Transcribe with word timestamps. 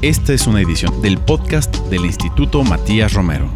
Esta 0.00 0.32
es 0.32 0.46
una 0.46 0.60
edición 0.60 1.02
del 1.02 1.18
podcast 1.18 1.74
del 1.88 2.04
Instituto 2.04 2.62
Matías 2.62 3.14
Romero. 3.14 3.52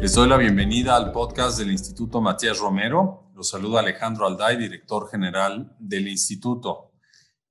Les 0.00 0.14
doy 0.14 0.28
la 0.28 0.36
bienvenida 0.36 0.94
al 0.94 1.10
podcast 1.10 1.58
del 1.58 1.72
Instituto 1.72 2.20
Matías 2.20 2.60
Romero. 2.60 3.32
Los 3.34 3.48
saluda 3.48 3.80
Alejandro 3.80 4.28
Alday, 4.28 4.56
director 4.56 5.10
general 5.10 5.74
del 5.80 6.06
instituto. 6.06 6.92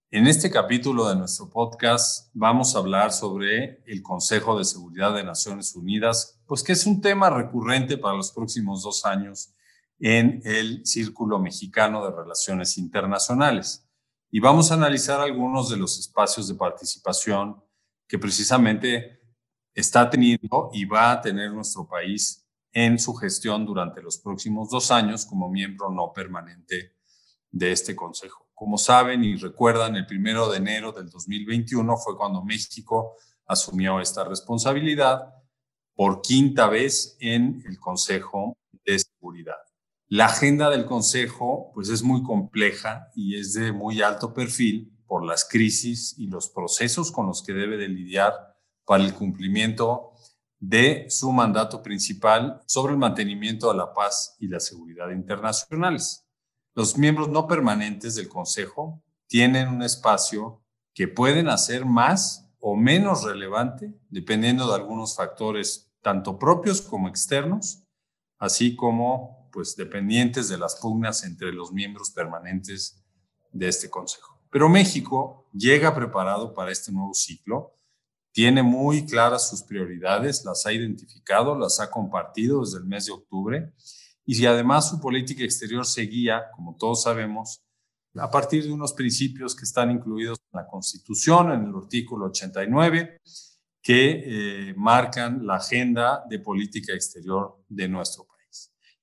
En 0.09 0.27
este 0.27 0.49
capítulo 0.49 1.09
de 1.09 1.17
nuestro 1.17 1.49
podcast 1.49 2.29
vamos 2.33 2.73
a 2.73 2.79
hablar 2.79 3.11
sobre 3.11 3.83
el 3.85 4.01
Consejo 4.01 4.57
de 4.57 4.63
Seguridad 4.63 5.13
de 5.13 5.25
Naciones 5.25 5.75
Unidas, 5.75 6.39
pues 6.45 6.63
que 6.63 6.71
es 6.71 6.85
un 6.85 7.01
tema 7.01 7.29
recurrente 7.29 7.97
para 7.97 8.15
los 8.15 8.31
próximos 8.31 8.81
dos 8.81 9.05
años 9.05 9.53
en 9.99 10.41
el 10.45 10.85
Círculo 10.85 11.37
Mexicano 11.37 12.01
de 12.05 12.15
Relaciones 12.15 12.77
Internacionales. 12.77 13.88
Y 14.31 14.39
vamos 14.39 14.71
a 14.71 14.75
analizar 14.75 15.19
algunos 15.19 15.69
de 15.69 15.77
los 15.77 15.97
espacios 15.97 16.47
de 16.47 16.55
participación 16.55 17.63
que 18.07 18.19
precisamente 18.19 19.21
está 19.73 20.09
teniendo 20.09 20.69
y 20.73 20.85
va 20.85 21.11
a 21.11 21.21
tener 21.21 21.51
nuestro 21.51 21.87
país 21.87 22.45
en 22.71 22.99
su 22.99 23.15
gestión 23.15 23.65
durante 23.65 24.01
los 24.01 24.19
próximos 24.19 24.69
dos 24.69 24.91
años 24.91 25.25
como 25.25 25.49
miembro 25.49 25.89
no 25.89 26.13
permanente 26.13 26.95
de 27.49 27.71
este 27.71 27.95
Consejo. 27.95 28.47
Como 28.53 28.77
saben 28.77 29.23
y 29.23 29.35
recuerdan, 29.35 29.95
el 29.95 30.05
primero 30.05 30.49
de 30.49 30.57
enero 30.57 30.91
del 30.91 31.09
2021 31.09 31.97
fue 31.97 32.15
cuando 32.15 32.43
México 32.43 33.15
asumió 33.47 33.99
esta 33.99 34.23
responsabilidad 34.23 35.33
por 35.95 36.21
quinta 36.21 36.67
vez 36.67 37.17
en 37.19 37.63
el 37.65 37.79
Consejo 37.79 38.55
de 38.85 38.99
Seguridad. 38.99 39.68
La 40.11 40.25
agenda 40.25 40.71
del 40.71 40.87
Consejo 40.87 41.69
pues 41.75 41.89
es 41.89 42.01
muy 42.01 42.23
compleja 42.23 43.11
y 43.13 43.39
es 43.39 43.53
de 43.53 43.71
muy 43.71 44.01
alto 44.01 44.33
perfil 44.33 44.91
por 45.05 45.23
las 45.23 45.47
crisis 45.47 46.15
y 46.17 46.25
los 46.25 46.49
procesos 46.49 47.11
con 47.11 47.27
los 47.27 47.43
que 47.43 47.53
debe 47.53 47.77
de 47.77 47.89
lidiar 47.89 48.33
para 48.85 49.03
el 49.03 49.13
cumplimiento 49.13 50.13
de 50.57 51.05
su 51.11 51.31
mandato 51.31 51.83
principal 51.83 52.59
sobre 52.65 52.93
el 52.93 52.97
mantenimiento 52.97 53.71
de 53.71 53.77
la 53.77 53.93
paz 53.93 54.35
y 54.39 54.47
la 54.47 54.59
seguridad 54.59 55.11
internacionales. 55.11 56.27
Los 56.73 56.97
miembros 56.97 57.29
no 57.29 57.45
permanentes 57.45 58.15
del 58.15 58.29
Consejo 58.29 59.03
tienen 59.27 59.67
un 59.67 59.83
espacio 59.83 60.63
que 60.95 61.07
pueden 61.07 61.49
hacer 61.49 61.85
más 61.85 62.49
o 62.59 62.75
menos 62.75 63.25
relevante 63.25 63.93
dependiendo 64.09 64.67
de 64.67 64.73
algunos 64.73 65.15
factores 65.15 65.93
tanto 66.01 66.39
propios 66.39 66.81
como 66.81 67.07
externos, 67.07 67.83
así 68.39 68.75
como 68.75 69.38
pues 69.51 69.75
dependientes 69.75 70.49
de 70.49 70.57
las 70.57 70.75
pugnas 70.75 71.23
entre 71.23 71.51
los 71.51 71.71
miembros 71.71 72.11
permanentes 72.11 73.03
de 73.51 73.67
este 73.67 73.89
Consejo. 73.89 74.39
Pero 74.51 74.69
México 74.69 75.47
llega 75.53 75.93
preparado 75.93 76.53
para 76.53 76.71
este 76.71 76.91
nuevo 76.91 77.13
ciclo, 77.13 77.75
tiene 78.31 78.63
muy 78.63 79.05
claras 79.05 79.49
sus 79.49 79.63
prioridades, 79.63 80.45
las 80.45 80.65
ha 80.65 80.73
identificado, 80.73 81.57
las 81.57 81.79
ha 81.79 81.89
compartido 81.89 82.61
desde 82.61 82.77
el 82.77 82.85
mes 82.85 83.05
de 83.05 83.11
octubre 83.11 83.73
y 84.25 84.45
además 84.45 84.89
su 84.89 85.01
política 85.01 85.43
exterior 85.43 85.85
seguía, 85.85 86.51
como 86.55 86.75
todos 86.77 87.03
sabemos, 87.03 87.63
a 88.15 88.29
partir 88.29 88.63
de 88.63 88.71
unos 88.71 88.93
principios 88.93 89.55
que 89.55 89.63
están 89.63 89.91
incluidos 89.91 90.39
en 90.51 90.59
la 90.59 90.67
Constitución, 90.67 91.51
en 91.51 91.65
el 91.65 91.75
artículo 91.75 92.27
89, 92.27 93.21
que 93.81 94.69
eh, 94.69 94.73
marcan 94.75 95.45
la 95.45 95.55
agenda 95.55 96.23
de 96.29 96.39
política 96.39 96.93
exterior 96.93 97.63
de 97.67 97.87
nuestro 97.87 98.25
país. 98.25 98.38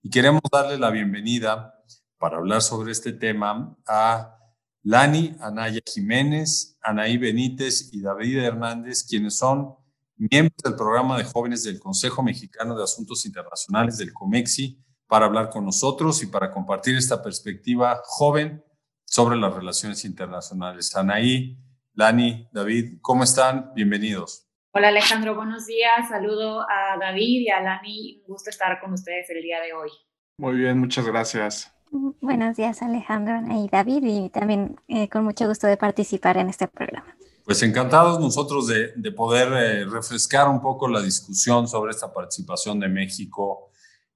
Y 0.06 0.08
queremos 0.08 0.42
darle 0.52 0.78
la 0.78 0.90
bienvenida 0.90 1.82
para 2.16 2.36
hablar 2.36 2.62
sobre 2.62 2.92
este 2.92 3.12
tema 3.12 3.76
a 3.88 4.38
Lani 4.84 5.34
Anaya 5.40 5.80
Jiménez, 5.84 6.78
Anaí 6.80 7.18
Benítez 7.18 7.92
y 7.92 8.02
David 8.02 8.38
Hernández, 8.38 9.02
quienes 9.02 9.36
son 9.36 9.74
miembros 10.16 10.62
del 10.62 10.76
programa 10.76 11.18
de 11.18 11.24
jóvenes 11.24 11.64
del 11.64 11.80
Consejo 11.80 12.22
Mexicano 12.22 12.76
de 12.76 12.84
Asuntos 12.84 13.26
Internacionales 13.26 13.98
del 13.98 14.12
COMEXI, 14.12 14.80
para 15.08 15.26
hablar 15.26 15.50
con 15.50 15.64
nosotros 15.64 16.22
y 16.22 16.26
para 16.26 16.52
compartir 16.52 16.94
esta 16.96 17.20
perspectiva 17.20 18.00
joven 18.04 18.62
sobre 19.04 19.36
las 19.36 19.52
relaciones 19.52 20.04
internacionales. 20.04 20.94
Anaí, 20.94 21.58
Lani, 21.94 22.48
David, 22.52 22.98
¿cómo 23.02 23.24
están? 23.24 23.72
Bienvenidos. 23.74 24.45
Hola 24.76 24.88
Alejandro, 24.88 25.34
buenos 25.34 25.64
días. 25.64 26.06
Saludo 26.06 26.60
a 26.60 26.98
David 27.00 27.40
y 27.40 27.48
a 27.48 27.62
Lani. 27.62 28.22
Un 28.26 28.34
gusto 28.34 28.50
estar 28.50 28.78
con 28.78 28.92
ustedes 28.92 29.24
el 29.30 29.40
día 29.40 29.58
de 29.62 29.72
hoy. 29.72 29.88
Muy 30.36 30.58
bien, 30.58 30.78
muchas 30.78 31.06
gracias. 31.06 31.72
Buenos 32.20 32.58
días 32.58 32.82
Alejandro 32.82 33.40
y 33.54 33.70
David 33.70 34.02
y 34.04 34.28
también 34.28 34.78
eh, 34.86 35.08
con 35.08 35.24
mucho 35.24 35.48
gusto 35.48 35.66
de 35.66 35.78
participar 35.78 36.36
en 36.36 36.50
este 36.50 36.68
programa. 36.68 37.16
Pues 37.46 37.62
encantados 37.62 38.20
nosotros 38.20 38.66
de, 38.66 39.12
poder 39.12 39.48
eh, 39.54 39.86
refrescar 39.86 40.46
un 40.46 40.60
poco 40.60 40.88
la 40.88 41.00
discusión 41.00 41.66
sobre 41.66 41.92
esta 41.92 42.12
participación 42.12 42.78
de 42.78 42.88
México 42.88 43.70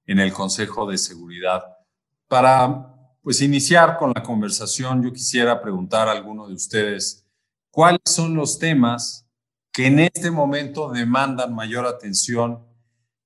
en 0.05 0.19
el 0.19 0.31
Consejo 0.31 0.85
de 0.85 0.99
Seguridad. 0.99 1.63
Para 2.27 2.85
pues 3.23 3.41
iniciar 3.41 3.97
con 3.97 4.11
la 4.13 4.21
conversación, 4.21 5.01
yo 5.01 5.11
quisiera 5.11 5.59
preguntar 5.59 6.07
a 6.07 6.11
alguno 6.11 6.47
de 6.47 6.53
ustedes 6.53 7.27
cuáles 7.71 8.01
son 8.05 8.35
los 8.35 8.59
temas 8.59 9.27
que 9.73 9.87
en 9.87 9.99
este 9.99 10.31
momento 10.31 10.91
demandan 10.91 11.53
mayor 11.53 11.85
atención 11.85 12.65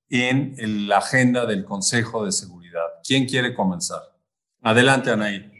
en 0.09 0.87
la 0.87 0.97
agenda 0.97 1.45
del 1.45 1.65
Consejo 1.65 2.25
de 2.25 2.31
Seguridad. 2.31 2.85
¿Quién 3.03 3.25
quiere 3.25 3.53
comenzar? 3.53 4.01
Adelante, 4.61 5.11
Anaí. 5.11 5.51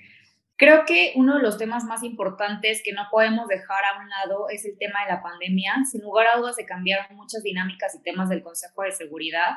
Creo 0.58 0.86
que 0.86 1.12
uno 1.16 1.36
de 1.36 1.44
los 1.44 1.58
temas 1.58 1.84
más 1.84 2.02
importantes 2.02 2.82
que 2.84 2.94
no 2.94 3.02
podemos 3.12 3.48
dejar 3.48 3.84
a 3.84 4.02
un 4.02 4.10
lado 4.10 4.48
es 4.50 4.64
el 4.64 4.78
tema 4.78 5.02
de 5.04 5.12
la 5.12 5.22
pandemia. 5.22 5.76
Sin 5.92 6.02
lugar 6.02 6.28
a 6.28 6.38
dudas 6.38 6.56
se 6.56 6.66
cambiaron 6.66 7.18
muchas 7.18 7.44
dinámicas 7.44 7.94
y 7.94 8.02
temas 8.04 8.30
del 8.30 8.42
Consejo 8.42 8.84
de 8.84 8.94
Seguridad. 8.94 9.52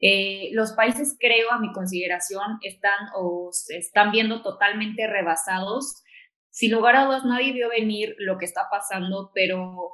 Eh, 0.00 0.48
los 0.52 0.72
países, 0.72 1.16
creo, 1.20 1.52
a 1.52 1.58
mi 1.58 1.70
consideración, 1.72 2.58
están 2.62 2.98
o 3.14 3.50
se 3.52 3.76
están 3.76 4.10
viendo 4.10 4.40
totalmente 4.40 5.06
rebasados. 5.06 6.02
Sin 6.50 6.72
lugar 6.72 6.96
a 6.96 7.04
dudas, 7.04 7.24
nadie 7.26 7.52
vio 7.52 7.68
venir 7.68 8.14
lo 8.18 8.38
que 8.38 8.46
está 8.46 8.68
pasando, 8.70 9.30
pero 9.34 9.92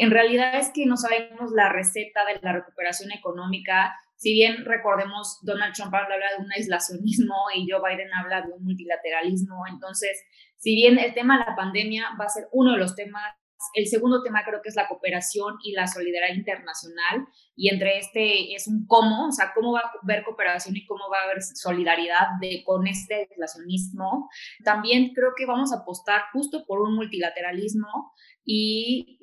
en 0.00 0.10
realidad 0.10 0.56
es 0.56 0.70
que 0.72 0.86
no 0.86 0.96
sabemos 0.96 1.52
la 1.52 1.70
receta 1.72 2.24
de 2.24 2.40
la 2.42 2.52
recuperación 2.52 3.12
económica. 3.12 3.94
Si 4.16 4.32
bien 4.32 4.64
recordemos, 4.64 5.38
Donald 5.42 5.74
Trump 5.74 5.94
habla 5.94 6.16
de 6.16 6.44
un 6.44 6.52
aislacionismo 6.52 7.34
y 7.54 7.66
Joe 7.70 7.80
Biden 7.80 8.12
habla 8.12 8.42
de 8.42 8.52
un 8.52 8.64
multilateralismo, 8.64 9.64
entonces, 9.70 10.22
si 10.56 10.74
bien 10.74 10.98
el 10.98 11.14
tema 11.14 11.38
de 11.38 11.44
la 11.50 11.56
pandemia 11.56 12.10
va 12.18 12.24
a 12.24 12.28
ser 12.28 12.48
uno 12.52 12.72
de 12.72 12.78
los 12.78 12.94
temas 12.94 13.34
el 13.72 13.86
segundo 13.86 14.22
tema 14.22 14.44
creo 14.44 14.60
que 14.62 14.68
es 14.68 14.76
la 14.76 14.88
cooperación 14.88 15.56
y 15.62 15.72
la 15.72 15.86
solidaridad 15.86 16.34
internacional 16.34 17.26
y 17.56 17.70
entre 17.72 17.98
este 17.98 18.54
es 18.54 18.68
un 18.68 18.86
cómo, 18.86 19.28
o 19.28 19.32
sea, 19.32 19.52
cómo 19.54 19.72
va 19.72 19.80
a 19.80 19.92
haber 20.02 20.24
cooperación 20.24 20.76
y 20.76 20.84
cómo 20.84 21.04
va 21.10 21.20
a 21.20 21.24
haber 21.24 21.42
solidaridad 21.42 22.26
de, 22.40 22.62
con 22.64 22.86
este 22.86 23.28
aislacionismo. 23.30 24.28
También 24.64 25.12
creo 25.14 25.30
que 25.36 25.46
vamos 25.46 25.72
a 25.72 25.78
apostar 25.78 26.22
justo 26.32 26.64
por 26.66 26.80
un 26.80 26.94
multilateralismo 26.94 28.12
y 28.44 29.20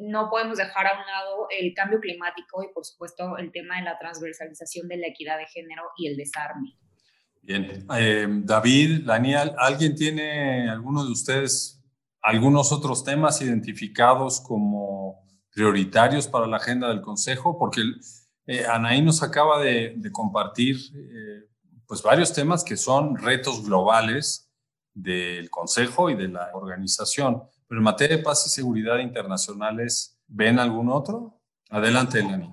no 0.00 0.30
podemos 0.30 0.58
dejar 0.58 0.86
a 0.86 0.98
un 0.98 1.06
lado 1.06 1.46
el 1.50 1.74
cambio 1.74 2.00
climático 2.00 2.62
y 2.62 2.72
por 2.72 2.84
supuesto 2.84 3.36
el 3.36 3.50
tema 3.52 3.76
de 3.76 3.82
la 3.82 3.98
transversalización 3.98 4.88
de 4.88 4.98
la 4.98 5.08
equidad 5.08 5.38
de 5.38 5.46
género 5.46 5.82
y 5.96 6.08
el 6.08 6.16
desarme. 6.16 6.76
Bien, 7.42 7.86
eh, 7.96 8.26
David, 8.28 9.04
Daniel, 9.04 9.52
¿alguien 9.56 9.94
tiene, 9.94 10.68
alguno 10.68 11.04
de 11.04 11.12
ustedes 11.12 11.76
algunos 12.26 12.72
otros 12.72 13.04
temas 13.04 13.40
identificados 13.40 14.40
como 14.40 15.24
prioritarios 15.52 16.26
para 16.26 16.48
la 16.48 16.56
agenda 16.56 16.88
del 16.88 17.00
Consejo, 17.00 17.56
porque 17.56 17.82
eh, 18.48 18.66
Anaí 18.66 19.00
nos 19.00 19.22
acaba 19.22 19.62
de, 19.62 19.96
compartir 20.10 20.76
eh, 20.92 21.44
pues 21.86 22.02
varios 22.02 22.32
temas 22.32 22.64
que 22.64 22.76
son 22.76 23.16
retos 23.16 23.64
globales 23.64 24.50
del 24.92 25.48
Consejo 25.50 26.10
y 26.10 26.16
de 26.16 26.26
la 26.26 26.50
organización. 26.52 27.44
Pero 27.68 27.80
en 27.80 27.84
materia 27.84 28.16
de 28.16 28.22
paz 28.22 28.46
y 28.46 28.50
seguridad 28.50 28.98
internacionales, 28.98 30.18
¿ven 30.28 30.58
algún 30.58 30.90
otro? 30.90 31.40
Adelante, 31.70 32.20
Elani. 32.20 32.52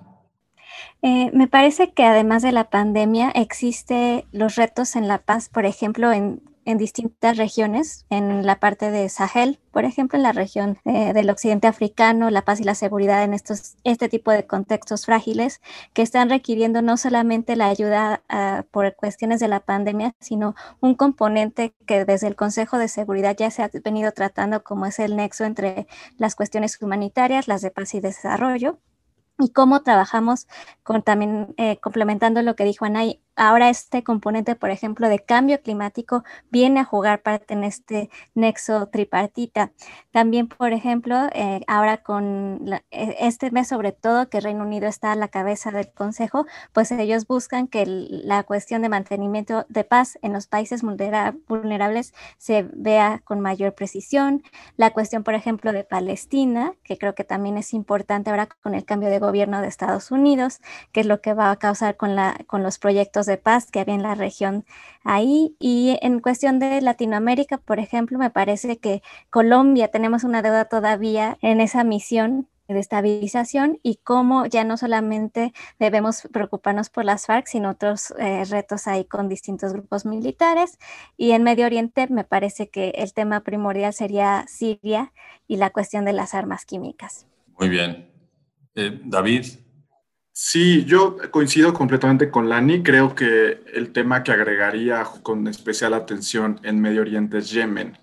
Eh, 1.02 1.30
me 1.32 1.48
parece 1.48 1.92
que 1.92 2.04
además 2.04 2.42
de 2.42 2.52
la 2.52 2.70
pandemia 2.70 3.30
existe 3.30 4.26
los 4.32 4.56
retos 4.56 4.96
en 4.96 5.06
la 5.06 5.18
paz, 5.18 5.48
por 5.48 5.66
ejemplo, 5.66 6.12
en 6.12 6.42
en 6.64 6.78
distintas 6.78 7.36
regiones, 7.36 8.06
en 8.10 8.46
la 8.46 8.58
parte 8.60 8.90
de 8.90 9.08
Sahel, 9.08 9.58
por 9.70 9.84
ejemplo, 9.84 10.16
en 10.16 10.22
la 10.22 10.32
región 10.32 10.78
eh, 10.84 11.12
del 11.12 11.30
occidente 11.30 11.66
africano, 11.66 12.30
la 12.30 12.42
paz 12.42 12.60
y 12.60 12.64
la 12.64 12.74
seguridad 12.74 13.22
en 13.24 13.34
estos, 13.34 13.76
este 13.84 14.08
tipo 14.08 14.30
de 14.30 14.46
contextos 14.46 15.06
frágiles 15.06 15.60
que 15.92 16.02
están 16.02 16.30
requiriendo 16.30 16.82
no 16.82 16.96
solamente 16.96 17.56
la 17.56 17.68
ayuda 17.68 18.22
ah, 18.28 18.64
por 18.70 18.94
cuestiones 18.96 19.40
de 19.40 19.48
la 19.48 19.60
pandemia, 19.60 20.14
sino 20.20 20.54
un 20.80 20.94
componente 20.94 21.74
que 21.86 22.04
desde 22.04 22.28
el 22.28 22.36
Consejo 22.36 22.78
de 22.78 22.88
Seguridad 22.88 23.36
ya 23.36 23.50
se 23.50 23.62
ha 23.62 23.70
venido 23.84 24.12
tratando 24.12 24.62
como 24.62 24.86
es 24.86 24.98
el 24.98 25.16
nexo 25.16 25.44
entre 25.44 25.86
las 26.18 26.34
cuestiones 26.34 26.80
humanitarias, 26.80 27.48
las 27.48 27.62
de 27.62 27.70
paz 27.70 27.94
y 27.94 28.00
desarrollo 28.00 28.78
y 29.38 29.50
cómo 29.50 29.82
trabajamos 29.82 30.46
con 30.82 31.02
también 31.02 31.54
eh, 31.56 31.78
complementando 31.78 32.42
lo 32.42 32.54
que 32.54 32.64
dijo 32.64 32.84
Anay 32.84 33.20
ahora 33.36 33.68
este 33.68 34.02
componente, 34.02 34.54
por 34.56 34.70
ejemplo, 34.70 35.08
de 35.08 35.18
cambio 35.18 35.60
climático 35.60 36.24
viene 36.50 36.80
a 36.80 36.84
jugar 36.84 37.22
para 37.22 37.38
tener 37.38 37.68
este 37.68 38.10
nexo 38.34 38.86
tripartita. 38.86 39.72
También, 40.12 40.48
por 40.48 40.72
ejemplo, 40.72 41.28
eh, 41.32 41.60
ahora 41.66 41.98
con 41.98 42.68
e, 42.90 43.16
este 43.20 43.50
mes 43.50 43.68
sobre 43.68 43.92
todo 43.92 44.28
que 44.28 44.40
Reino 44.40 44.64
Unido 44.64 44.86
está 44.86 45.12
a 45.12 45.16
la 45.16 45.28
cabeza 45.28 45.70
del 45.70 45.90
Consejo, 45.92 46.46
pues 46.72 46.90
ellos 46.92 47.26
buscan 47.26 47.66
que 47.66 47.84
la 47.86 48.42
cuestión 48.44 48.82
de 48.82 48.88
mantenimiento 48.88 49.66
de 49.68 49.84
paz 49.84 50.18
en 50.22 50.32
los 50.32 50.46
países 50.46 50.82
vulnerables 50.82 52.14
se 52.38 52.68
vea 52.72 53.20
con 53.24 53.40
mayor 53.40 53.74
precisión. 53.74 54.42
La 54.76 54.90
cuestión, 54.90 55.24
por 55.24 55.34
ejemplo, 55.34 55.72
de 55.72 55.84
Palestina, 55.84 56.74
que 56.84 56.98
creo 56.98 57.14
que 57.14 57.24
también 57.24 57.58
es 57.58 57.74
importante 57.74 58.30
ahora 58.30 58.48
con 58.62 58.74
el 58.74 58.84
cambio 58.84 59.10
de 59.10 59.18
gobierno 59.18 59.60
de 59.60 59.68
Estados 59.68 60.10
Unidos, 60.10 60.60
que 60.92 61.00
es 61.00 61.06
lo 61.06 61.20
que 61.20 61.34
va 61.34 61.50
a 61.50 61.56
causar 61.56 61.96
con 61.96 62.62
los 62.62 62.78
proyectos 62.78 63.23
de 63.26 63.36
paz 63.38 63.70
que 63.70 63.80
había 63.80 63.94
en 63.94 64.02
la 64.02 64.14
región 64.14 64.64
ahí. 65.02 65.56
Y 65.58 65.98
en 66.02 66.20
cuestión 66.20 66.58
de 66.58 66.80
Latinoamérica, 66.80 67.58
por 67.58 67.78
ejemplo, 67.78 68.18
me 68.18 68.30
parece 68.30 68.78
que 68.78 69.02
Colombia 69.30 69.88
tenemos 69.88 70.24
una 70.24 70.42
deuda 70.42 70.66
todavía 70.66 71.38
en 71.42 71.60
esa 71.60 71.84
misión 71.84 72.48
de 72.68 72.78
estabilización 72.78 73.78
y 73.82 73.96
cómo 74.02 74.46
ya 74.46 74.64
no 74.64 74.76
solamente 74.76 75.52
debemos 75.78 76.26
preocuparnos 76.32 76.88
por 76.88 77.04
las 77.04 77.26
FARC, 77.26 77.46
sino 77.46 77.70
otros 77.70 78.14
eh, 78.18 78.44
retos 78.44 78.86
ahí 78.86 79.04
con 79.04 79.28
distintos 79.28 79.72
grupos 79.72 80.06
militares. 80.06 80.78
Y 81.16 81.32
en 81.32 81.42
Medio 81.42 81.66
Oriente 81.66 82.06
me 82.08 82.24
parece 82.24 82.68
que 82.70 82.90
el 82.96 83.12
tema 83.12 83.40
primordial 83.40 83.92
sería 83.92 84.46
Siria 84.48 85.12
y 85.46 85.56
la 85.56 85.70
cuestión 85.70 86.04
de 86.04 86.14
las 86.14 86.34
armas 86.34 86.64
químicas. 86.64 87.26
Muy 87.58 87.68
bien. 87.68 88.10
Eh, 88.74 89.00
David. 89.04 89.63
Sí, 90.36 90.84
yo 90.84 91.16
coincido 91.30 91.72
completamente 91.72 92.28
con 92.28 92.48
Lani. 92.48 92.82
Creo 92.82 93.14
que 93.14 93.62
el 93.72 93.92
tema 93.92 94.24
que 94.24 94.32
agregaría 94.32 95.04
con 95.22 95.46
especial 95.46 95.94
atención 95.94 96.58
en 96.64 96.80
Medio 96.80 97.02
Oriente 97.02 97.38
es 97.38 97.50
Yemen. 97.52 97.96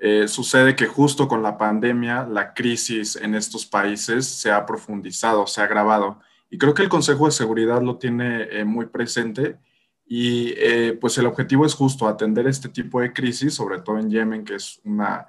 Eh, 0.00 0.26
sucede 0.26 0.76
que 0.76 0.86
justo 0.86 1.28
con 1.28 1.42
la 1.42 1.58
pandemia, 1.58 2.24
la 2.24 2.54
crisis 2.54 3.16
en 3.16 3.34
estos 3.34 3.66
países 3.66 4.26
se 4.26 4.50
ha 4.50 4.64
profundizado, 4.64 5.46
se 5.46 5.60
ha 5.60 5.64
agravado. 5.64 6.20
Y 6.48 6.56
creo 6.56 6.72
que 6.72 6.82
el 6.82 6.88
Consejo 6.88 7.26
de 7.26 7.32
Seguridad 7.32 7.82
lo 7.82 7.98
tiene 7.98 8.44
eh, 8.44 8.64
muy 8.64 8.86
presente. 8.86 9.58
Y 10.06 10.54
pues 11.00 11.18
el 11.18 11.26
objetivo 11.26 11.66
es 11.66 11.74
justo 11.74 12.08
atender 12.08 12.46
este 12.46 12.70
tipo 12.70 13.00
de 13.00 13.12
crisis, 13.12 13.54
sobre 13.54 13.80
todo 13.80 13.98
en 13.98 14.10
Yemen, 14.10 14.44
que 14.44 14.54
es 14.54 14.80
una 14.84 15.26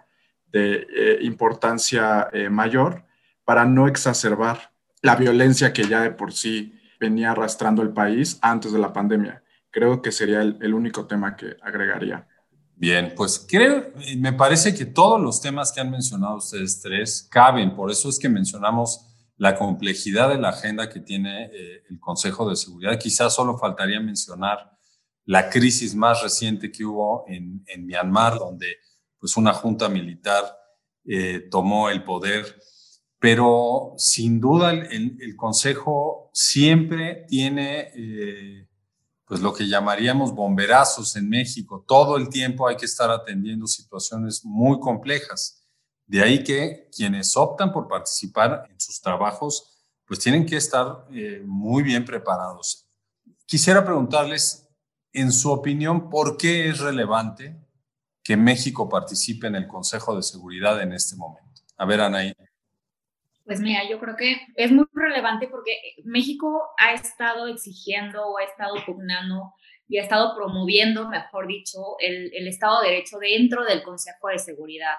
de 0.47 1.17
importancia 1.21 2.29
mayor, 2.49 3.03
para 3.45 3.65
no 3.65 3.87
exacerbar 3.87 4.74
la 5.05 5.15
violencia 5.15 5.71
que 5.71 5.87
ya 5.87 6.01
de 6.01 6.09
por 6.09 6.33
sí 6.33 6.73
venía 6.99 7.29
arrastrando 7.29 7.83
el 7.83 7.93
país 7.93 8.39
antes 8.41 8.71
de 8.71 8.79
la 8.79 8.91
pandemia. 8.91 9.43
Creo 9.69 10.01
que 10.01 10.11
sería 10.11 10.41
el, 10.41 10.73
único 10.73 11.05
tema 11.05 11.35
que 11.35 11.57
agregaría. 11.61 12.27
Bien, 12.75 13.13
pues 13.15 13.45
creo, 13.47 13.93
me 14.17 14.33
parece 14.33 14.73
que 14.73 14.87
todos 14.87 15.21
los 15.21 15.39
temas 15.39 15.71
que 15.71 15.79
han 15.79 15.91
mencionado 15.91 16.37
ustedes 16.37 16.81
tres 16.81 17.27
caben, 17.29 17.75
por 17.75 17.91
eso 17.91 18.09
es 18.09 18.17
que 18.17 18.27
mencionamos 18.27 19.05
la 19.37 19.55
complejidad 19.55 20.29
de 20.29 20.39
la 20.39 20.49
agenda 20.49 20.89
que 20.89 21.01
tiene 21.01 21.51
eh, 21.53 21.83
el 21.87 21.99
Consejo 21.99 22.49
de 22.49 22.55
Seguridad. 22.55 22.97
Quizás 22.97 23.35
solo 23.35 23.59
faltaría 23.59 23.99
mencionar 23.99 24.71
la 25.25 25.51
crisis 25.51 25.93
más 25.93 26.23
reciente 26.23 26.71
que 26.71 26.83
hubo 26.83 27.25
en, 27.27 27.63
Myanmar, 27.85 28.39
donde 28.39 28.77
pues 29.19 29.37
una 29.37 29.53
junta 29.53 29.87
militar 29.87 30.43
eh, 31.05 31.47
tomó 31.51 31.91
el 31.91 32.03
poder 32.03 32.43
pero 33.25 33.95
sin 33.97 34.39
duda 34.39 34.69
el, 34.71 35.35
Consejo 35.35 36.29
siempre 36.31 37.25
tiene 37.27 37.91
eh, 37.95 38.67
pues 39.25 39.41
lo 39.41 39.51
que 39.51 39.67
llamaríamos 39.67 40.31
bomberazos 40.31 41.15
en 41.15 41.27
México. 41.27 41.83
Todo 41.87 42.17
el 42.17 42.29
tiempo 42.29 42.67
hay 42.67 42.77
que 42.77 42.85
estar 42.85 43.09
atendiendo 43.09 43.65
situaciones 43.65 44.45
muy 44.45 44.79
complejas. 44.79 45.65
De 46.05 46.21
ahí 46.21 46.43
que 46.43 46.87
quienes 46.95 47.35
optan 47.35 47.73
por 47.73 47.87
participar 47.87 48.67
en 48.69 48.79
sus 48.79 49.01
trabajos, 49.01 49.75
pues 50.05 50.19
tienen 50.19 50.45
que 50.45 50.57
estar 50.57 51.07
eh, 51.11 51.41
muy 51.43 51.81
bien 51.81 52.05
preparados. 52.05 52.87
Quisiera 53.47 53.83
preguntarles, 53.83 54.69
en 55.11 55.31
su 55.31 55.51
opinión, 55.51 56.11
¿por 56.11 56.37
qué 56.37 56.69
es 56.69 56.77
relevante 56.77 57.59
que 58.23 58.37
México 58.37 58.87
participe 58.87 59.47
en 59.47 59.55
el 59.55 59.67
Consejo 59.67 60.15
de 60.15 60.21
Seguridad 60.21 60.79
en 60.79 60.93
este 60.93 61.15
momento? 61.15 61.63
A 61.75 61.85
ver, 61.85 62.01
Anaí. 62.01 62.31
Pues 63.45 63.61
mira, 63.61 63.87
yo 63.87 63.99
creo 63.99 64.15
que 64.15 64.41
es 64.55 64.71
muy 64.71 64.85
relevante 64.91 65.47
porque 65.47 65.77
México 66.03 66.63
ha 66.79 66.93
estado 66.93 67.47
exigiendo 67.47 68.25
o 68.27 68.39
ha 68.39 68.43
estado 68.43 68.73
pugnando 68.85 69.53
y 69.87 69.99
ha 69.99 70.01
estado 70.01 70.35
promoviendo, 70.35 71.07
mejor 71.09 71.47
dicho, 71.47 71.77
el, 71.99 72.47
Estado 72.47 72.81
de 72.81 72.89
Derecho 72.89 73.19
dentro 73.19 73.63
del 73.63 73.83
Consejo 73.83 74.29
de 74.29 74.39
Seguridad. 74.39 74.95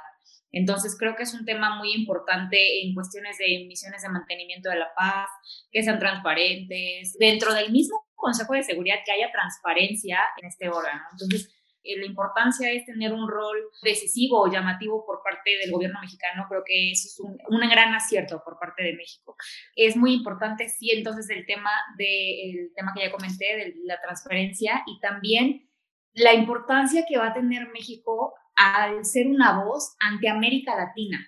Entonces, 0.52 0.96
creo 0.96 1.16
que 1.16 1.24
es 1.24 1.34
un 1.34 1.44
tema 1.44 1.76
muy 1.76 1.92
importante 1.92 2.82
en 2.82 2.94
cuestiones 2.94 3.36
de 3.38 3.66
misiones 3.66 4.02
de 4.02 4.08
mantenimiento 4.10 4.70
de 4.70 4.78
la 4.78 4.94
paz, 4.94 5.28
que 5.72 5.82
sean 5.82 5.98
transparentes, 5.98 7.16
dentro 7.18 7.52
del 7.52 7.72
mismo 7.72 8.06
Consejo 8.14 8.54
de 8.54 8.62
Seguridad, 8.62 8.98
que 9.04 9.10
haya 9.10 9.32
transparencia 9.32 10.20
en 10.40 10.46
este 10.46 10.68
órgano. 10.68 11.02
Entonces, 11.10 11.52
la 11.98 12.06
importancia 12.06 12.70
es 12.72 12.84
tener 12.84 13.12
un 13.12 13.28
rol 13.28 13.56
decisivo 13.82 14.40
o 14.40 14.50
llamativo 14.50 15.04
por 15.06 15.22
parte 15.22 15.50
del 15.62 15.70
gobierno 15.70 16.00
mexicano. 16.00 16.46
Creo 16.48 16.62
que 16.64 16.90
eso 16.90 17.08
es 17.08 17.20
un, 17.20 17.38
un 17.48 17.68
gran 17.68 17.94
acierto 17.94 18.42
por 18.44 18.58
parte 18.58 18.82
de 18.82 18.94
México. 18.94 19.36
Es 19.74 19.96
muy 19.96 20.12
importante, 20.14 20.68
sí, 20.68 20.90
entonces 20.90 21.28
el 21.30 21.46
tema, 21.46 21.70
de, 21.96 22.50
el 22.50 22.72
tema 22.74 22.92
que 22.94 23.04
ya 23.04 23.12
comenté, 23.12 23.56
de 23.56 23.74
la 23.84 24.00
transparencia 24.00 24.82
y 24.86 25.00
también 25.00 25.68
la 26.14 26.32
importancia 26.32 27.04
que 27.06 27.18
va 27.18 27.28
a 27.28 27.34
tener 27.34 27.68
México 27.72 28.34
al 28.56 29.04
ser 29.04 29.26
una 29.26 29.62
voz 29.64 29.96
ante 30.00 30.28
América 30.28 30.74
Latina. 30.74 31.18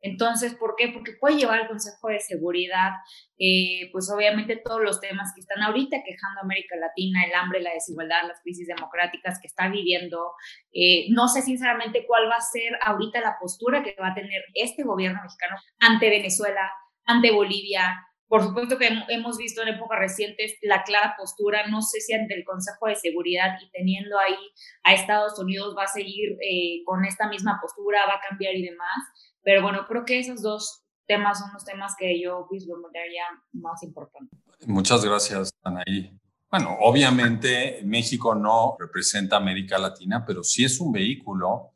Entonces, 0.00 0.54
¿por 0.54 0.74
qué? 0.76 0.88
Porque 0.88 1.14
puede 1.18 1.36
llevar 1.36 1.60
al 1.60 1.68
Consejo 1.68 2.08
de 2.08 2.20
Seguridad, 2.20 2.92
eh, 3.38 3.90
pues 3.92 4.10
obviamente 4.14 4.60
todos 4.64 4.80
los 4.80 5.00
temas 5.00 5.32
que 5.34 5.40
están 5.40 5.62
ahorita 5.62 6.02
quejando 6.04 6.40
a 6.40 6.44
América 6.44 6.76
Latina, 6.76 7.24
el 7.24 7.34
hambre, 7.34 7.60
la 7.60 7.72
desigualdad, 7.72 8.28
las 8.28 8.40
crisis 8.42 8.68
democráticas 8.68 9.40
que 9.40 9.48
está 9.48 9.68
viviendo. 9.68 10.32
Eh, 10.72 11.06
no 11.10 11.26
sé 11.28 11.42
sinceramente 11.42 12.04
cuál 12.06 12.28
va 12.30 12.36
a 12.36 12.40
ser 12.40 12.78
ahorita 12.82 13.20
la 13.20 13.36
postura 13.40 13.82
que 13.82 13.96
va 14.00 14.08
a 14.08 14.14
tener 14.14 14.42
este 14.54 14.84
gobierno 14.84 15.20
mexicano 15.22 15.56
ante 15.80 16.10
Venezuela, 16.10 16.70
ante 17.04 17.32
Bolivia. 17.32 18.04
Por 18.28 18.42
supuesto 18.42 18.76
que 18.76 18.90
hemos 19.08 19.38
visto 19.38 19.62
en 19.62 19.68
épocas 19.68 19.98
recientes 19.98 20.58
la 20.60 20.82
clara 20.82 21.14
postura, 21.18 21.66
no 21.66 21.80
sé 21.80 22.00
si 22.00 22.12
ante 22.12 22.34
el 22.34 22.44
Consejo 22.44 22.86
de 22.86 22.94
Seguridad 22.94 23.56
y 23.60 23.70
teniendo 23.70 24.18
ahí 24.18 24.36
a 24.84 24.92
Estados 24.92 25.38
Unidos 25.38 25.74
va 25.76 25.84
a 25.84 25.88
seguir 25.88 26.36
eh, 26.42 26.82
con 26.84 27.06
esta 27.06 27.26
misma 27.26 27.58
postura, 27.60 28.04
va 28.06 28.16
a 28.16 28.28
cambiar 28.28 28.54
y 28.54 28.62
demás 28.62 28.98
pero 29.42 29.62
bueno, 29.62 29.86
creo 29.88 30.04
que 30.04 30.18
esos 30.18 30.42
dos 30.42 30.82
temas 31.06 31.38
son 31.40 31.52
los 31.52 31.64
temas 31.64 31.94
que 31.98 32.20
yo 32.20 32.46
vislumbraría 32.50 33.24
más 33.52 33.82
importantes. 33.82 34.38
Muchas 34.66 35.04
gracias, 35.04 35.50
Anaí. 35.62 36.12
Bueno, 36.50 36.76
obviamente 36.80 37.80
México 37.84 38.34
no 38.34 38.76
representa 38.78 39.36
América 39.36 39.78
Latina, 39.78 40.24
pero 40.26 40.42
sí 40.42 40.64
es 40.64 40.80
un 40.80 40.92
vehículo 40.92 41.72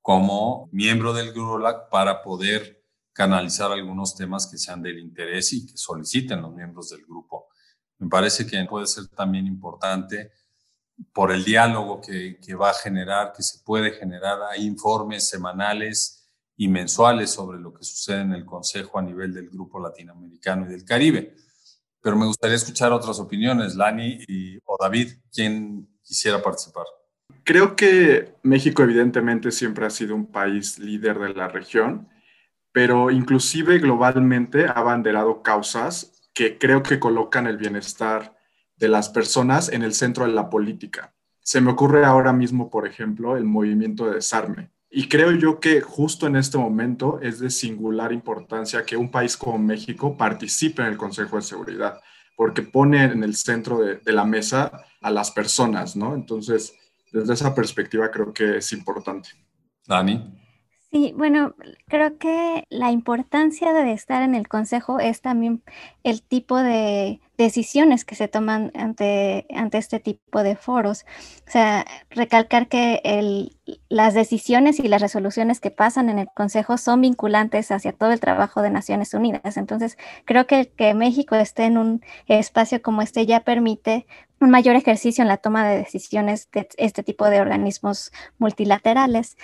como 0.00 0.68
miembro 0.72 1.12
del 1.12 1.32
GRULAC 1.32 1.88
para 1.88 2.22
poder 2.22 2.84
canalizar 3.12 3.72
algunos 3.72 4.14
temas 4.14 4.46
que 4.46 4.58
sean 4.58 4.82
del 4.82 4.98
interés 4.98 5.52
y 5.52 5.66
que 5.66 5.76
soliciten 5.76 6.42
los 6.42 6.52
miembros 6.52 6.90
del 6.90 7.04
grupo. 7.06 7.48
Me 7.98 8.08
parece 8.08 8.46
que 8.46 8.62
puede 8.64 8.86
ser 8.86 9.08
también 9.08 9.46
importante 9.46 10.32
por 11.12 11.32
el 11.32 11.44
diálogo 11.44 12.00
que, 12.00 12.38
que 12.38 12.54
va 12.54 12.70
a 12.70 12.74
generar, 12.74 13.32
que 13.32 13.42
se 13.42 13.60
puede 13.64 13.92
generar. 13.92 14.38
Hay 14.50 14.64
informes 14.64 15.28
semanales 15.28 16.23
y 16.56 16.68
mensuales 16.68 17.30
sobre 17.30 17.58
lo 17.58 17.72
que 17.72 17.84
sucede 17.84 18.20
en 18.20 18.32
el 18.32 18.44
Consejo 18.44 18.98
a 18.98 19.02
nivel 19.02 19.34
del 19.34 19.50
Grupo 19.50 19.80
Latinoamericano 19.80 20.66
y 20.66 20.68
del 20.68 20.84
Caribe. 20.84 21.34
Pero 22.00 22.16
me 22.16 22.26
gustaría 22.26 22.56
escuchar 22.56 22.92
otras 22.92 23.18
opiniones, 23.18 23.76
Lani 23.76 24.18
y, 24.28 24.58
o 24.64 24.76
David, 24.78 25.12
quien 25.32 25.88
quisiera 26.02 26.42
participar. 26.42 26.84
Creo 27.42 27.76
que 27.76 28.34
México 28.42 28.82
evidentemente 28.82 29.50
siempre 29.50 29.86
ha 29.86 29.90
sido 29.90 30.14
un 30.14 30.26
país 30.26 30.78
líder 30.78 31.18
de 31.18 31.34
la 31.34 31.48
región, 31.48 32.08
pero 32.72 33.10
inclusive 33.10 33.78
globalmente 33.78 34.66
ha 34.66 34.82
banderado 34.82 35.42
causas 35.42 36.30
que 36.34 36.58
creo 36.58 36.82
que 36.82 36.98
colocan 36.98 37.46
el 37.46 37.56
bienestar 37.56 38.36
de 38.76 38.88
las 38.88 39.08
personas 39.08 39.68
en 39.68 39.82
el 39.82 39.94
centro 39.94 40.26
de 40.26 40.32
la 40.32 40.50
política. 40.50 41.14
Se 41.40 41.60
me 41.60 41.70
ocurre 41.70 42.04
ahora 42.04 42.32
mismo, 42.32 42.70
por 42.70 42.86
ejemplo, 42.86 43.36
el 43.36 43.44
movimiento 43.44 44.06
de 44.06 44.16
desarme 44.16 44.73
y 44.96 45.08
creo 45.08 45.32
yo 45.32 45.58
que 45.58 45.80
justo 45.80 46.28
en 46.28 46.36
este 46.36 46.56
momento 46.56 47.18
es 47.20 47.40
de 47.40 47.50
singular 47.50 48.12
importancia 48.12 48.84
que 48.84 48.96
un 48.96 49.10
país 49.10 49.36
como 49.36 49.58
México 49.58 50.16
participe 50.16 50.82
en 50.82 50.88
el 50.88 50.96
Consejo 50.96 51.34
de 51.34 51.42
Seguridad, 51.42 52.00
porque 52.36 52.62
pone 52.62 53.02
en 53.02 53.24
el 53.24 53.34
centro 53.34 53.80
de, 53.80 54.12
la 54.12 54.24
mesa 54.24 54.84
a 55.00 55.10
las 55.10 55.32
personas, 55.32 55.96
¿no? 55.96 56.14
Entonces, 56.14 56.74
desde 57.10 57.34
esa 57.34 57.52
perspectiva 57.56 58.08
creo 58.12 58.32
que 58.32 58.58
es 58.58 58.72
importante. 58.72 59.30
Dani. 59.84 60.43
Sí, 60.94 61.12
bueno, 61.16 61.56
creo 61.88 62.18
que 62.18 62.68
la 62.70 62.92
importancia 62.92 63.72
de 63.72 63.92
estar 63.92 64.22
en 64.22 64.36
el 64.36 64.46
consejo 64.46 65.00
es 65.00 65.20
también 65.20 65.64
el 66.04 66.22
tipo 66.22 66.56
de 66.56 67.20
decisiones 67.36 68.04
que 68.04 68.14
se 68.14 68.28
toman 68.28 68.70
ante, 68.76 69.44
ante 69.52 69.78
este 69.78 69.98
tipo 69.98 70.44
de 70.44 70.54
foros. 70.54 71.04
O 71.48 71.50
sea, 71.50 71.84
recalcar 72.10 72.68
que 72.68 73.02
las 73.88 74.14
decisiones 74.14 74.78
y 74.78 74.86
las 74.86 75.02
resoluciones 75.02 75.58
que 75.58 75.72
pasan 75.72 76.10
en 76.10 76.20
el 76.20 76.28
Consejo 76.32 76.78
son 76.78 77.00
vinculantes 77.00 77.72
hacia 77.72 77.92
todo 77.92 78.12
el 78.12 78.20
trabajo 78.20 78.62
de 78.62 78.70
Naciones 78.70 79.14
Unidas. 79.14 79.56
Entonces, 79.56 79.98
creo 80.24 80.46
que 80.46 80.70
que 80.70 80.94
México 80.94 81.34
esté 81.34 81.64
en 81.64 81.76
un 81.76 82.04
espacio 82.28 82.80
como 82.82 83.02
este 83.02 83.26
ya 83.26 83.40
permite 83.40 84.06
un 84.40 84.50
mayor 84.50 84.76
ejercicio 84.76 85.22
en 85.22 85.28
la 85.28 85.38
toma 85.38 85.66
de 85.66 85.78
decisiones 85.78 86.48
de 86.52 86.68
este 86.76 87.02
tipo 87.02 87.28
de 87.30 87.40
organismos 87.40 88.12
multilaterales. 88.38 89.36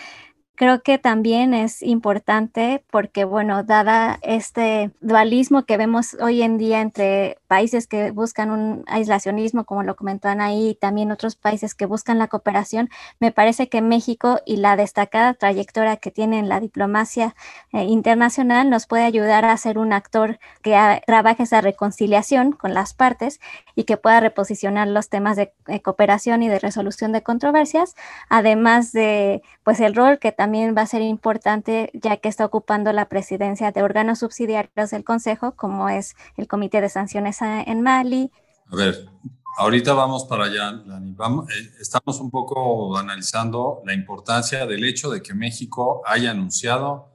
Creo 0.61 0.83
que 0.83 0.99
también 0.99 1.55
es 1.55 1.81
importante 1.83 2.85
porque, 2.91 3.25
bueno, 3.25 3.65
dada 3.65 4.19
este 4.21 4.91
dualismo 5.01 5.65
que 5.65 5.79
vemos 5.79 6.19
hoy 6.21 6.43
en 6.43 6.59
día 6.59 6.83
entre 6.83 7.39
países 7.47 7.87
que 7.87 8.11
buscan 8.11 8.51
un 8.51 8.85
aislacionismo, 8.87 9.65
como 9.65 9.85
lo 9.85 9.97
comentó 9.97 10.29
Anaí, 10.29 10.69
y 10.69 10.75
también 10.75 11.13
otros 11.13 11.35
países 11.35 11.75
que 11.75 11.87
buscan 11.87 12.19
la 12.19 12.29
cooperación, 12.29 12.91
me 13.21 13.33
parece 13.33 13.71
que 13.71 13.81
México 13.81 14.41
y 14.45 14.57
la 14.57 14.77
destacada 14.77 15.33
trayectoria 15.33 15.97
que 15.97 16.11
tiene 16.11 16.39
en 16.39 16.51
la 16.51 16.61
diplomacia 16.61 17.35
eh, 17.73 17.85
internacional 17.85 18.69
nos 18.69 18.87
puede 18.87 19.05
ayudar 19.05 19.47
a 19.47 19.57
ser 19.57 19.79
un 19.79 19.95
actor 19.95 20.41
que 20.61 20.79
trabaje 21.07 21.45
esa 21.45 21.63
reconciliación 21.63 22.53
con 22.53 22.75
las 22.75 22.93
partes 22.93 23.41
y 23.75 23.85
que 23.85 23.97
pueda 23.97 24.21
reposicionar 24.21 24.89
los 24.89 25.09
temas 25.09 25.39
de 25.39 25.55
cooperación 25.83 26.43
y 26.43 26.49
de 26.51 26.59
resolución 26.59 27.13
de 27.13 27.23
controversias, 27.23 27.95
además 28.29 28.93
de, 28.93 29.41
pues, 29.65 29.81
el 29.81 29.95
rol 29.95 30.19
que 30.19 30.33
también 30.33 30.50
también 30.51 30.75
va 30.77 30.83
a 30.83 30.87
ser 30.87 31.03
importante 31.03 31.93
ya 31.95 32.17
que 32.17 32.29
está 32.29 32.45
ocupando 32.45 32.93
la 32.93 33.09
presidencia 33.09 33.71
de 33.71 33.85
órganos 33.85 34.19
subsidiarios 34.19 34.91
del 34.91 35.05
Consejo, 35.05 35.55
como 35.55 35.89
es 35.89 36.17
el 36.37 36.49
Comité 36.49 36.81
de 36.81 36.89
Sanciones 36.89 37.39
en 37.41 37.83
Mali. 37.83 38.33
A 38.67 38.75
ver, 38.75 39.09
ahorita 39.59 39.93
vamos 39.93 40.25
para 40.25 40.47
allá, 40.47 40.73
Lani. 40.73 41.13
Eh, 41.13 41.71
estamos 41.81 42.19
un 42.19 42.33
poco 42.33 42.97
analizando 42.97 43.81
la 43.85 43.95
importancia 43.95 44.67
del 44.67 44.83
hecho 44.83 45.09
de 45.09 45.23
que 45.23 45.35
México 45.35 46.03
haya 46.05 46.33
anunciado 46.33 47.15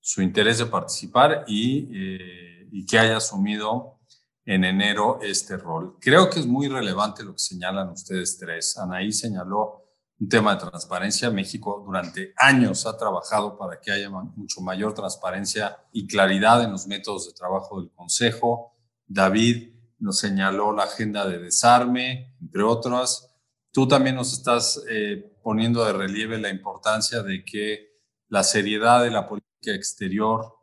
su 0.00 0.20
interés 0.20 0.58
de 0.58 0.66
participar 0.66 1.44
y, 1.46 1.88
eh, 1.92 2.68
y 2.72 2.84
que 2.84 2.98
haya 2.98 3.18
asumido 3.18 4.00
en 4.44 4.64
enero 4.64 5.20
este 5.22 5.56
rol. 5.56 5.98
Creo 6.00 6.28
que 6.28 6.40
es 6.40 6.46
muy 6.48 6.66
relevante 6.66 7.22
lo 7.22 7.34
que 7.34 7.38
señalan 7.38 7.90
ustedes 7.90 8.38
tres. 8.38 8.76
Anaí 8.76 9.12
señaló 9.12 9.81
un 10.22 10.28
tema 10.28 10.54
de 10.54 10.60
transparencia. 10.60 11.30
México 11.30 11.82
durante 11.84 12.32
años 12.36 12.86
ha 12.86 12.96
trabajado 12.96 13.58
para 13.58 13.80
que 13.80 13.90
haya 13.90 14.08
mucho 14.08 14.60
mayor 14.60 14.94
transparencia 14.94 15.76
y 15.92 16.06
claridad 16.06 16.62
en 16.62 16.70
los 16.70 16.86
métodos 16.86 17.26
de 17.26 17.32
trabajo 17.32 17.80
del 17.80 17.90
Consejo. 17.90 18.72
David 19.04 19.74
nos 19.98 20.20
señaló 20.20 20.72
la 20.72 20.84
agenda 20.84 21.26
de 21.26 21.38
desarme, 21.38 22.36
entre 22.40 22.62
otras. 22.62 23.34
Tú 23.72 23.88
también 23.88 24.14
nos 24.14 24.32
estás 24.32 24.80
eh, 24.88 25.36
poniendo 25.42 25.84
de 25.84 25.92
relieve 25.92 26.38
la 26.38 26.50
importancia 26.50 27.24
de 27.24 27.44
que 27.44 27.90
la 28.28 28.44
seriedad 28.44 29.02
de 29.02 29.10
la 29.10 29.26
política 29.26 29.74
exterior 29.74 30.54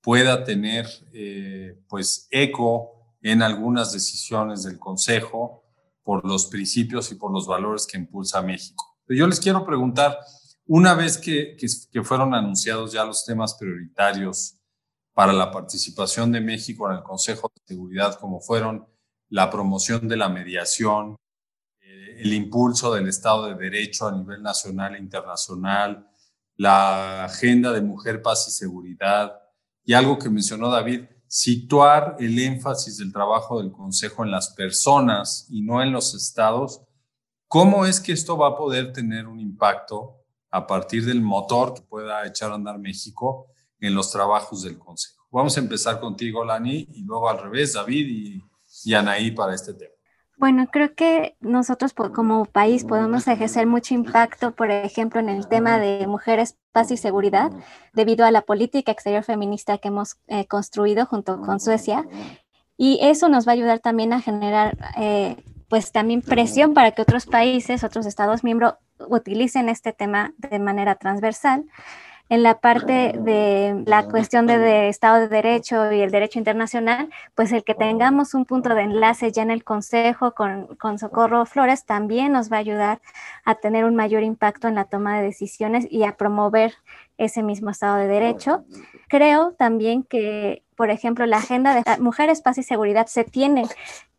pueda 0.00 0.44
tener 0.44 0.86
eh, 1.12 1.82
pues 1.88 2.28
eco 2.30 3.16
en 3.22 3.42
algunas 3.42 3.92
decisiones 3.92 4.62
del 4.62 4.78
Consejo 4.78 5.64
por 6.04 6.24
los 6.24 6.46
principios 6.46 7.10
y 7.10 7.16
por 7.16 7.32
los 7.32 7.48
valores 7.48 7.88
que 7.88 7.98
impulsa 7.98 8.40
México. 8.40 8.89
Yo 9.16 9.26
les 9.26 9.40
quiero 9.40 9.66
preguntar, 9.66 10.18
una 10.66 10.94
vez 10.94 11.18
que, 11.18 11.56
que, 11.56 12.02
fueron 12.04 12.32
anunciados 12.32 12.92
ya 12.92 13.04
los 13.04 13.24
temas 13.24 13.54
prioritarios 13.54 14.56
para 15.12 15.32
la 15.32 15.50
participación 15.50 16.30
de 16.30 16.40
México 16.40 16.88
en 16.88 16.98
el 16.98 17.02
Consejo 17.02 17.50
de 17.52 17.60
Seguridad, 17.66 18.14
como 18.20 18.40
fueron 18.40 18.86
la 19.28 19.50
promoción 19.50 20.06
de 20.06 20.16
la 20.16 20.28
mediación, 20.28 21.16
eh, 21.80 22.20
el 22.20 22.32
impulso 22.32 22.94
del 22.94 23.08
Estado 23.08 23.46
de 23.46 23.56
Derecho 23.56 24.06
a 24.06 24.12
nivel 24.12 24.42
nacional 24.42 24.94
e 24.94 25.00
internacional, 25.00 26.08
la 26.56 27.24
agenda 27.24 27.72
de 27.72 27.80
mujer, 27.80 28.22
paz 28.22 28.46
y 28.46 28.52
seguridad, 28.52 29.40
y 29.84 29.94
algo 29.94 30.20
que 30.20 30.30
mencionó 30.30 30.70
David, 30.70 31.06
situar 31.26 32.14
el 32.20 32.38
énfasis 32.38 32.98
del 32.98 33.12
trabajo 33.12 33.60
del 33.60 33.72
Consejo 33.72 34.24
en 34.24 34.30
las 34.30 34.50
personas 34.50 35.46
y 35.50 35.62
no 35.62 35.82
en 35.82 35.90
los 35.90 36.14
estados, 36.14 36.82
¿Cómo 37.50 37.84
es 37.84 37.98
que 37.98 38.12
esto 38.12 38.38
va 38.38 38.50
a 38.50 38.56
poder 38.56 38.92
tener 38.92 39.26
un 39.26 39.40
impacto 39.40 40.22
a 40.52 40.68
partir 40.68 41.04
del 41.04 41.20
motor 41.20 41.74
que 41.74 41.82
pueda 41.82 42.24
echar 42.24 42.52
a 42.52 42.54
andar 42.54 42.78
México 42.78 43.48
en 43.80 43.92
los 43.92 44.12
trabajos 44.12 44.62
del 44.62 44.78
Consejo? 44.78 45.26
Vamos 45.32 45.56
a 45.56 45.60
empezar 45.60 45.98
contigo, 45.98 46.44
Lani, 46.44 46.86
y 46.92 47.02
luego 47.02 47.28
al 47.28 47.42
revés, 47.42 47.72
David 47.72 48.06
y, 48.06 48.44
y 48.84 48.94
Anaí 48.94 49.32
para 49.32 49.52
este 49.52 49.74
tema. 49.74 49.90
Bueno, 50.36 50.68
creo 50.70 50.94
que 50.94 51.36
nosotros 51.40 51.92
como 51.92 52.44
país 52.44 52.84
podemos 52.84 53.26
ejercer 53.26 53.66
mucho 53.66 53.94
impacto, 53.94 54.52
por 54.52 54.70
ejemplo, 54.70 55.18
en 55.18 55.28
el 55.28 55.48
tema 55.48 55.80
de 55.80 56.06
mujeres, 56.06 56.56
paz 56.70 56.92
y 56.92 56.96
seguridad, 56.96 57.50
debido 57.92 58.24
a 58.24 58.30
la 58.30 58.42
política 58.42 58.92
exterior 58.92 59.24
feminista 59.24 59.78
que 59.78 59.88
hemos 59.88 60.20
eh, 60.28 60.46
construido 60.46 61.04
junto 61.04 61.40
con 61.40 61.58
Suecia. 61.58 62.06
Y 62.76 63.00
eso 63.02 63.28
nos 63.28 63.44
va 63.44 63.50
a 63.50 63.54
ayudar 63.54 63.80
también 63.80 64.12
a 64.12 64.20
generar 64.20 64.78
eh, 64.96 65.36
pues 65.70 65.92
también 65.92 66.20
presión 66.20 66.74
para 66.74 66.90
que 66.90 67.00
otros 67.00 67.24
países, 67.26 67.84
otros 67.84 68.04
Estados 68.04 68.44
miembros 68.44 68.74
utilicen 69.08 69.68
este 69.68 69.92
tema 69.92 70.34
de 70.36 70.58
manera 70.58 70.96
transversal. 70.96 71.64
En 72.28 72.44
la 72.44 72.60
parte 72.60 73.12
de 73.18 73.82
la 73.86 74.04
cuestión 74.04 74.46
de, 74.46 74.88
Estado 74.88 75.20
de 75.20 75.28
Derecho 75.28 75.90
y 75.90 76.00
el 76.00 76.12
derecho 76.12 76.38
internacional, 76.38 77.08
pues 77.34 77.50
el 77.50 77.64
que 77.64 77.74
tengamos 77.74 78.34
un 78.34 78.44
punto 78.44 78.72
de 78.72 78.82
enlace 78.82 79.32
ya 79.32 79.42
en 79.42 79.50
el 79.50 79.64
Consejo 79.64 80.32
con, 80.32 80.66
con 80.76 80.98
Socorro 80.98 81.44
Flores 81.44 81.86
también 81.86 82.32
nos 82.32 82.50
va 82.50 82.58
a 82.58 82.60
ayudar 82.60 83.00
a 83.44 83.56
tener 83.56 83.84
un 83.84 83.96
mayor 83.96 84.22
impacto 84.22 84.68
en 84.68 84.76
la 84.76 84.84
toma 84.84 85.18
de 85.18 85.24
decisiones 85.24 85.88
y 85.90 86.04
a 86.04 86.16
promover 86.16 86.74
ese 87.18 87.42
mismo 87.42 87.70
Estado 87.70 87.96
de 87.96 88.06
Derecho. 88.06 88.64
Creo 89.08 89.52
también 89.52 90.04
que, 90.04 90.62
por 90.80 90.88
ejemplo, 90.88 91.26
la 91.26 91.36
agenda 91.36 91.74
de 91.74 91.82
mujeres, 91.98 92.40
paz 92.40 92.56
y 92.56 92.62
seguridad 92.62 93.06
se 93.06 93.22
tiene 93.22 93.64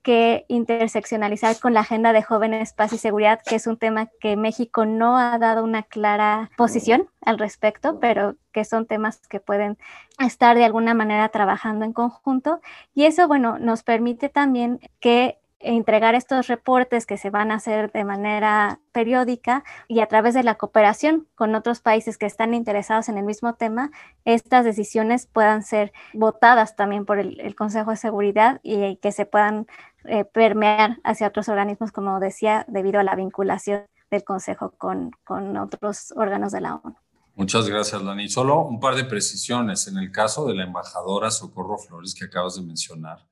que 0.03 0.45
interseccionalizar 0.47 1.59
con 1.59 1.73
la 1.73 1.79
agenda 1.79 2.13
de 2.13 2.21
jóvenes, 2.21 2.73
paz 2.73 2.93
y 2.93 2.99
seguridad, 2.99 3.39
que 3.43 3.55
es 3.55 3.65
un 3.65 3.77
tema 3.77 4.09
que 4.19 4.37
México 4.37 4.85
no 4.85 5.17
ha 5.17 5.39
dado 5.39 5.63
una 5.63 5.81
clara 5.81 6.51
posición 6.57 7.09
al 7.25 7.39
respecto, 7.39 7.99
pero 7.99 8.35
que 8.51 8.63
son 8.63 8.85
temas 8.85 9.27
que 9.27 9.39
pueden 9.39 9.79
estar 10.19 10.55
de 10.55 10.63
alguna 10.63 10.93
manera 10.93 11.29
trabajando 11.29 11.83
en 11.83 11.93
conjunto. 11.93 12.61
Y 12.93 13.05
eso, 13.05 13.27
bueno, 13.27 13.57
nos 13.57 13.81
permite 13.81 14.29
también 14.29 14.81
que 14.99 15.39
entregar 15.63 16.15
estos 16.15 16.47
reportes 16.47 17.05
que 17.05 17.17
se 17.17 17.29
van 17.29 17.51
a 17.51 17.55
hacer 17.55 17.91
de 17.91 18.03
manera 18.03 18.79
periódica 18.91 19.63
y 19.87 19.99
a 19.99 20.07
través 20.07 20.33
de 20.33 20.43
la 20.43 20.55
cooperación 20.55 21.27
con 21.35 21.55
otros 21.55 21.81
países 21.81 22.17
que 22.17 22.25
están 22.25 22.53
interesados 22.53 23.09
en 23.09 23.17
el 23.17 23.25
mismo 23.25 23.55
tema, 23.55 23.91
estas 24.25 24.65
decisiones 24.65 25.27
puedan 25.27 25.63
ser 25.63 25.93
votadas 26.13 26.75
también 26.75 27.05
por 27.05 27.19
el, 27.19 27.55
Consejo 27.55 27.91
de 27.91 27.97
Seguridad 27.97 28.59
y 28.63 28.95
que 28.97 29.11
se 29.11 29.25
puedan 29.25 29.67
eh, 30.05 30.25
permear 30.25 30.99
hacia 31.03 31.27
otros 31.27 31.47
organismos, 31.49 31.91
como 31.91 32.19
decía, 32.19 32.65
debido 32.67 32.99
a 32.99 33.03
la 33.03 33.15
vinculación 33.15 33.85
del 34.09 34.23
Consejo 34.23 34.73
con, 34.77 35.11
con 35.23 35.55
otros 35.57 36.13
órganos 36.15 36.51
de 36.51 36.61
la 36.61 36.75
ONU. 36.75 36.95
Muchas 37.35 37.67
gracias, 37.67 38.01
Lani. 38.01 38.27
Solo 38.29 38.61
un 38.65 38.79
par 38.79 38.95
de 38.95 39.05
precisiones. 39.05 39.87
En 39.87 39.97
el 39.97 40.11
caso 40.11 40.45
de 40.45 40.53
la 40.53 40.63
embajadora 40.63 41.31
Socorro 41.31 41.77
Flores 41.77 42.13
que 42.13 42.25
acabas 42.25 42.55
de 42.55 42.61
mencionar, 42.61 43.25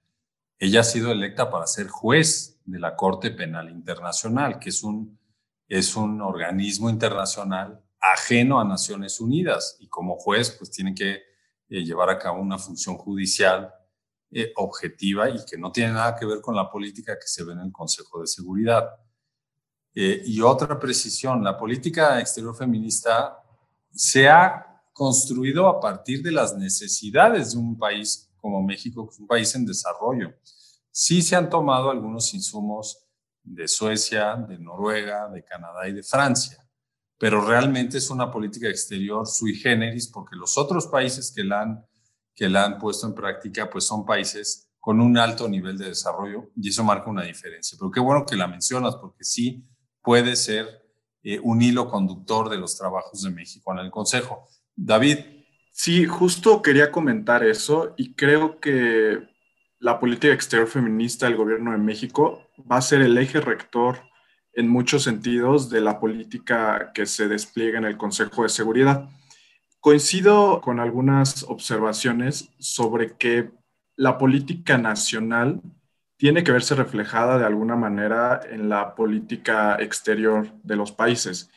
ella 0.59 0.81
ha 0.81 0.83
sido 0.83 1.11
electa 1.11 1.49
para 1.49 1.65
ser 1.65 1.87
juez 1.87 2.59
de 2.65 2.79
la 2.79 2.95
Corte 2.95 3.31
Penal 3.31 3.69
Internacional, 3.69 4.59
que 4.59 4.69
es 4.69 4.83
un, 4.83 5.17
es 5.67 5.95
un 5.95 6.21
organismo 6.21 6.89
internacional 6.89 7.81
ajeno 7.99 8.59
a 8.59 8.65
Naciones 8.65 9.19
Unidas 9.19 9.77
y 9.79 9.87
como 9.87 10.17
juez 10.17 10.51
pues 10.51 10.69
tiene 10.69 10.93
que 10.93 11.23
eh, 11.69 11.83
llevar 11.83 12.09
a 12.09 12.19
cabo 12.19 12.41
una 12.41 12.57
función 12.57 12.97
judicial 12.97 13.73
eh, 14.31 14.51
objetiva 14.57 15.29
y 15.29 15.43
que 15.45 15.57
no 15.57 15.71
tiene 15.71 15.93
nada 15.93 16.15
que 16.15 16.25
ver 16.25 16.41
con 16.41 16.55
la 16.55 16.69
política 16.69 17.17
que 17.17 17.27
se 17.27 17.43
ve 17.43 17.53
en 17.53 17.61
el 17.61 17.71
Consejo 17.71 18.21
de 18.21 18.27
Seguridad. 18.27 18.89
Eh, 19.95 20.21
y 20.25 20.41
otra 20.41 20.77
precisión, 20.77 21.43
la 21.43 21.57
política 21.57 22.19
exterior 22.19 22.55
feminista 22.55 23.41
se 23.91 24.29
ha 24.29 24.83
construido 24.93 25.67
a 25.67 25.79
partir 25.79 26.21
de 26.21 26.31
las 26.31 26.55
necesidades 26.55 27.53
de 27.53 27.59
un 27.59 27.77
país 27.77 28.28
como 28.39 28.61
México, 28.63 29.07
que 29.07 29.13
es 29.13 29.19
un 29.19 29.27
país 29.27 29.53
en 29.55 29.65
desarrollo. 29.65 30.33
Sí 30.91 31.21
se 31.21 31.35
han 31.35 31.49
tomado 31.49 31.89
algunos 31.89 32.33
insumos 32.33 33.05
de 33.43 33.67
Suecia, 33.67 34.35
de 34.35 34.57
Noruega, 34.59 35.29
de 35.29 35.43
Canadá 35.43 35.87
y 35.87 35.93
de 35.93 36.03
Francia, 36.03 36.57
pero 37.17 37.45
realmente 37.45 37.97
es 37.97 38.09
una 38.09 38.31
política 38.31 38.69
exterior 38.69 39.27
sui 39.27 39.55
generis 39.55 40.07
porque 40.07 40.35
los 40.35 40.57
otros 40.57 40.87
países 40.87 41.31
que 41.35 41.43
la 41.43 41.61
han, 41.61 41.85
que 42.35 42.49
la 42.49 42.65
han 42.65 42.79
puesto 42.79 43.07
en 43.07 43.13
práctica 43.13 43.69
pues 43.69 43.85
son 43.85 44.05
países 44.05 44.69
con 44.79 45.01
un 45.01 45.17
alto 45.17 45.47
nivel 45.49 45.77
de 45.77 45.87
desarrollo 45.87 46.51
y 46.55 46.69
eso 46.69 46.83
marca 46.83 47.09
una 47.09 47.23
diferencia. 47.23 47.77
Pero 47.79 47.91
qué 47.91 47.99
bueno 47.99 48.25
que 48.25 48.35
la 48.35 48.47
mencionas 48.47 48.95
porque 48.95 49.23
sí 49.23 49.67
puede 50.01 50.35
ser 50.35 50.85
eh, 51.21 51.39
un 51.43 51.61
hilo 51.61 51.89
conductor 51.89 52.49
de 52.49 52.57
los 52.57 52.77
trabajos 52.77 53.21
de 53.21 53.29
México 53.29 53.71
en 53.73 53.79
el 53.79 53.91
Consejo. 53.91 54.47
David. 54.75 55.38
Sí, 55.71 56.05
justo 56.05 56.61
quería 56.61 56.91
comentar 56.91 57.43
eso 57.43 57.93
y 57.97 58.13
creo 58.13 58.59
que 58.59 59.27
la 59.79 59.99
política 59.99 60.33
exterior 60.33 60.67
feminista 60.67 61.25
del 61.25 61.37
gobierno 61.37 61.71
de 61.71 61.77
México 61.77 62.49
va 62.69 62.77
a 62.77 62.81
ser 62.81 63.01
el 63.01 63.17
eje 63.17 63.39
rector 63.39 64.01
en 64.53 64.67
muchos 64.67 65.03
sentidos 65.03 65.69
de 65.69 65.79
la 65.79 65.99
política 65.99 66.91
que 66.93 67.05
se 67.05 67.27
despliega 67.29 67.77
en 67.77 67.85
el 67.85 67.97
Consejo 67.97 68.43
de 68.43 68.49
Seguridad. 68.49 69.07
Coincido 69.79 70.59
con 70.59 70.81
algunas 70.81 71.43
observaciones 71.43 72.49
sobre 72.59 73.15
que 73.15 73.51
la 73.95 74.17
política 74.17 74.77
nacional 74.77 75.61
tiene 76.17 76.43
que 76.43 76.51
verse 76.51 76.75
reflejada 76.75 77.37
de 77.37 77.45
alguna 77.45 77.77
manera 77.77 78.41
en 78.49 78.67
la 78.67 78.95
política 78.95 79.77
exterior 79.79 80.51
de 80.63 80.75
los 80.75 80.91
países. 80.91 81.49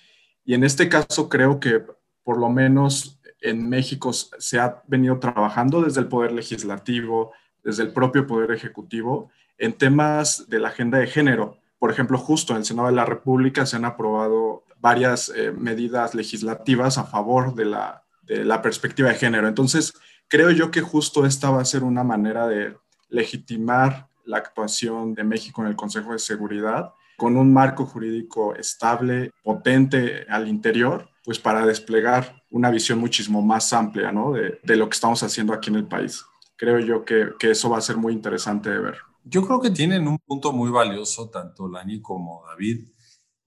Y 0.45 0.55
en 0.55 0.63
este 0.63 0.89
caso 0.89 1.29
creo 1.29 1.59
que 1.59 1.83
por 2.23 2.39
lo 2.39 2.49
menos 2.49 3.21
en 3.43 3.69
México 3.69 4.13
se 4.13 4.59
ha 4.59 4.83
venido 4.87 5.19
trabajando 5.19 5.83
desde 5.83 6.01
el 6.01 6.09
Poder 6.09 6.33
Legislativo, 6.33 7.33
desde 7.63 7.83
el 7.83 7.93
propio 7.93 8.27
Poder 8.27 8.51
Ejecutivo, 8.53 9.31
en 9.59 9.73
temas 9.73 10.49
de 10.49 10.59
la 10.59 10.69
agenda 10.69 10.99
de 10.99 11.07
género. 11.07 11.59
Por 11.79 11.91
ejemplo, 11.91 12.19
justo 12.19 12.53
en 12.53 12.59
el 12.59 12.65
Senado 12.65 12.89
de 12.89 12.95
la 12.95 13.05
República 13.05 13.67
se 13.67 13.77
han 13.77 13.85
aprobado 13.85 14.65
varias 14.79 15.33
eh, 15.35 15.53
medidas 15.53 16.15
legislativas 16.15 16.99
a 16.99 17.05
favor 17.05 17.55
de 17.55 17.67
la, 17.67 18.05
de 18.23 18.45
la 18.45 18.63
perspectiva 18.63 19.09
de 19.11 19.17
género. 19.17 19.49
Entonces, 19.49 19.93
creo 20.29 20.51
yo 20.51 20.71
que 20.71 20.81
justo 20.81 21.27
esta 21.27 21.51
va 21.51 21.61
a 21.61 21.65
ser 21.67 21.85
una 21.85 22.05
manera 22.05 22.47
de 22.47 22.77
legitimar 23.09 24.09
la 24.25 24.39
actuación 24.39 25.15
de 25.15 25.25
México 25.25 25.63
en 25.63 25.69
el 25.69 25.77
Consejo 25.77 26.13
de 26.13 26.19
Seguridad 26.19 26.93
con 27.17 27.37
un 27.37 27.53
marco 27.53 27.87
jurídico 27.87 28.55
estable, 28.57 29.31
potente 29.45 30.27
al 30.29 30.49
interior, 30.49 31.09
pues 31.25 31.39
para 31.39 31.65
desplegar 31.67 32.42
una 32.53 32.71
visión 32.71 32.99
muchísimo 32.99 33.43
más 33.43 33.73
amplia 33.73 34.13
¿no? 34.13 34.33
de, 34.33 34.61
de, 34.63 34.77
lo 34.77 34.89
que 34.89 34.95
estamos 34.95 35.23
haciendo 35.23 35.53
aquí 35.53 35.71
en 35.71 35.77
el 35.77 35.89
país. 35.89 36.25
Creo 36.57 36.79
yo 36.79 37.05
que, 37.05 37.31
que, 37.39 37.51
eso 37.51 37.69
va 37.69 37.79
a 37.79 37.81
ser 37.81 37.97
muy 37.97 38.13
interesante 38.13 38.71
de 38.71 38.79
ver. 38.79 38.99
Yo 39.25 39.45
creo 39.47 39.61
que 39.61 39.71
tienen 39.71 40.07
un 40.07 40.19
punto 40.19 40.53
muy 40.53 40.71
valioso, 40.71 41.31
tanto 41.31 41.69
Lani 41.69 42.01
como 42.01 42.45
David. 42.47 42.89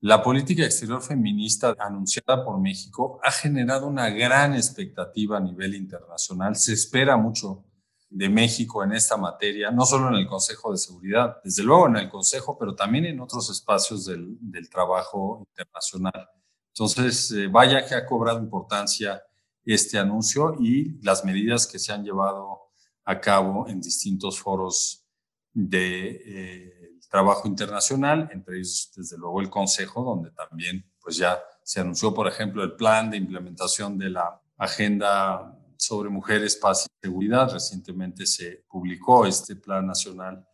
La 0.01 0.21
política 0.21 0.63
exterior 0.63 1.01
feminista 1.01 1.75
anunciada 1.79 2.43
por 2.43 2.59
México 2.59 3.19
ha 3.23 3.31
generado 3.31 3.87
una 3.87 4.09
gran 4.09 4.53
expectativa 4.53 5.37
a 5.37 5.41
nivel 5.41 5.75
internacional. 5.75 6.55
Se 6.55 6.73
espera 6.73 7.15
mucho 7.15 7.63
de 8.09 8.29
México 8.29 8.83
en 8.83 8.93
esta 8.93 9.17
materia, 9.17 9.71
no 9.71 9.85
solo 9.85 10.09
en 10.09 10.15
el 10.15 10.27
Consejo 10.27 10.71
de 10.71 10.77
Seguridad, 10.77 11.37
desde 11.43 11.63
luego 11.63 11.87
en 11.87 11.97
el 11.97 12.09
Consejo, 12.09 12.57
pero 12.57 12.75
también 12.75 13.05
en 13.05 13.19
otros 13.19 13.49
espacios 13.49 14.05
del, 14.05 14.37
del 14.39 14.69
trabajo 14.69 15.45
internacional. 15.49 16.29
Entonces, 16.77 17.31
eh, 17.31 17.47
vaya 17.47 17.85
que 17.85 17.95
ha 17.95 18.05
cobrado 18.05 18.39
importancia 18.39 19.23
este 19.63 19.97
anuncio 19.97 20.57
y 20.59 20.99
las 21.01 21.23
medidas 21.23 21.65
que 21.65 21.79
se 21.79 21.93
han 21.93 22.03
llevado 22.03 22.63
a 23.05 23.21
cabo 23.21 23.65
en 23.69 23.79
distintos 23.79 24.37
foros 24.37 25.05
de 25.53 26.21
eh, 26.25 26.99
trabajo 27.09 27.47
internacional, 27.47 28.29
entre 28.33 28.57
ellos, 28.57 28.91
desde 28.93 29.17
luego, 29.17 29.39
el 29.39 29.49
Consejo, 29.49 30.03
donde 30.03 30.31
también 30.31 30.85
pues 30.99 31.15
ya 31.15 31.39
se 31.63 31.79
anunció, 31.79 32.13
por 32.13 32.27
ejemplo, 32.27 32.61
el 32.61 32.75
plan 32.75 33.09
de 33.09 33.17
implementación 33.17 33.97
de 33.97 34.09
la 34.09 34.41
Agenda 34.57 35.57
sobre 35.77 36.09
mujeres, 36.09 36.57
paz 36.57 36.87
y 36.87 37.07
seguridad. 37.07 37.49
Recientemente 37.53 38.25
se 38.25 38.65
publicó 38.67 39.25
este 39.25 39.55
Plan 39.55 39.87
Nacional 39.87 40.45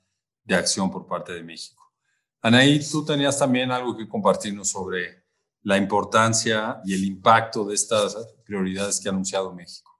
de 0.44 0.54
Acción 0.54 0.92
por 0.92 1.08
parte 1.08 1.34
de 1.34 1.42
México. 1.42 1.92
Anaí, 2.42 2.80
tú 2.88 3.04
tenías 3.04 3.40
también 3.40 3.72
algo 3.72 3.98
que 3.98 4.08
compartirnos 4.08 4.70
sobre 4.70 5.21
la 5.64 5.78
importancia 5.78 6.82
y 6.86 6.94
el 6.94 7.06
impacto 7.06 7.66
de 7.66 7.76
estas 7.76 8.16
prioridades 8.46 9.00
que 9.00 9.10
ha 9.10 9.12
anunciado 9.12 9.54
México. 9.54 9.92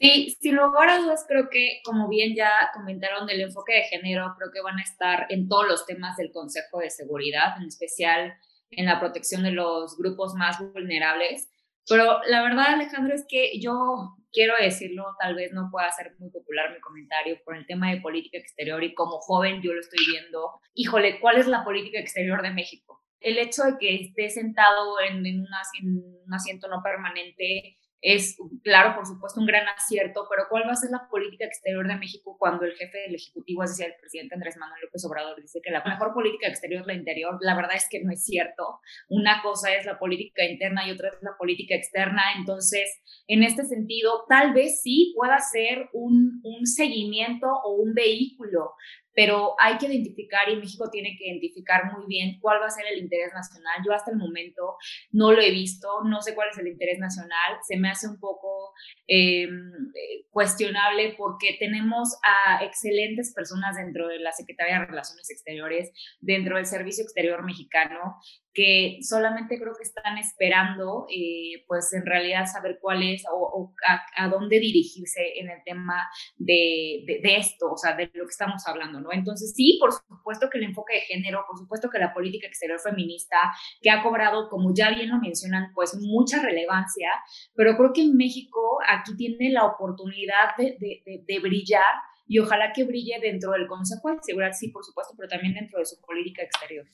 Sí, 0.00 0.36
sin 0.40 0.54
lugar 0.54 0.88
a 0.88 0.98
dudas, 0.98 1.24
creo 1.26 1.48
que, 1.50 1.80
como 1.84 2.08
bien 2.08 2.36
ya 2.36 2.70
comentaron 2.72 3.26
del 3.26 3.40
enfoque 3.40 3.74
de 3.74 3.82
género, 3.84 4.32
creo 4.38 4.52
que 4.52 4.60
van 4.60 4.78
a 4.78 4.82
estar 4.82 5.26
en 5.28 5.48
todos 5.48 5.66
los 5.66 5.86
temas 5.86 6.16
del 6.16 6.30
Consejo 6.30 6.78
de 6.78 6.90
Seguridad, 6.90 7.60
en 7.60 7.66
especial 7.66 8.34
en 8.70 8.86
la 8.86 9.00
protección 9.00 9.42
de 9.42 9.50
los 9.50 9.96
grupos 9.96 10.34
más 10.34 10.60
vulnerables. 10.60 11.48
Pero 11.88 12.20
la 12.28 12.42
verdad, 12.42 12.74
Alejandro, 12.74 13.12
es 13.12 13.24
que 13.28 13.58
yo 13.60 14.14
quiero 14.30 14.54
decirlo, 14.60 15.04
tal 15.18 15.34
vez 15.34 15.52
no 15.52 15.68
pueda 15.70 15.90
ser 15.90 16.14
muy 16.18 16.30
popular 16.30 16.72
mi 16.72 16.80
comentario 16.80 17.38
por 17.44 17.56
el 17.56 17.66
tema 17.66 17.90
de 17.90 18.00
política 18.00 18.38
exterior 18.38 18.84
y 18.84 18.94
como 18.94 19.18
joven 19.18 19.62
yo 19.62 19.72
lo 19.72 19.80
estoy 19.80 20.04
viendo. 20.06 20.60
Híjole, 20.74 21.18
¿cuál 21.18 21.38
es 21.38 21.48
la 21.48 21.64
política 21.64 21.98
exterior 21.98 22.42
de 22.42 22.50
México? 22.50 23.02
El 23.20 23.38
hecho 23.38 23.64
de 23.64 23.78
que 23.78 23.94
esté 23.96 24.30
sentado 24.30 25.00
en, 25.00 25.26
en, 25.26 25.44
en 25.80 25.96
un 25.96 26.34
asiento 26.34 26.68
no 26.68 26.82
permanente 26.82 27.78
es, 28.00 28.36
claro, 28.62 28.94
por 28.94 29.06
supuesto, 29.06 29.40
un 29.40 29.46
gran 29.46 29.66
acierto, 29.68 30.26
pero 30.30 30.44
¿cuál 30.48 30.64
va 30.68 30.72
a 30.72 30.76
ser 30.76 30.90
la 30.90 31.08
política 31.08 31.44
exterior 31.44 31.86
de 31.86 31.96
México 31.96 32.36
cuando 32.38 32.64
el 32.64 32.76
jefe 32.76 32.96
del 32.98 33.16
Ejecutivo, 33.16 33.64
es 33.64 33.70
decir, 33.70 33.86
el 33.86 34.00
presidente 34.00 34.34
Andrés 34.34 34.56
Manuel 34.56 34.82
López 34.84 35.04
Obrador, 35.04 35.40
dice 35.40 35.60
que 35.62 35.72
la 35.72 35.82
mejor 35.82 36.14
política 36.14 36.46
exterior 36.46 36.82
es 36.82 36.86
la 36.86 36.94
interior? 36.94 37.38
La 37.40 37.56
verdad 37.56 37.74
es 37.74 37.88
que 37.90 38.02
no 38.02 38.12
es 38.12 38.24
cierto. 38.24 38.80
Una 39.08 39.42
cosa 39.42 39.74
es 39.74 39.84
la 39.84 39.98
política 39.98 40.44
interna 40.44 40.86
y 40.86 40.92
otra 40.92 41.08
es 41.08 41.22
la 41.22 41.36
política 41.36 41.74
externa. 41.74 42.22
Entonces, 42.36 43.00
en 43.26 43.42
este 43.42 43.64
sentido, 43.64 44.24
tal 44.28 44.54
vez 44.54 44.80
sí 44.80 45.12
pueda 45.16 45.38
ser 45.40 45.88
un, 45.92 46.40
un 46.44 46.66
seguimiento 46.66 47.48
o 47.48 47.74
un 47.74 47.94
vehículo 47.94 48.74
pero 49.14 49.54
hay 49.58 49.78
que 49.78 49.86
identificar 49.86 50.48
y 50.48 50.56
México 50.56 50.88
tiene 50.90 51.16
que 51.18 51.28
identificar 51.28 51.92
muy 51.92 52.06
bien 52.06 52.38
cuál 52.40 52.60
va 52.60 52.66
a 52.66 52.70
ser 52.70 52.84
el 52.92 52.98
interés 52.98 53.32
nacional. 53.32 53.80
Yo 53.84 53.92
hasta 53.92 54.10
el 54.10 54.16
momento 54.16 54.76
no 55.12 55.32
lo 55.32 55.40
he 55.40 55.50
visto, 55.50 55.88
no 56.04 56.20
sé 56.22 56.34
cuál 56.34 56.50
es 56.50 56.58
el 56.58 56.68
interés 56.68 56.98
nacional, 56.98 57.58
se 57.66 57.76
me 57.76 57.90
hace 57.90 58.06
un 58.06 58.18
poco 58.18 58.72
em, 59.06 59.50
eh, 59.94 60.26
cuestionable 60.30 61.14
porque 61.16 61.56
tenemos 61.58 62.16
a 62.24 62.64
excelentes 62.64 63.32
personas 63.34 63.76
dentro 63.76 64.08
de 64.08 64.18
la 64.18 64.32
Secretaría 64.32 64.80
de 64.80 64.86
Relaciones 64.86 65.30
Exteriores, 65.30 65.90
dentro 66.20 66.56
del 66.56 66.66
Servicio 66.66 67.02
Exterior 67.04 67.44
Mexicano, 67.44 68.18
que 68.58 68.98
solamente 69.02 69.56
creo 69.56 69.72
que 69.76 69.84
están 69.84 70.18
esperando, 70.18 71.06
eh, 71.08 71.64
pues 71.68 71.92
en 71.92 72.04
realidad 72.04 72.46
saber 72.46 72.78
cuál 72.80 73.04
es 73.04 73.22
o, 73.32 73.72
a, 74.16 74.28
dónde 74.28 74.58
dirigirse 74.58 75.38
en 75.38 75.48
el 75.48 75.62
tema 75.64 76.08
de, 76.36 77.04
de, 77.22 77.36
esto, 77.36 77.70
o 77.70 77.76
sea, 77.76 77.94
de 77.94 78.10
lo 78.14 78.24
que 78.24 78.30
estamos 78.30 78.66
hablando. 78.66 79.00
Entonces, 79.12 79.52
sí, 79.54 79.78
por 79.80 79.92
supuesto 79.92 80.48
que 80.50 80.58
el 80.58 80.64
enfoque 80.64 80.94
de 80.94 81.00
género, 81.00 81.44
por 81.48 81.58
supuesto 81.58 81.90
que 81.90 81.98
la 81.98 82.12
política 82.12 82.46
exterior 82.46 82.78
feminista, 82.80 83.36
que 83.80 83.90
ha 83.90 84.02
cobrado, 84.02 84.48
como 84.48 84.74
ya 84.74 84.90
bien 84.90 85.10
lo 85.10 85.18
mencionan, 85.18 85.72
pues 85.74 85.96
mucha 85.96 86.42
relevancia, 86.42 87.10
pero 87.54 87.76
creo 87.76 87.92
que 87.92 88.02
en 88.02 88.16
México 88.16 88.78
aquí 88.86 89.16
tiene 89.16 89.50
la 89.50 89.64
oportunidad 89.64 90.56
de, 90.56 90.76
de, 90.80 91.24
de 91.26 91.38
brillar 91.40 91.84
y 92.26 92.38
ojalá 92.38 92.72
que 92.72 92.84
brille 92.84 93.18
dentro 93.20 93.52
del 93.52 93.66
Consejo 93.66 94.10
de 94.10 94.18
Seguridad, 94.22 94.52
sí, 94.52 94.68
por 94.68 94.84
supuesto, 94.84 95.14
pero 95.16 95.28
también 95.28 95.54
dentro 95.54 95.78
de 95.78 95.86
su 95.86 95.98
política 96.00 96.42
exterior. 96.42 96.86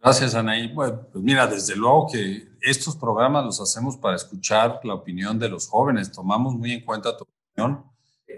Gracias, 0.00 0.34
Anaí. 0.36 0.68
Bueno, 0.68 1.08
pues 1.10 1.24
mira, 1.24 1.46
desde 1.46 1.74
luego 1.74 2.06
que 2.12 2.48
estos 2.60 2.94
programas 2.96 3.44
los 3.44 3.60
hacemos 3.60 3.96
para 3.96 4.14
escuchar 4.14 4.80
la 4.84 4.94
opinión 4.94 5.38
de 5.38 5.48
los 5.48 5.68
jóvenes. 5.68 6.12
Tomamos 6.12 6.54
muy 6.54 6.72
en 6.72 6.84
cuenta 6.84 7.16
tu 7.16 7.24
opinión. 7.24 7.84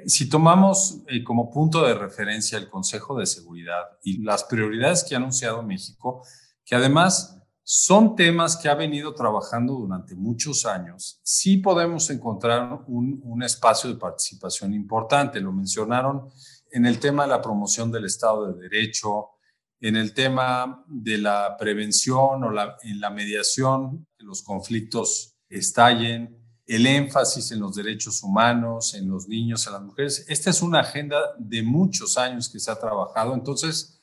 Si 0.06 0.28
tomamos 0.28 1.02
eh, 1.08 1.22
como 1.24 1.50
punto 1.50 1.84
de 1.84 1.94
referencia 1.94 2.58
el 2.58 2.68
Consejo 2.68 3.18
de 3.18 3.26
Seguridad 3.26 3.82
y 4.02 4.22
las 4.22 4.44
prioridades 4.44 5.04
que 5.04 5.14
ha 5.14 5.18
anunciado 5.18 5.62
México, 5.62 6.22
que 6.64 6.74
además 6.74 7.38
son 7.62 8.16
temas 8.16 8.56
que 8.56 8.68
ha 8.68 8.74
venido 8.74 9.14
trabajando 9.14 9.74
durante 9.74 10.14
muchos 10.14 10.64
años, 10.64 11.20
sí 11.22 11.58
podemos 11.58 12.08
encontrar 12.08 12.80
un, 12.86 13.42
espacio 13.42 13.90
de 13.90 13.96
participación 13.96 14.72
importante. 14.72 15.38
Lo 15.38 15.52
mencionaron 15.52 16.30
en 16.70 16.86
el 16.86 16.98
tema 16.98 17.24
de 17.24 17.28
la 17.28 17.42
promoción 17.42 17.92
del 17.92 18.06
Estado 18.06 18.52
de 18.52 18.60
Derecho, 18.68 19.32
en 19.80 19.96
el 19.96 20.14
tema 20.14 20.82
de 20.88 21.18
la 21.18 21.56
prevención 21.58 22.42
o 22.42 22.50
en 22.82 23.00
la 23.00 23.10
mediación, 23.10 24.06
que 24.16 24.24
los 24.24 24.42
conflictos 24.42 25.36
estallen, 25.50 26.38
el 26.68 26.86
énfasis 26.86 27.50
en 27.50 27.60
los 27.60 27.74
derechos 27.74 28.22
humanos, 28.22 28.94
en 28.94 29.08
los 29.08 29.26
niños, 29.26 29.66
en 29.66 29.72
las 29.72 29.82
mujeres. 29.82 30.24
Esta 30.28 30.50
es 30.50 30.62
una 30.62 30.80
agenda 30.80 31.18
de 31.38 31.62
muchos 31.62 32.16
años 32.16 32.48
que 32.48 32.60
se 32.60 32.70
ha 32.70 32.78
trabajado, 32.78 33.34
entonces 33.34 34.00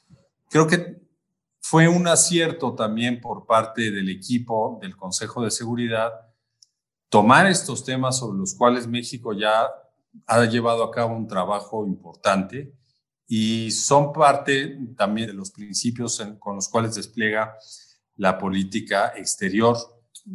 creo 0.49 0.67
que 0.67 0.99
fue 1.61 1.87
un 1.87 2.07
acierto 2.07 2.75
también 2.75 3.21
por 3.21 3.45
parte 3.45 3.91
del 3.91 4.09
equipo 4.09 4.77
del 4.81 4.95
Consejo 4.97 5.43
de 5.43 5.51
Seguridad 5.51 6.11
tomar 7.09 7.47
estos 7.47 7.83
temas 7.83 8.17
sobre 8.17 8.37
los 8.37 8.53
cuales 8.55 8.87
México 8.87 9.33
ya 9.33 9.67
ha 10.27 10.45
llevado 10.45 10.83
a 10.83 10.91
cabo 10.91 11.15
un 11.15 11.27
trabajo 11.27 11.85
importante 11.85 12.73
y 13.27 13.71
son 13.71 14.11
parte 14.13 14.77
también 14.97 15.27
de 15.27 15.33
los 15.33 15.51
principios 15.51 16.21
con 16.39 16.55
los 16.55 16.67
cuales 16.69 16.95
despliega 16.95 17.57
la 18.17 18.37
política 18.37 19.13
exterior. 19.15 19.77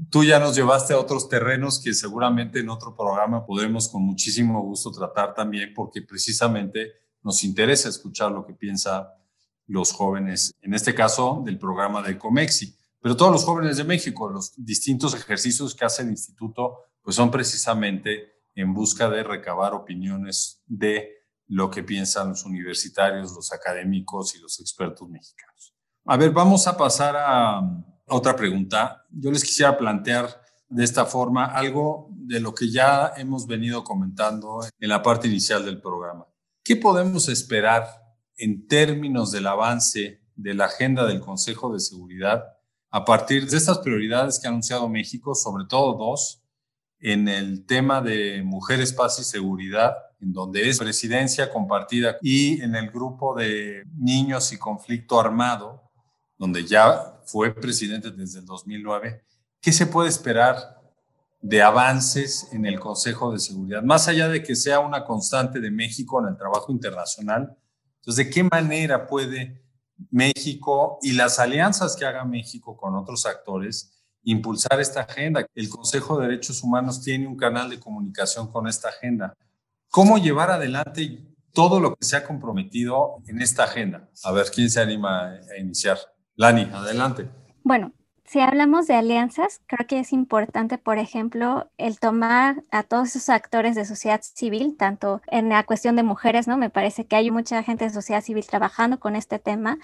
Tú 0.09 0.23
ya 0.23 0.39
nos 0.39 0.55
llevaste 0.55 0.93
a 0.93 0.99
otros 0.99 1.29
terrenos 1.29 1.81
que 1.81 1.95
seguramente 1.95 2.61
en 2.61 2.69
otro 2.69 2.95
programa 2.95 3.45
podremos 3.45 3.89
con 3.89 4.03
muchísimo 4.03 4.63
gusto 4.63 4.93
tratar 4.93 5.35
también 5.35 5.73
porque 5.75 6.03
precisamente 6.03 6.93
nos 7.23 7.43
interesa 7.43 7.89
escuchar 7.89 8.31
lo 8.31 8.47
que 8.47 8.55
piensan 8.55 9.05
los 9.67 9.93
jóvenes, 9.93 10.53
en 10.63 10.75
este 10.75 10.95
caso 10.95 11.43
del 11.45 11.59
programa 11.59 12.03
de 12.03 12.19
Comexi, 12.19 12.77
pero 13.01 13.17
todos 13.17 13.33
los 13.33 13.45
jóvenes 13.45 13.77
de 13.79 13.85
México, 13.85 14.29
los 14.29 14.53
distintos 14.57 15.15
ejercicios 15.15 15.75
que 15.75 15.85
hace 15.85 16.03
el 16.03 16.11
instituto, 16.11 16.79
pues 17.03 17.17
son 17.17 17.31
precisamente 17.31 18.43
en 18.55 18.75
busca 18.75 19.09
de 19.09 19.23
recabar 19.23 19.75
opiniones 19.75 20.63
de 20.67 21.21
lo 21.47 21.71
que 21.71 21.83
piensan 21.83 22.29
los 22.29 22.45
universitarios, 22.45 23.33
los 23.33 23.53
académicos 23.53 24.35
y 24.37 24.39
los 24.39 24.61
expertos 24.61 25.09
mexicanos. 25.09 25.75
A 26.05 26.17
ver, 26.17 26.31
vamos 26.31 26.67
a 26.67 26.77
pasar 26.77 27.17
a 27.17 27.61
otra 28.11 28.37
pregunta. 28.37 29.07
Yo 29.11 29.31
les 29.31 29.45
quisiera 29.45 29.77
plantear 29.79 30.29
de 30.69 30.85
esta 30.85 31.05
forma 31.05 31.47
algo 31.47 32.09
de 32.11 32.41
lo 32.41 32.55
que 32.55 32.71
ya 32.71 33.13
hemos 33.17 33.47
venido 33.47 33.83
comentando 33.83 34.61
en 34.79 34.89
la 34.89 35.03
parte 35.03 35.29
inicial 35.29 35.65
del 35.65 35.81
programa. 35.81 36.27
¿Qué 36.63 36.77
podemos 36.77 37.29
esperar 37.29 37.87
en 38.37 38.67
términos 38.69 39.33
del 39.33 39.47
avance 39.47 40.23
de 40.35 40.55
la 40.55 40.67
agenda 40.67 41.07
del 41.07 41.21
Consejo 41.21 41.73
de 41.73 41.81
Seguridad 41.81 42.45
a 42.91 43.05
partir 43.05 43.49
de 43.49 43.57
estas 43.57 43.79
prioridades 43.79 44.39
que 44.39 44.47
ha 44.47 44.51
anunciado 44.51 44.89
México, 44.89 45.35
sobre 45.35 45.65
todo 45.69 45.95
dos, 45.95 46.43
en 46.99 47.29
el 47.29 47.65
tema 47.65 48.01
de 48.01 48.43
mujeres, 48.43 48.93
paz 48.93 49.19
y 49.21 49.25
seguridad, 49.25 49.95
en 50.21 50.33
donde 50.33 50.69
es 50.69 50.79
presidencia 50.79 51.51
compartida, 51.51 52.17
y 52.21 52.61
en 52.61 52.75
el 52.75 52.91
grupo 52.91 53.35
de 53.35 53.85
niños 53.97 54.53
y 54.53 54.59
conflicto 54.59 55.19
armado, 55.19 55.91
donde 56.37 56.65
ya 56.65 57.20
fue 57.31 57.55
presidente 57.55 58.11
desde 58.11 58.41
el 58.41 58.47
2009, 58.47 59.25
¿qué 59.61 59.73
se 59.73 59.87
puede 59.87 60.09
esperar 60.09 60.81
de 61.41 61.63
avances 61.63 62.49
en 62.53 62.67
el 62.67 62.81
Consejo 62.81 63.33
de 63.33 63.39
Seguridad? 63.39 63.83
Más 63.83 64.09
allá 64.09 64.29
de 64.29 64.43
que 64.43 64.57
sea 64.57 64.81
una 64.81 65.05
constante 65.05 65.61
de 65.61 65.71
México 65.71 66.21
en 66.21 66.29
el 66.29 66.37
trabajo 66.37 66.73
internacional, 66.73 67.57
entonces, 68.01 68.27
¿de 68.27 68.31
qué 68.31 68.43
manera 68.43 69.07
puede 69.07 69.63
México 70.11 70.99
y 71.03 71.13
las 71.13 71.39
alianzas 71.39 71.97
que 71.97 72.07
haga 72.07 72.25
México 72.25 72.77
con 72.77 72.95
otros 72.95 73.27
actores 73.27 74.03
impulsar 74.23 74.81
esta 74.81 75.03
agenda? 75.03 75.47
El 75.55 75.69
Consejo 75.69 76.19
de 76.19 76.29
Derechos 76.29 76.63
Humanos 76.63 77.03
tiene 77.03 77.27
un 77.27 77.37
canal 77.37 77.69
de 77.69 77.79
comunicación 77.79 78.51
con 78.51 78.67
esta 78.67 78.89
agenda. 78.89 79.35
¿Cómo 79.91 80.19
llevar 80.19 80.51
adelante 80.51 81.27
todo 81.53 81.79
lo 81.79 81.95
que 81.95 82.05
se 82.05 82.17
ha 82.17 82.27
comprometido 82.27 83.23
en 83.27 83.43
esta 83.43 83.65
agenda? 83.65 84.09
A 84.25 84.33
ver, 84.33 84.47
¿quién 84.51 84.71
se 84.71 84.81
anima 84.81 85.29
a 85.29 85.59
iniciar? 85.59 85.99
Lani, 86.41 86.63
adelante. 86.73 87.29
Bueno, 87.65 87.93
si 88.25 88.41
hablamos 88.41 88.87
de 88.87 88.95
alianzas, 88.95 89.61
creo 89.67 89.87
que 89.87 89.99
es 89.99 90.11
importante, 90.11 90.79
por 90.79 90.97
ejemplo, 90.97 91.69
el 91.77 91.99
tomar 91.99 92.63
a 92.71 92.83
todos 92.83 93.09
esos 93.09 93.29
actores 93.29 93.75
de 93.75 93.85
sociedad 93.85 94.23
civil, 94.23 94.77
tanto 94.79 95.21
en 95.27 95.51
la 95.51 95.65
cuestión 95.65 95.97
de 95.97 96.03
mujeres, 96.03 96.49
¿no? 96.49 96.57
Me 96.57 96.71
parece 96.71 97.05
que 97.05 97.17
hay 97.17 97.31
mucha 97.31 97.63
gente 97.63 97.85
de 97.85 97.91
sociedad 97.91 98.23
civil 98.23 98.47
trabajando 98.47 98.99
con 98.99 99.17
este 99.17 99.39
tema. 99.39 99.77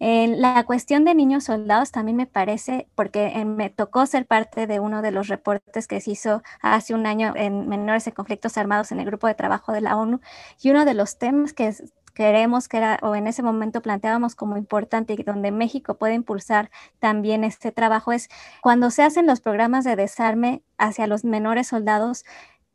En 0.00 0.40
la 0.40 0.64
cuestión 0.64 1.04
de 1.04 1.14
niños 1.14 1.44
soldados 1.44 1.92
también 1.92 2.16
me 2.16 2.26
parece, 2.26 2.88
porque 2.96 3.44
me 3.44 3.70
tocó 3.70 4.04
ser 4.06 4.26
parte 4.26 4.66
de 4.66 4.80
uno 4.80 5.02
de 5.02 5.12
los 5.12 5.28
reportes 5.28 5.86
que 5.86 6.00
se 6.00 6.10
hizo 6.10 6.42
hace 6.60 6.92
un 6.92 7.06
año 7.06 7.34
en 7.36 7.68
menores 7.68 8.08
en 8.08 8.14
conflictos 8.14 8.56
armados 8.56 8.90
en 8.90 8.98
el 8.98 9.06
grupo 9.06 9.28
de 9.28 9.34
trabajo 9.34 9.70
de 9.70 9.82
la 9.82 9.96
ONU, 9.96 10.20
y 10.60 10.70
uno 10.70 10.84
de 10.84 10.94
los 10.94 11.18
temas 11.18 11.52
que 11.52 11.72
queremos 12.14 12.68
que 12.68 12.78
era, 12.78 12.98
o 13.02 13.14
en 13.14 13.26
ese 13.26 13.42
momento 13.42 13.82
planteábamos 13.82 14.34
como 14.34 14.56
importante 14.56 15.14
y 15.14 15.22
donde 15.22 15.50
México 15.52 15.94
puede 15.98 16.14
impulsar 16.14 16.70
también 16.98 17.44
este 17.44 17.72
trabajo 17.72 18.12
es 18.12 18.28
cuando 18.62 18.90
se 18.90 19.02
hacen 19.02 19.26
los 19.26 19.40
programas 19.40 19.84
de 19.84 19.96
desarme 19.96 20.62
hacia 20.78 21.06
los 21.06 21.24
menores 21.24 21.68
soldados, 21.68 22.24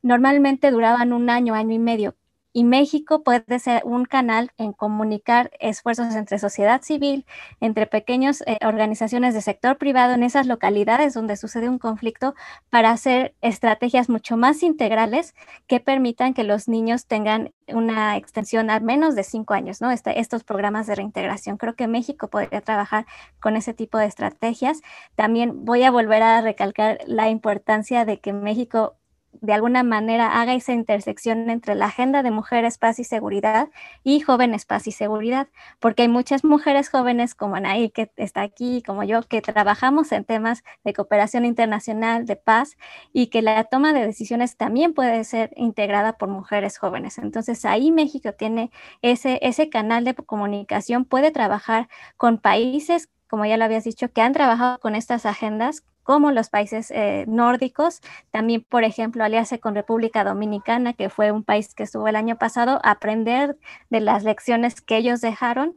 normalmente 0.01 0.71
duraban 0.71 1.13
un 1.13 1.29
año, 1.29 1.53
año 1.55 1.73
y 1.73 1.79
medio 1.79 2.15
y 2.55 2.63
México 2.63 3.21
puede 3.21 3.59
ser 3.59 3.81
un 3.83 4.05
canal 4.05 4.49
en 4.57 4.71
comunicar 4.71 5.51
esfuerzos 5.59 6.15
entre 6.15 6.39
sociedad 6.39 6.81
civil, 6.81 7.25
entre 7.59 7.85
pequeñas 7.85 8.43
eh, 8.47 8.57
organizaciones 8.65 9.33
de 9.33 9.41
sector 9.41 9.77
privado 9.77 10.13
en 10.13 10.23
esas 10.23 10.47
localidades 10.47 11.13
donde 11.13 11.35
sucede 11.35 11.67
un 11.67 11.79
conflicto 11.79 12.33
para 12.69 12.91
hacer 12.91 13.35
estrategias 13.41 14.07
mucho 14.07 14.37
más 14.37 14.63
integrales 14.63 15.35
que 15.67 15.81
permitan 15.81 16.33
que 16.33 16.45
los 16.45 16.69
niños 16.69 17.07
tengan 17.07 17.51
una 17.67 18.15
extensión 18.15 18.69
al 18.69 18.83
menos 18.83 19.15
de 19.15 19.25
cinco 19.25 19.53
años, 19.53 19.81
¿no? 19.81 19.91
Este, 19.91 20.21
estos 20.21 20.45
programas 20.45 20.87
de 20.87 20.95
reintegración. 20.95 21.57
Creo 21.57 21.75
que 21.75 21.89
México 21.89 22.29
podría 22.29 22.61
trabajar 22.61 23.05
con 23.41 23.57
ese 23.57 23.73
tipo 23.73 23.97
de 23.97 24.05
estrategias. 24.05 24.79
También 25.15 25.65
voy 25.65 25.83
a 25.83 25.91
volver 25.91 26.23
a 26.23 26.39
recalcar 26.39 26.99
la 27.05 27.27
importancia 27.29 28.05
de 28.05 28.21
que 28.21 28.31
México 28.31 28.95
de 29.41 29.53
alguna 29.53 29.83
manera 29.83 30.39
haga 30.41 30.53
esa 30.53 30.73
intersección 30.73 31.49
entre 31.49 31.75
la 31.75 31.85
agenda 31.87 32.23
de 32.23 32.31
mujeres, 32.31 32.77
paz 32.77 32.99
y 32.99 33.03
seguridad 33.03 33.69
y 34.03 34.19
jóvenes, 34.19 34.65
paz 34.65 34.87
y 34.87 34.91
seguridad, 34.91 35.47
porque 35.79 36.03
hay 36.03 36.07
muchas 36.07 36.43
mujeres 36.43 36.89
jóvenes 36.89 37.35
como 37.35 37.55
Anaí, 37.55 37.89
que 37.89 38.11
está 38.15 38.41
aquí, 38.41 38.81
como 38.85 39.03
yo, 39.03 39.21
que 39.23 39.41
trabajamos 39.41 40.11
en 40.11 40.25
temas 40.25 40.63
de 40.83 40.93
cooperación 40.93 41.45
internacional, 41.45 42.25
de 42.25 42.35
paz, 42.35 42.77
y 43.13 43.27
que 43.27 43.41
la 43.41 43.63
toma 43.65 43.93
de 43.93 44.05
decisiones 44.05 44.57
también 44.57 44.93
puede 44.93 45.23
ser 45.23 45.51
integrada 45.55 46.13
por 46.17 46.29
mujeres 46.29 46.77
jóvenes. 46.77 47.17
Entonces 47.17 47.65
ahí 47.65 47.91
México 47.91 48.33
tiene 48.33 48.71
ese, 49.01 49.39
ese 49.41 49.69
canal 49.69 50.03
de 50.03 50.15
comunicación, 50.15 51.05
puede 51.05 51.31
trabajar 51.31 51.89
con 52.17 52.37
países 52.37 53.09
como 53.27 53.45
ya 53.45 53.57
lo 53.57 53.65
habías 53.65 53.83
dicho, 53.83 54.11
que 54.11 54.21
han 54.21 54.33
trabajado 54.33 54.79
con 54.79 54.95
estas 54.95 55.25
agendas 55.25 55.83
como 56.05 56.31
los 56.31 56.49
países 56.49 56.91
eh, 56.91 57.25
nórdicos, 57.27 58.01
también, 58.31 58.63
por 58.63 58.85
ejemplo, 58.85 59.23
aliarse 59.23 59.59
con 59.59 59.75
República 59.75 60.23
Dominicana, 60.23 60.93
que 60.93 61.09
fue 61.09 61.31
un 61.31 61.43
país 61.43 61.73
que 61.73 61.83
estuvo 61.83 62.07
el 62.07 62.15
año 62.15 62.37
pasado, 62.37 62.79
aprender 62.83 63.57
de 63.89 63.99
las 63.99 64.23
lecciones 64.23 64.81
que 64.81 64.97
ellos 64.97 65.19
dejaron 65.19 65.75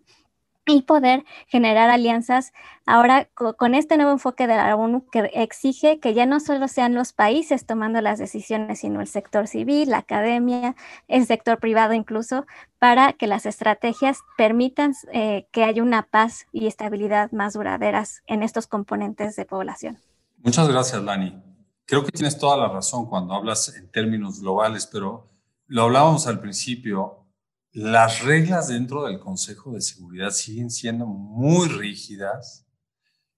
y 0.66 0.82
poder 0.82 1.24
generar 1.46 1.90
alianzas 1.90 2.52
ahora 2.84 3.28
con 3.34 3.74
este 3.74 3.96
nuevo 3.96 4.12
enfoque 4.12 4.46
de 4.46 4.56
la 4.56 4.76
ONU 4.76 5.06
que 5.10 5.30
exige 5.34 5.98
que 5.98 6.14
ya 6.14 6.26
no 6.26 6.40
solo 6.40 6.68
sean 6.68 6.94
los 6.94 7.12
países 7.12 7.66
tomando 7.66 8.00
las 8.00 8.18
decisiones, 8.18 8.80
sino 8.80 9.00
el 9.00 9.06
sector 9.06 9.46
civil, 9.46 9.90
la 9.90 9.98
academia, 9.98 10.76
el 11.08 11.26
sector 11.26 11.58
privado 11.58 11.94
incluso, 11.94 12.46
para 12.78 13.14
que 13.14 13.26
las 13.26 13.46
estrategias 13.46 14.20
permitan 14.36 14.92
eh, 15.12 15.46
que 15.52 15.64
haya 15.64 15.82
una 15.82 16.02
paz 16.02 16.46
y 16.52 16.66
estabilidad 16.66 17.32
más 17.32 17.54
duraderas 17.54 18.22
en 18.26 18.42
estos 18.42 18.66
componentes 18.66 19.36
de 19.36 19.44
población. 19.46 19.98
Muchas 20.38 20.68
gracias, 20.68 21.02
Lani. 21.02 21.42
Creo 21.84 22.04
que 22.04 22.12
tienes 22.12 22.38
toda 22.38 22.56
la 22.56 22.68
razón 22.68 23.06
cuando 23.06 23.34
hablas 23.34 23.74
en 23.76 23.90
términos 23.90 24.40
globales, 24.40 24.86
pero 24.86 25.30
lo 25.66 25.82
hablábamos 25.82 26.26
al 26.26 26.40
principio, 26.40 27.26
las 27.72 28.22
reglas 28.22 28.68
dentro 28.68 29.04
del 29.04 29.18
Consejo 29.18 29.72
de 29.72 29.80
Seguridad 29.80 30.30
siguen 30.30 30.70
siendo 30.70 31.06
muy 31.06 31.68
rígidas, 31.68 32.66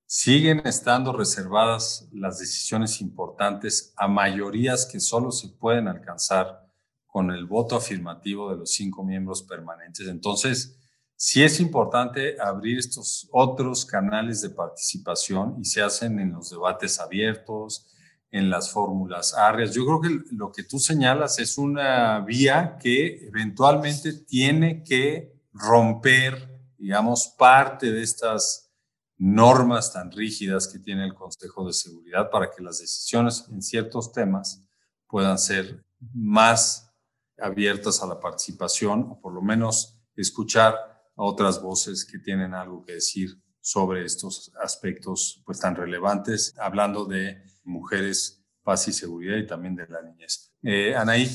siguen 0.07 0.63
estando 0.67 1.13
reservadas 1.13 2.09
las 2.13 2.39
decisiones 2.39 3.01
importantes 3.01 3.95
a 3.97 4.07
mayorías 4.07 4.87
que 4.87 5.01
solo 5.01 5.31
se 5.31 5.49
pueden 5.49 5.89
alcanzar 5.89 6.67
con 7.07 7.31
el 7.31 7.47
voto 7.47 7.77
afirmativo 7.77 8.51
de 8.51 8.59
los 8.59 8.73
cinco 8.73 9.05
miembros 9.05 9.43
permanentes. 9.43 10.07
Entonces, 10.07 10.80
Sí 11.23 11.43
es 11.43 11.61
importante 11.61 12.41
abrir 12.41 12.79
estos 12.79 13.29
otros 13.31 13.85
canales 13.85 14.41
de 14.41 14.49
participación 14.49 15.57
y 15.61 15.67
se 15.67 15.83
hacen 15.83 16.19
en 16.19 16.33
los 16.33 16.49
debates 16.49 16.99
abiertos, 16.99 17.95
en 18.31 18.49
las 18.49 18.71
fórmulas 18.73 19.35
áreas. 19.35 19.75
Yo 19.75 19.85
creo 19.85 20.01
que 20.01 20.35
lo 20.35 20.51
que 20.51 20.63
tú 20.63 20.79
señalas 20.79 21.39
es 21.39 21.59
una 21.59 22.21
vía 22.21 22.79
que 22.81 23.27
eventualmente 23.27 24.15
tiene 24.15 24.83
que 24.83 25.39
romper, 25.53 26.59
digamos, 26.79 27.35
parte 27.37 27.93
de 27.93 28.03
estas 28.03 28.73
normas 29.19 29.93
tan 29.93 30.11
rígidas 30.11 30.67
que 30.69 30.79
tiene 30.79 31.05
el 31.05 31.13
Consejo 31.13 31.67
de 31.67 31.75
Seguridad 31.75 32.31
para 32.31 32.51
que 32.51 32.63
las 32.63 32.79
decisiones 32.79 33.45
en 33.51 33.61
ciertos 33.61 34.11
temas 34.11 34.65
puedan 35.07 35.39
ser 35.39 35.85
más 36.15 36.91
abiertas 37.37 38.03
a 38.03 38.07
la 38.07 38.19
participación 38.19 39.07
o 39.11 39.21
por 39.21 39.35
lo 39.35 39.43
menos 39.43 40.01
escuchar 40.17 40.90
otras 41.23 41.63
voces 41.63 42.07
que 42.11 42.19
tienen 42.19 42.55
algo 42.55 42.83
que 42.83 42.95
decir 42.95 43.31
sobre 43.61 44.05
estos 44.05 44.53
aspectos 44.63 45.43
pues 45.45 45.61
tan 45.61 45.77
relevantes, 45.77 46.55
hablando 46.59 47.05
de 47.05 47.43
mujeres, 47.63 48.43
paz 48.63 48.89
y 48.89 48.93
seguridad 48.93 49.37
y 49.37 49.47
también 49.47 49.77
de 49.77 49.87
la 49.87 50.01
niñez. 50.03 50.53
Eh, 50.63 50.95
Anaí. 50.95 51.29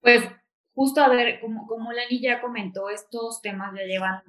Pues 0.00 0.24
justo 0.74 1.00
a 1.00 1.08
ver, 1.08 1.40
como, 1.40 1.66
como 1.68 1.92
Lani 1.92 2.20
ya 2.20 2.40
comentó, 2.40 2.90
estos 2.90 3.40
temas 3.42 3.72
ya 3.76 3.84
llevan 3.84 4.22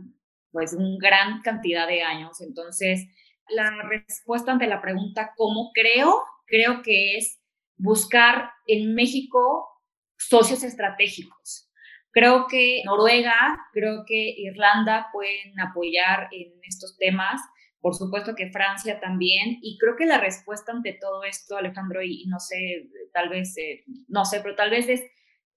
pues 0.51 0.73
una 0.73 0.97
gran 0.99 1.41
cantidad 1.41 1.87
de 1.87 2.03
años, 2.03 2.41
entonces 2.41 3.07
la 3.49 3.71
respuesta 3.83 4.51
ante 4.51 4.67
la 4.67 4.81
pregunta 4.81 5.33
¿cómo 5.35 5.71
creo? 5.73 6.23
Creo 6.45 6.81
que 6.83 7.17
es 7.17 7.39
buscar 7.77 8.51
en 8.67 8.93
México 8.93 9.67
socios 10.17 10.63
estratégicos. 10.63 11.70
Creo 12.11 12.47
que 12.47 12.81
Noruega, 12.85 13.57
creo 13.71 14.03
que 14.05 14.33
Irlanda 14.37 15.07
pueden 15.13 15.59
apoyar 15.59 16.27
en 16.31 16.51
estos 16.63 16.97
temas, 16.97 17.41
por 17.79 17.95
supuesto 17.95 18.35
que 18.35 18.51
Francia 18.51 18.99
también, 18.99 19.57
y 19.61 19.77
creo 19.79 19.95
que 19.95 20.05
la 20.05 20.19
respuesta 20.19 20.71
ante 20.71 20.97
todo 20.99 21.23
esto, 21.23 21.57
Alejandro, 21.57 22.01
y, 22.03 22.25
no 22.27 22.39
sé, 22.39 22.89
tal 23.13 23.29
vez, 23.29 23.57
eh, 23.57 23.83
no 24.07 24.25
sé, 24.25 24.41
pero 24.41 24.55
tal 24.55 24.69
vez 24.69 24.87
es 24.89 25.01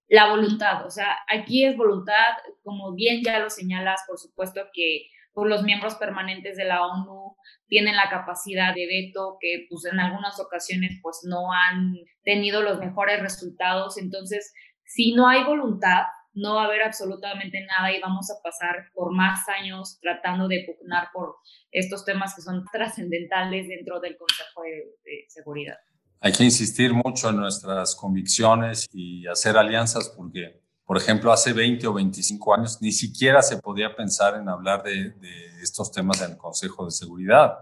la 0.07 0.29
voluntad, 0.29 0.85
o 0.85 0.89
sea, 0.89 1.17
aquí 1.27 1.65
es 1.65 1.75
voluntad, 1.77 2.37
como 2.63 2.93
bien 2.93 3.21
ya 3.23 3.39
lo 3.39 3.49
señalas, 3.49 4.03
por 4.07 4.17
supuesto 4.17 4.61
que 4.73 5.09
pues, 5.35 5.49
los 5.49 5.63
miembros 5.63 5.95
permanentes 5.95 6.55
de 6.55 6.65
la 6.65 6.85
ONU 6.85 7.35
tienen 7.67 7.95
la 7.95 8.09
capacidad 8.09 8.73
de 8.73 8.87
veto 8.87 9.37
que 9.39 9.67
pues 9.69 9.85
en 9.85 9.99
algunas 9.99 10.39
ocasiones 10.39 10.99
pues 11.03 11.21
no 11.27 11.51
han 11.51 11.93
tenido 12.23 12.61
los 12.61 12.79
mejores 12.79 13.21
resultados. 13.21 13.97
Entonces, 13.97 14.53
si 14.85 15.13
no 15.13 15.27
hay 15.27 15.43
voluntad, 15.43 16.03
no 16.35 16.55
va 16.55 16.63
a 16.63 16.65
haber 16.65 16.83
absolutamente 16.83 17.65
nada 17.65 17.91
y 17.91 18.01
vamos 18.01 18.29
a 18.29 18.35
pasar 18.43 18.91
por 18.93 19.13
más 19.13 19.47
años 19.47 19.97
tratando 20.01 20.47
de 20.47 20.65
pugnar 20.65 21.07
por 21.13 21.37
estos 21.71 22.03
temas 22.05 22.35
que 22.35 22.41
son 22.41 22.65
trascendentales 22.71 23.67
dentro 23.67 23.99
del 23.99 24.17
Consejo 24.17 24.61
de, 24.63 25.25
Seguridad. 25.29 25.77
Hay 26.19 26.31
que 26.33 26.43
insistir 26.43 26.93
mucho 26.93 27.29
en 27.29 27.37
nuestras 27.37 27.95
convicciones 27.95 28.87
y 28.91 29.27
hacer 29.27 29.57
alianzas 29.57 30.09
porque, 30.15 30.61
por 30.85 30.97
ejemplo, 30.97 31.31
hace 31.31 31.53
20 31.53 31.87
o 31.87 31.93
25 31.93 32.53
años 32.53 32.81
ni 32.81 32.91
siquiera 32.91 33.41
se 33.41 33.57
podía 33.57 33.95
pensar 33.95 34.35
en 34.35 34.49
hablar 34.49 34.83
de, 34.83 35.11
de 35.11 35.61
estos 35.61 35.91
temas 35.91 36.21
en 36.21 36.31
el 36.31 36.37
Consejo 36.37 36.85
de 36.85 36.91
Seguridad. 36.91 37.57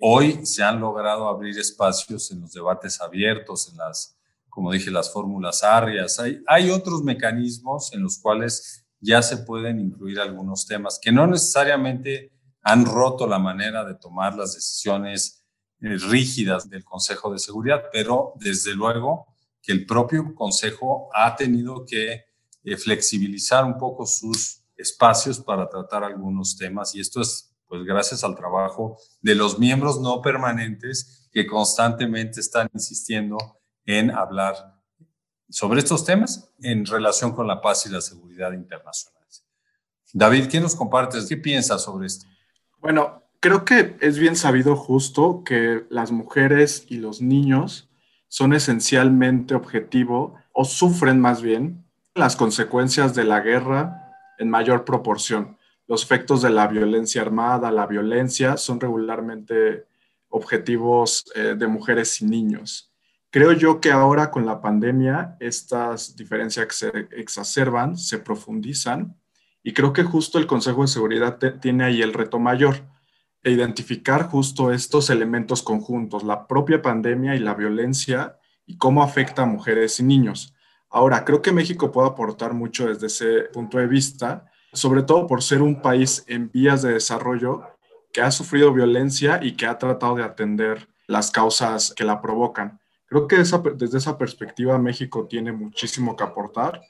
Hoy 0.00 0.44
se 0.44 0.62
han 0.62 0.80
logrado 0.80 1.28
abrir 1.28 1.58
espacios 1.58 2.30
en 2.30 2.40
los 2.42 2.52
debates 2.52 3.00
abiertos, 3.00 3.70
en 3.70 3.78
las 3.78 4.15
como 4.56 4.72
dije, 4.72 4.90
las 4.90 5.12
fórmulas 5.12 5.62
arrias. 5.62 6.18
Hay, 6.18 6.42
hay 6.46 6.70
otros 6.70 7.02
mecanismos 7.02 7.92
en 7.92 8.02
los 8.02 8.18
cuales 8.18 8.86
ya 9.00 9.20
se 9.20 9.36
pueden 9.36 9.78
incluir 9.78 10.18
algunos 10.18 10.66
temas 10.66 10.98
que 10.98 11.12
no 11.12 11.26
necesariamente 11.26 12.32
han 12.62 12.86
roto 12.86 13.26
la 13.26 13.38
manera 13.38 13.84
de 13.84 13.96
tomar 13.96 14.34
las 14.34 14.54
decisiones 14.54 15.44
eh, 15.82 15.98
rígidas 16.08 16.70
del 16.70 16.84
Consejo 16.84 17.30
de 17.30 17.38
Seguridad, 17.38 17.82
pero 17.92 18.32
desde 18.36 18.72
luego 18.72 19.26
que 19.60 19.72
el 19.72 19.84
propio 19.84 20.34
Consejo 20.34 21.10
ha 21.12 21.36
tenido 21.36 21.84
que 21.84 22.24
eh, 22.64 22.76
flexibilizar 22.78 23.62
un 23.62 23.76
poco 23.76 24.06
sus 24.06 24.62
espacios 24.74 25.38
para 25.38 25.68
tratar 25.68 26.02
algunos 26.02 26.56
temas 26.56 26.94
y 26.94 27.00
esto 27.00 27.20
es 27.20 27.54
pues 27.68 27.84
gracias 27.84 28.24
al 28.24 28.34
trabajo 28.34 28.96
de 29.20 29.34
los 29.34 29.58
miembros 29.58 30.00
no 30.00 30.22
permanentes 30.22 31.28
que 31.30 31.46
constantemente 31.46 32.40
están 32.40 32.70
insistiendo 32.72 33.36
en 33.86 34.10
hablar 34.10 34.76
sobre 35.48 35.78
estos 35.78 36.04
temas 36.04 36.52
en 36.60 36.84
relación 36.84 37.32
con 37.32 37.46
la 37.46 37.60
paz 37.60 37.86
y 37.86 37.90
la 37.90 38.00
seguridad 38.00 38.52
internacionales. 38.52 39.44
David, 40.12 40.48
¿qué 40.48 40.60
nos 40.60 40.74
compartes? 40.74 41.26
¿Qué 41.26 41.36
piensas 41.36 41.82
sobre 41.82 42.06
esto? 42.06 42.26
Bueno, 42.78 43.22
creo 43.40 43.64
que 43.64 43.96
es 44.00 44.18
bien 44.18 44.36
sabido 44.36 44.76
justo 44.76 45.42
que 45.44 45.86
las 45.88 46.10
mujeres 46.10 46.86
y 46.88 46.96
los 46.96 47.20
niños 47.20 47.88
son 48.28 48.52
esencialmente 48.52 49.54
objetivo 49.54 50.34
o 50.52 50.64
sufren 50.64 51.20
más 51.20 51.42
bien 51.42 51.84
las 52.14 52.34
consecuencias 52.34 53.14
de 53.14 53.24
la 53.24 53.40
guerra 53.40 54.12
en 54.38 54.50
mayor 54.50 54.84
proporción. 54.84 55.56
Los 55.86 56.02
efectos 56.02 56.42
de 56.42 56.50
la 56.50 56.66
violencia 56.66 57.22
armada, 57.22 57.70
la 57.70 57.86
violencia, 57.86 58.56
son 58.56 58.80
regularmente 58.80 59.86
objetivos 60.28 61.24
eh, 61.34 61.54
de 61.56 61.66
mujeres 61.68 62.20
y 62.20 62.26
niños. 62.26 62.92
Creo 63.36 63.52
yo 63.52 63.82
que 63.82 63.90
ahora 63.90 64.30
con 64.30 64.46
la 64.46 64.62
pandemia 64.62 65.36
estas 65.40 66.16
diferencias 66.16 66.74
se 66.74 67.06
exacerban, 67.10 67.98
se 67.98 68.16
profundizan 68.16 69.14
y 69.62 69.74
creo 69.74 69.92
que 69.92 70.04
justo 70.04 70.38
el 70.38 70.46
Consejo 70.46 70.80
de 70.80 70.88
Seguridad 70.88 71.38
tiene 71.60 71.84
ahí 71.84 72.00
el 72.00 72.14
reto 72.14 72.38
mayor, 72.38 72.76
de 73.42 73.50
identificar 73.50 74.30
justo 74.30 74.72
estos 74.72 75.10
elementos 75.10 75.62
conjuntos, 75.62 76.24
la 76.24 76.46
propia 76.46 76.80
pandemia 76.80 77.34
y 77.34 77.40
la 77.40 77.52
violencia 77.52 78.38
y 78.64 78.78
cómo 78.78 79.02
afecta 79.02 79.42
a 79.42 79.44
mujeres 79.44 80.00
y 80.00 80.04
niños. 80.04 80.54
Ahora, 80.88 81.22
creo 81.26 81.42
que 81.42 81.52
México 81.52 81.92
puede 81.92 82.08
aportar 82.08 82.54
mucho 82.54 82.88
desde 82.88 83.08
ese 83.08 83.40
punto 83.52 83.76
de 83.76 83.86
vista, 83.86 84.46
sobre 84.72 85.02
todo 85.02 85.26
por 85.26 85.42
ser 85.42 85.60
un 85.60 85.82
país 85.82 86.24
en 86.26 86.50
vías 86.50 86.80
de 86.80 86.94
desarrollo 86.94 87.64
que 88.14 88.22
ha 88.22 88.30
sufrido 88.30 88.72
violencia 88.72 89.40
y 89.42 89.56
que 89.56 89.66
ha 89.66 89.76
tratado 89.76 90.14
de 90.14 90.24
atender 90.24 90.88
las 91.06 91.30
causas 91.30 91.92
que 91.94 92.04
la 92.04 92.22
provocan. 92.22 92.80
Creo 93.06 93.28
que 93.28 93.36
desde 93.36 93.98
esa 93.98 94.18
perspectiva 94.18 94.78
México 94.78 95.26
tiene 95.28 95.52
muchísimo 95.52 96.16
que 96.16 96.24
aportar 96.24 96.82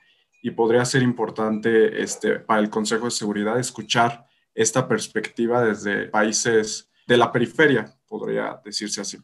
y 0.43 0.51
podría 0.51 0.85
ser 0.85 1.03
importante 1.03 2.03
este, 2.03 2.41
para 2.41 2.61
el 2.61 2.71
Consejo 2.71 3.07
de 3.07 3.11
Seguridad 3.11 3.59
escuchar 3.59 4.27
esta 4.55 4.89
perspectiva 4.89 5.63
desde 5.63 6.07
países 6.07 6.91
de 7.07 7.17
la 7.17 7.31
periferia, 7.31 7.95
podría 8.09 8.61
decirse 8.65 9.01
así. 9.01 9.19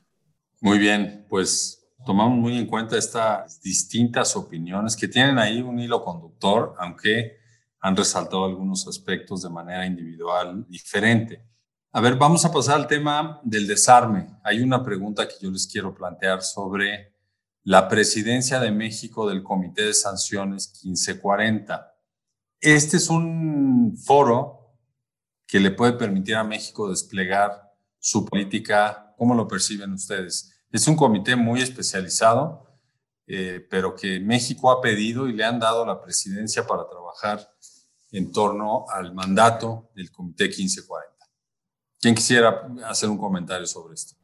Muy 0.60 0.78
bien, 0.78 1.26
pues 1.28 1.82
tomamos 2.04 2.38
muy 2.38 2.58
en 2.58 2.66
cuenta 2.66 2.98
estas 2.98 3.60
distintas 3.60 4.36
opiniones 4.36 4.94
que 4.94 5.08
tienen 5.08 5.38
ahí 5.38 5.62
un 5.62 5.78
hilo 5.78 6.02
conductor, 6.04 6.74
aunque 6.78 7.38
han 7.80 7.96
resaltado 7.96 8.44
algunos 8.44 8.86
aspectos 8.86 9.42
de 9.42 9.50
manera 9.50 9.86
individual 9.86 10.64
diferente. 10.68 11.42
A 11.94 12.00
ver, 12.00 12.16
vamos 12.16 12.42
a 12.46 12.50
pasar 12.50 12.76
al 12.76 12.86
tema 12.86 13.38
del 13.44 13.66
desarme. 13.66 14.26
Hay 14.42 14.62
una 14.62 14.82
pregunta 14.82 15.28
que 15.28 15.34
yo 15.38 15.50
les 15.50 15.66
quiero 15.66 15.94
plantear 15.94 16.40
sobre 16.40 17.14
la 17.64 17.86
presidencia 17.86 18.58
de 18.60 18.70
México 18.70 19.28
del 19.28 19.42
Comité 19.42 19.82
de 19.82 19.92
Sanciones 19.92 20.72
1540. 20.84 21.94
Este 22.60 22.96
es 22.96 23.10
un 23.10 23.94
foro 24.06 24.74
que 25.46 25.60
le 25.60 25.70
puede 25.70 25.92
permitir 25.92 26.36
a 26.36 26.44
México 26.44 26.88
desplegar 26.88 27.74
su 27.98 28.24
política. 28.24 29.12
¿Cómo 29.18 29.34
lo 29.34 29.46
perciben 29.46 29.92
ustedes? 29.92 30.50
Es 30.70 30.88
un 30.88 30.96
comité 30.96 31.36
muy 31.36 31.60
especializado, 31.60 32.74
eh, 33.26 33.66
pero 33.68 33.94
que 33.94 34.18
México 34.18 34.70
ha 34.70 34.80
pedido 34.80 35.28
y 35.28 35.34
le 35.34 35.44
han 35.44 35.60
dado 35.60 35.84
la 35.84 36.00
presidencia 36.00 36.66
para 36.66 36.88
trabajar 36.88 37.52
en 38.12 38.32
torno 38.32 38.86
al 38.88 39.12
mandato 39.12 39.90
del 39.94 40.10
Comité 40.10 40.44
1540. 40.44 41.11
¿Quién 42.02 42.16
quisiera 42.16 42.66
hacer 42.88 43.08
un 43.08 43.16
comentario 43.16 43.64
sobre 43.64 43.94
esto? 43.94 44.16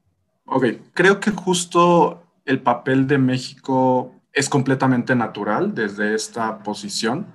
Ok, 0.46 0.64
creo 0.92 1.20
que 1.20 1.30
justo 1.30 2.24
el 2.44 2.60
papel 2.60 3.06
de 3.06 3.18
México 3.18 4.16
es 4.32 4.48
completamente 4.48 5.14
natural 5.14 5.76
desde 5.76 6.12
esta 6.16 6.58
posición. 6.64 7.32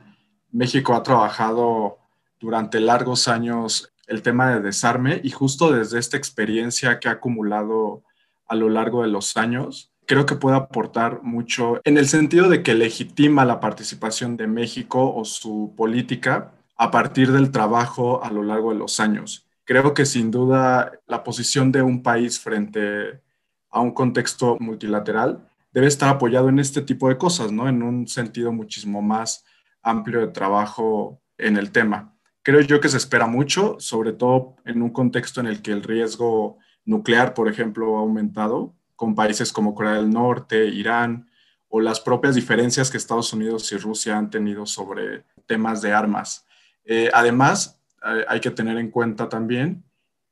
México 0.52 0.96
ha 0.96 1.04
trabajado 1.04 1.98
durante 2.42 2.82
largos 2.82 3.30
años 3.30 3.94
el 4.06 4.22
tema 4.22 4.50
de 4.50 4.60
desarme 4.60 5.22
y 5.24 5.30
justo 5.30 5.72
desde 5.72 5.98
esta 5.98 6.18
experiencia 6.18 7.00
que 7.00 7.08
ha 7.08 7.14
acumulado 7.14 8.04
a 8.46 8.56
lo 8.56 8.68
largo 8.68 9.04
de 9.04 9.08
los 9.08 9.38
años, 9.38 9.94
creo 10.06 10.26
que 10.26 10.36
puede 10.36 10.58
aportar 10.58 11.24
mucho 11.24 11.80
en 11.86 11.98
el 11.98 12.10
sentido 12.10 12.50
de 12.50 12.64
que 12.64 12.74
legitima 12.74 13.46
la 13.46 13.62
participación 13.62 14.36
de 14.36 14.48
México 14.48 15.16
o 15.16 15.24
su 15.24 15.74
política 15.78 16.52
a 16.76 16.92
partir 16.92 17.32
del 17.32 17.52
trabajo 17.52 18.22
a 18.26 18.30
lo 18.30 18.44
largo 18.44 18.74
de 18.74 18.80
los 18.80 19.00
años 19.00 19.48
creo 19.66 19.94
que 19.94 20.06
sin 20.06 20.32
duda 20.32 21.00
la 21.08 21.24
posición 21.24 21.72
de 21.72 21.82
un 21.82 22.04
país 22.04 22.40
frente 22.40 23.22
a 23.70 23.80
un 23.82 23.92
contexto 23.92 24.58
multilateral 24.60 25.48
debe 25.72 25.88
estar 25.88 26.10
apoyado 26.10 26.50
en 26.50 26.60
este 26.60 26.82
tipo 26.82 27.10
de 27.10 27.18
cosas, 27.18 27.52
¿no? 27.52 27.68
En 27.68 27.82
un 27.82 28.08
sentido 28.08 28.52
muchísimo 28.52 29.02
más 29.02 29.44
amplio 29.82 30.20
de 30.20 30.28
trabajo 30.28 31.22
en 31.38 31.58
el 31.58 31.72
tema. 31.72 32.14
Creo 32.44 32.62
yo 32.62 32.80
que 32.80 32.90
se 32.90 32.98
espera 32.98 33.26
mucho, 33.26 33.78
sobre 33.80 34.14
todo 34.14 34.56
en 34.66 34.82
un 34.82 34.92
contexto 34.92 35.40
en 35.40 35.48
el 35.48 35.62
que 35.62 35.72
el 35.72 35.82
riesgo 35.82 36.58
nuclear, 36.86 37.34
por 37.34 37.48
ejemplo, 37.48 37.98
ha 37.98 38.02
aumentado 38.02 38.76
con 38.96 39.16
países 39.16 39.52
como 39.52 39.74
Corea 39.74 39.94
del 39.94 40.10
Norte, 40.10 40.66
Irán, 40.68 41.30
o 41.68 41.80
las 41.80 42.00
propias 42.00 42.36
diferencias 42.36 42.92
que 42.92 42.98
Estados 42.98 43.34
Unidos 43.34 43.72
y 43.72 43.78
Rusia 43.78 44.18
han 44.18 44.30
tenido 44.30 44.66
sobre 44.66 45.24
temas 45.48 45.82
de 45.82 45.92
armas. 45.92 46.46
Eh, 46.86 47.10
además, 47.14 47.82
hay 48.28 48.40
que 48.40 48.52
tener 48.52 48.78
en 48.78 48.92
cuenta 48.92 49.30
también 49.30 49.84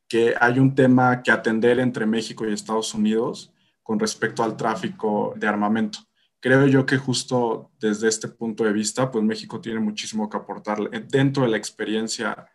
que 0.08 0.36
hay 0.40 0.60
un 0.60 0.76
tema 0.76 1.24
que 1.24 1.32
atender 1.32 1.80
entre 1.80 2.06
México 2.06 2.46
y 2.46 2.52
Estados 2.52 2.94
Unidos 2.94 3.54
con 3.82 3.98
respecto 3.98 4.44
al 4.44 4.58
tráfico 4.58 5.34
de 5.38 5.48
armamento. 5.48 6.00
Creo 6.42 6.66
yo 6.68 6.86
que 6.86 6.98
justo 6.98 7.72
desde 7.80 8.10
este 8.10 8.28
punto 8.28 8.64
de 8.64 8.74
vista, 8.74 9.10
pues 9.10 9.24
México 9.24 9.62
tiene 9.62 9.80
muchísimo 9.80 10.30
que 10.30 10.38
aportar 10.38 10.90
dentro 11.08 11.44
de 11.44 11.50
la 11.50 11.58
experiencia 11.58 12.48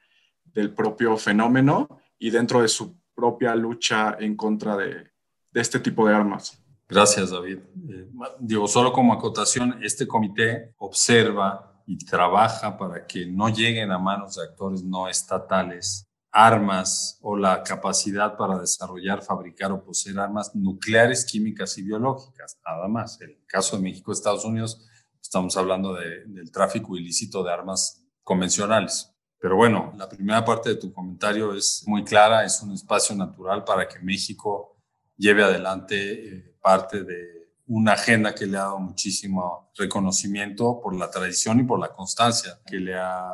del 0.45 0.75
propio 0.75 1.17
fenómeno 1.17 1.89
y 2.19 2.31
dentro 2.31 2.61
de 2.61 2.69
su 2.69 2.97
propia 3.15 3.55
lucha 3.55 4.17
en 4.19 4.37
contra 4.37 4.77
de, 4.77 5.13
este 5.55 5.81
tipo 5.81 6.07
de 6.07 6.15
armas. 6.15 6.63
Gracias, 6.89 7.31
David. 7.31 7.59
Eh, 7.89 8.09
digo, 8.39 8.69
solo 8.69 8.93
como 8.93 9.13
acotación, 9.13 9.79
este 9.83 10.07
comité 10.07 10.75
observa 10.77 11.76
y 11.87 11.97
trabaja 11.99 12.77
para 12.77 13.07
que 13.07 13.27
no 13.27 13.49
lleguen 13.49 13.93
a 13.93 13.99
manos 13.99 14.35
de 14.35 14.43
actores 14.43 14.83
no 14.83 15.09
estatales 15.09 16.07
armas 16.37 17.19
o 17.23 17.35
la 17.35 17.63
capacidad 17.63 18.37
para 18.37 18.59
desarrollar, 18.59 19.23
fabricar 19.23 19.73
o 19.73 19.83
poseer 19.83 20.19
armas 20.19 20.55
nucleares, 20.55 21.25
químicas 21.25 21.79
y 21.79 21.83
biológicas, 21.83 22.59
nada 22.67 22.87
más. 22.89 23.19
En 23.23 23.31
el 23.31 23.47
caso 23.47 23.77
de 23.77 23.83
México, 23.83 24.13
Estados 24.13 24.45
Unidos, 24.45 24.87
estamos 25.23 25.57
hablando 25.57 25.95
del 25.95 26.51
tráfico 26.53 26.95
ilícito 26.95 27.43
de 27.43 27.53
armas 27.53 28.05
convencionales. 28.23 29.11
Pero 29.39 29.57
bueno, 29.57 29.95
la 29.97 30.09
primera 30.11 30.45
parte 30.45 30.71
de 30.71 30.77
tu 30.77 30.93
comentario 30.93 31.55
es 31.55 31.85
muy 31.87 32.05
clara, 32.05 32.45
es 32.45 32.61
un 32.63 32.73
espacio 32.73 33.17
natural 33.17 33.65
para 33.65 33.89
que 33.89 33.99
México 34.01 34.77
lleve 35.17 35.43
adelante 35.43 36.35
eh, 36.37 36.57
parte 36.61 37.03
de 37.03 37.36
una 37.67 37.93
agenda 37.93 38.35
que 38.35 38.47
le 38.47 38.57
ha 38.59 38.63
dado 38.63 38.79
muchísimo 38.79 39.71
reconocimiento 39.77 40.81
por 40.81 40.95
la 40.95 41.11
tradición 41.11 41.61
y 41.61 41.65
por 41.65 41.81
la 41.81 41.93
constancia 41.93 42.61
que 42.65 42.77
le 42.77 42.95
ha, 42.95 43.33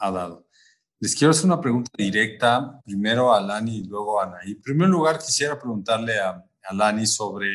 dado. 0.00 0.46
Les 0.98 1.14
quiero 1.14 1.32
hacer 1.32 1.44
una 1.46 1.60
pregunta 1.60 1.90
directa, 1.96 2.80
primero 2.84 3.34
a 3.34 3.40
Lani 3.40 3.78
y 3.78 3.84
luego 3.84 4.20
a 4.20 4.24
Anaí. 4.24 4.52
En 4.52 4.62
primer 4.62 4.88
lugar, 4.88 5.18
quisiera 5.18 5.58
preguntarle 5.58 6.18
a, 6.18 6.42
a 6.64 6.74
Lani 6.74 7.06
sobre 7.06 7.48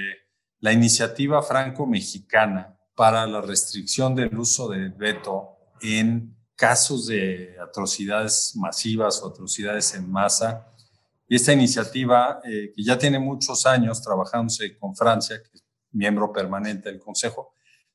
la 0.59 0.71
iniciativa 0.71 1.41
franco-mexicana 1.41 2.77
para 2.95 3.25
la 3.25 3.41
restricción 3.41 4.15
del 4.15 4.37
uso 4.37 4.69
del 4.69 4.91
veto 4.91 5.57
en 5.81 6.35
casos 6.55 7.07
de 7.07 7.55
atrocidades 7.61 8.53
masivas 8.55 9.21
o 9.21 9.27
atrocidades 9.27 9.93
en 9.93 10.09
masa. 10.09 10.67
Y 11.27 11.35
esta 11.35 11.53
iniciativa, 11.53 12.39
eh, 12.43 12.71
que 12.73 12.83
ya 12.83 12.97
tiene 12.97 13.19
muchos 13.19 13.65
años 13.65 14.01
trabajándose 14.01 14.77
con 14.77 14.95
Francia, 14.95 15.41
que 15.41 15.64
miembro 15.95 16.31
permanente 16.31 16.89
del 16.89 16.99
Consejo, 16.99 17.53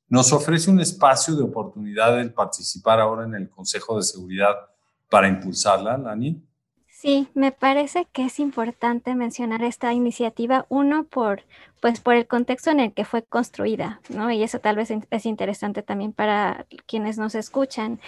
nos 0.08 0.32
ofrece 0.32 0.70
un 0.70 0.80
espacio 0.80 1.36
de 1.36 1.44
oportunidad 1.44 2.16
de 2.16 2.28
participar 2.30 3.00
ahora 3.00 3.24
en 3.24 3.34
el 3.34 3.48
Consejo 3.48 3.96
de 3.96 4.02
Seguridad 4.02 4.54
para 5.08 5.28
impulsarla, 5.28 5.96
Lani. 5.96 6.42
Sí, 6.88 7.28
me 7.34 7.52
parece 7.52 8.06
que 8.12 8.26
es 8.26 8.40
importante 8.40 9.14
mencionar 9.14 9.62
esta 9.62 9.92
iniciativa, 9.92 10.66
uno 10.68 11.04
por, 11.04 11.44
pues 11.80 12.00
por 12.00 12.14
el 12.14 12.26
contexto 12.26 12.70
en 12.70 12.80
el 12.80 12.92
que 12.92 13.04
fue 13.04 13.22
construida, 13.22 14.00
¿no? 14.08 14.30
Y 14.30 14.42
eso 14.42 14.58
tal 14.60 14.76
vez 14.76 14.90
es 15.10 15.26
interesante 15.26 15.82
también 15.82 16.12
para 16.12 16.66
quienes 16.86 17.18
nos 17.18 17.34
escuchan 17.34 18.00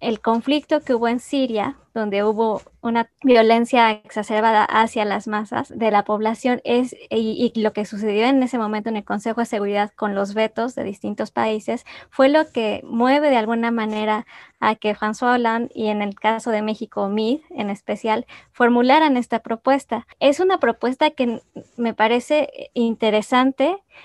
el 0.00 0.20
conflicto 0.20 0.80
que 0.80 0.94
hubo 0.94 1.08
en 1.08 1.18
Siria, 1.18 1.76
donde 1.92 2.22
hubo 2.22 2.62
una 2.80 3.10
violencia 3.24 3.90
exacerbada 3.90 4.64
hacia 4.64 5.04
las 5.04 5.26
masas 5.26 5.76
de 5.76 5.90
la 5.90 6.04
población, 6.04 6.60
es, 6.62 6.94
y, 7.10 7.52
lo 7.56 7.72
que 7.72 7.84
sucedió 7.84 8.26
en 8.26 8.40
ese 8.42 8.58
momento 8.58 8.88
en 8.88 8.96
el 8.96 9.04
Consejo 9.04 9.40
de 9.40 9.46
Seguridad 9.46 9.90
con 9.96 10.14
los 10.14 10.34
vetos 10.34 10.76
de 10.76 10.84
distintos 10.84 11.32
países, 11.32 11.84
fue 12.10 12.28
lo 12.28 12.48
que 12.52 12.82
mueve 12.84 13.30
de 13.30 13.36
alguna 13.36 13.72
manera 13.72 14.26
a 14.60 14.76
que 14.76 14.94
François 14.94 15.34
Hollande 15.34 15.72
y 15.74 15.88
en 15.88 16.02
el 16.02 16.14
caso 16.14 16.52
de 16.52 16.62
México, 16.62 17.08
MID 17.08 17.40
en 17.50 17.70
especial, 17.70 18.26
formularan 18.52 19.16
esta 19.16 19.40
propuesta. 19.40 20.06
Es 20.20 20.38
una 20.38 20.58
propuesta 20.58 21.10
que 21.10 21.42
me 21.76 21.94
parece 21.94 22.70
interesante, 22.74 23.17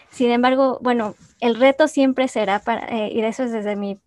sin 0.09 0.31
embargo, 0.31 0.79
bueno, 0.81 1.15
el 1.39 1.55
reto 1.55 1.87
siempre 1.87 2.27
será 2.27 2.59
para, 2.59 2.85
eh, 2.87 3.11
y 3.13 3.21
eso 3.21 3.43
es 3.43 3.51
desde 3.51 3.75
mi 3.75 3.99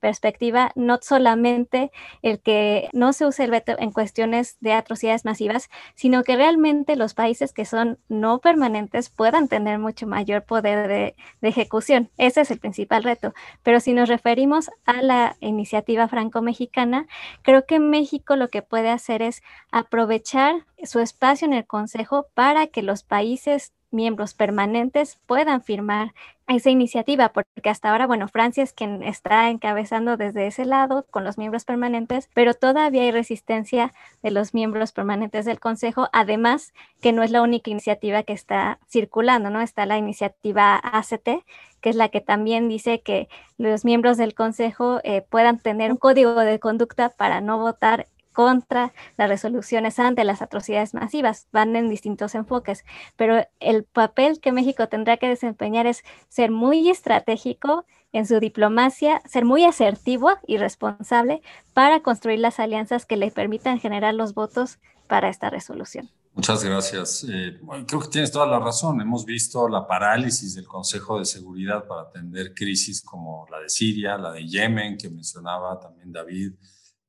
perspectiva, 0.00 0.72
no 0.74 0.98
solamente 1.00 1.90
el 2.22 2.40
que 2.40 2.88
no 2.92 3.12
se 3.12 3.26
use 3.26 3.44
el 3.44 3.50
veto 3.50 3.74
en 3.78 3.92
cuestiones 3.92 4.56
de 4.60 4.72
atrocidades 4.72 5.24
masivas, 5.24 5.70
sino 5.94 6.24
que 6.24 6.36
realmente 6.36 6.96
los 6.96 7.14
países 7.14 7.52
que 7.52 7.64
son 7.64 7.98
no 8.08 8.40
permanentes 8.40 9.08
puedan 9.08 9.48
tener 9.48 9.78
mucho 9.78 10.06
mayor 10.06 10.44
poder 10.44 10.88
de, 10.88 11.16
de 11.40 11.48
ejecución. 11.48 12.10
Ese 12.18 12.42
es 12.42 12.50
el 12.50 12.58
principal 12.58 13.04
reto. 13.04 13.34
Pero 13.62 13.80
si 13.80 13.94
nos 13.94 14.08
referimos 14.08 14.70
a 14.84 15.02
la 15.02 15.36
iniciativa 15.40 16.08
franco-mexicana, 16.08 17.06
creo 17.42 17.64
que 17.66 17.78
México 17.78 18.36
lo 18.36 18.48
que 18.48 18.62
puede 18.62 18.90
hacer 18.90 19.22
es 19.22 19.42
aprovechar 19.70 20.66
su 20.82 21.00
espacio 21.00 21.46
en 21.46 21.54
el 21.54 21.66
Consejo 21.66 22.26
para 22.34 22.66
que 22.66 22.82
los 22.82 23.02
países 23.02 23.72
miembros 23.92 24.34
permanentes 24.34 25.18
puedan 25.26 25.62
firmar 25.62 26.12
esa 26.48 26.70
iniciativa, 26.70 27.32
porque 27.32 27.70
hasta 27.70 27.90
ahora, 27.90 28.06
bueno, 28.06 28.28
Francia 28.28 28.62
es 28.62 28.72
quien 28.72 29.02
está 29.02 29.48
encabezando 29.48 30.16
desde 30.16 30.46
ese 30.46 30.64
lado 30.64 31.06
con 31.10 31.24
los 31.24 31.38
miembros 31.38 31.64
permanentes, 31.64 32.28
pero 32.34 32.54
todavía 32.54 33.02
hay 33.02 33.10
resistencia 33.10 33.92
de 34.22 34.30
los 34.30 34.52
miembros 34.54 34.92
permanentes 34.92 35.44
del 35.44 35.60
Consejo, 35.60 36.08
además 36.12 36.74
que 37.00 37.12
no 37.12 37.22
es 37.22 37.30
la 37.30 37.42
única 37.42 37.70
iniciativa 37.70 38.22
que 38.22 38.32
está 38.32 38.78
circulando, 38.88 39.50
¿no? 39.50 39.60
Está 39.60 39.86
la 39.86 39.98
iniciativa 39.98 40.76
ACT, 40.76 41.44
que 41.80 41.90
es 41.90 41.96
la 41.96 42.08
que 42.08 42.20
también 42.20 42.68
dice 42.68 43.00
que 43.00 43.28
los 43.58 43.84
miembros 43.84 44.16
del 44.16 44.34
Consejo 44.34 45.00
eh, 45.04 45.22
puedan 45.22 45.58
tener 45.58 45.90
un 45.90 45.98
código 45.98 46.34
de 46.34 46.58
conducta 46.58 47.10
para 47.10 47.40
no 47.40 47.58
votar 47.58 48.06
contra 48.32 48.92
las 49.16 49.28
resoluciones 49.28 49.98
ante 49.98 50.24
las 50.24 50.42
atrocidades 50.42 50.94
masivas. 50.94 51.46
Van 51.52 51.76
en 51.76 51.88
distintos 51.88 52.34
enfoques, 52.34 52.84
pero 53.16 53.46
el 53.60 53.84
papel 53.84 54.40
que 54.40 54.52
México 54.52 54.88
tendrá 54.88 55.16
que 55.16 55.28
desempeñar 55.28 55.86
es 55.86 56.02
ser 56.28 56.50
muy 56.50 56.90
estratégico 56.90 57.84
en 58.12 58.26
su 58.26 58.40
diplomacia, 58.40 59.22
ser 59.24 59.44
muy 59.44 59.64
asertivo 59.64 60.30
y 60.46 60.58
responsable 60.58 61.42
para 61.72 62.00
construir 62.00 62.38
las 62.38 62.60
alianzas 62.60 63.06
que 63.06 63.16
le 63.16 63.30
permitan 63.30 63.80
generar 63.80 64.14
los 64.14 64.34
votos 64.34 64.78
para 65.06 65.28
esta 65.28 65.50
resolución. 65.50 66.10
Muchas 66.34 66.64
gracias. 66.64 67.26
Eh, 67.28 67.60
creo 67.86 68.00
que 68.00 68.08
tienes 68.08 68.32
toda 68.32 68.46
la 68.46 68.58
razón. 68.58 69.00
Hemos 69.02 69.26
visto 69.26 69.68
la 69.68 69.86
parálisis 69.86 70.54
del 70.54 70.66
Consejo 70.66 71.18
de 71.18 71.26
Seguridad 71.26 71.86
para 71.86 72.02
atender 72.02 72.54
crisis 72.54 73.02
como 73.02 73.46
la 73.50 73.58
de 73.58 73.68
Siria, 73.68 74.16
la 74.16 74.32
de 74.32 74.46
Yemen, 74.46 74.96
que 74.96 75.10
mencionaba 75.10 75.78
también 75.78 76.10
David, 76.10 76.54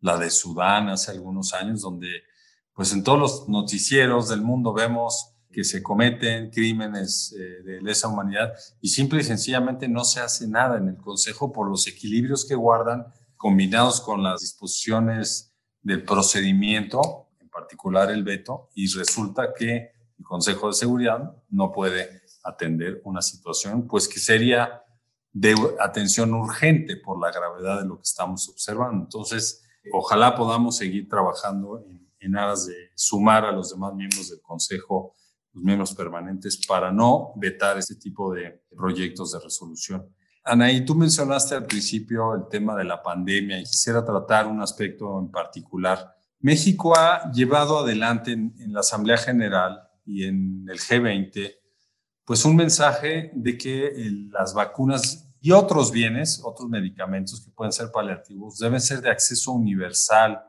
la 0.04 0.18
de 0.18 0.30
Sudán 0.30 0.90
hace 0.90 1.12
algunos 1.12 1.54
años, 1.54 1.82
donde 1.82 2.10
pues 2.74 2.92
en 2.92 3.04
todos 3.04 3.20
los 3.20 3.50
noticieros 3.50 4.28
del 4.28 4.42
mundo 4.42 4.74
vemos 4.74 5.34
que 5.50 5.64
se 5.64 5.82
cometen 5.82 6.50
crímenes 6.50 7.34
eh, 7.40 7.64
de 7.64 7.82
lesa 7.82 8.10
humanidad 8.10 8.54
y 8.82 8.90
simple 8.90 9.22
y 9.22 9.24
sencillamente 9.24 9.88
no 9.88 10.04
se 10.04 10.20
hace 10.20 10.48
nada 10.48 10.78
en 10.78 10.90
el 10.90 10.98
Consejo 10.98 11.54
por 11.54 11.70
los 11.70 11.88
equilibrios 11.88 12.46
que 12.46 12.56
guardan 12.56 13.06
combinados 13.38 14.02
con 14.02 14.24
las 14.24 14.42
disposiciones 14.42 15.56
del 15.82 16.04
procedimiento, 16.04 17.30
en 17.40 17.50
particular 17.50 18.12
el 18.12 18.24
veto, 18.24 18.72
y 18.74 18.88
resulta 18.94 19.54
que 19.54 19.92
el 20.18 20.26
Consejo 20.26 20.68
de 20.68 20.74
Seguridad 20.74 21.32
no 21.50 21.72
puede 21.72 22.24
atender 22.44 23.02
una 23.06 23.22
situación 23.22 23.88
pues 23.88 24.08
que 24.08 24.20
sería 24.20 24.84
de 25.32 25.56
atención 25.80 26.34
urgente 26.34 26.98
por 26.98 27.22
la 27.22 27.32
gravedad 27.32 27.82
de 27.82 27.88
lo 27.88 27.98
que 27.98 28.04
estamos 28.04 28.50
observando. 28.50 29.04
Entonces, 29.04 29.63
Ojalá 29.92 30.36
podamos 30.36 30.78
seguir 30.78 31.10
trabajando 31.10 31.84
en, 32.20 32.36
aras 32.38 32.68
de 32.68 32.92
sumar 32.96 33.44
a 33.44 33.52
los 33.52 33.72
demás 33.72 33.94
miembros 33.94 34.30
del 34.30 34.42
Consejo, 34.42 35.16
los 35.52 35.64
miembros 35.64 35.94
permanentes, 35.94 36.66
para 36.66 36.92
no 36.92 37.34
vetar 37.36 37.78
este 37.78 37.96
tipo 37.96 38.34
de 38.34 38.64
proyectos 38.76 39.34
de 39.34 39.40
resolución. 39.40 40.08
Anaí, 40.46 40.86
tú 40.86 40.96
mencionaste 40.96 41.56
al 41.56 41.66
principio 41.66 42.34
el 42.36 42.48
tema 42.50 42.76
de 42.76 42.86
la 42.86 43.02
pandemia 43.02 43.60
y 43.60 43.64
quisiera 43.64 44.06
tratar 44.06 44.48
un 44.48 44.62
aspecto 44.62 45.20
en 45.20 45.30
particular. 45.30 46.16
México 46.40 46.98
ha 46.98 47.30
llevado 47.32 47.80
adelante 47.80 48.32
en, 48.32 48.54
en 48.60 48.74
la 48.74 48.80
Asamblea 48.80 49.18
General 49.18 49.82
y 50.06 50.26
en 50.26 50.66
el 50.70 50.80
G20 50.80 51.56
pues 52.26 52.46
un 52.46 52.56
mensaje 52.56 53.32
de 53.34 53.58
que 53.58 53.92
las 54.32 54.54
vacunas 54.54 55.30
y 55.46 55.52
otros 55.52 55.92
bienes, 55.92 56.42
otros 56.42 56.70
medicamentos 56.70 57.42
que 57.42 57.52
pueden 57.52 57.74
ser 57.74 57.92
paliativos, 57.92 58.60
deben 58.60 58.80
ser 58.80 59.02
de 59.02 59.10
acceso 59.10 59.52
universal 59.52 60.42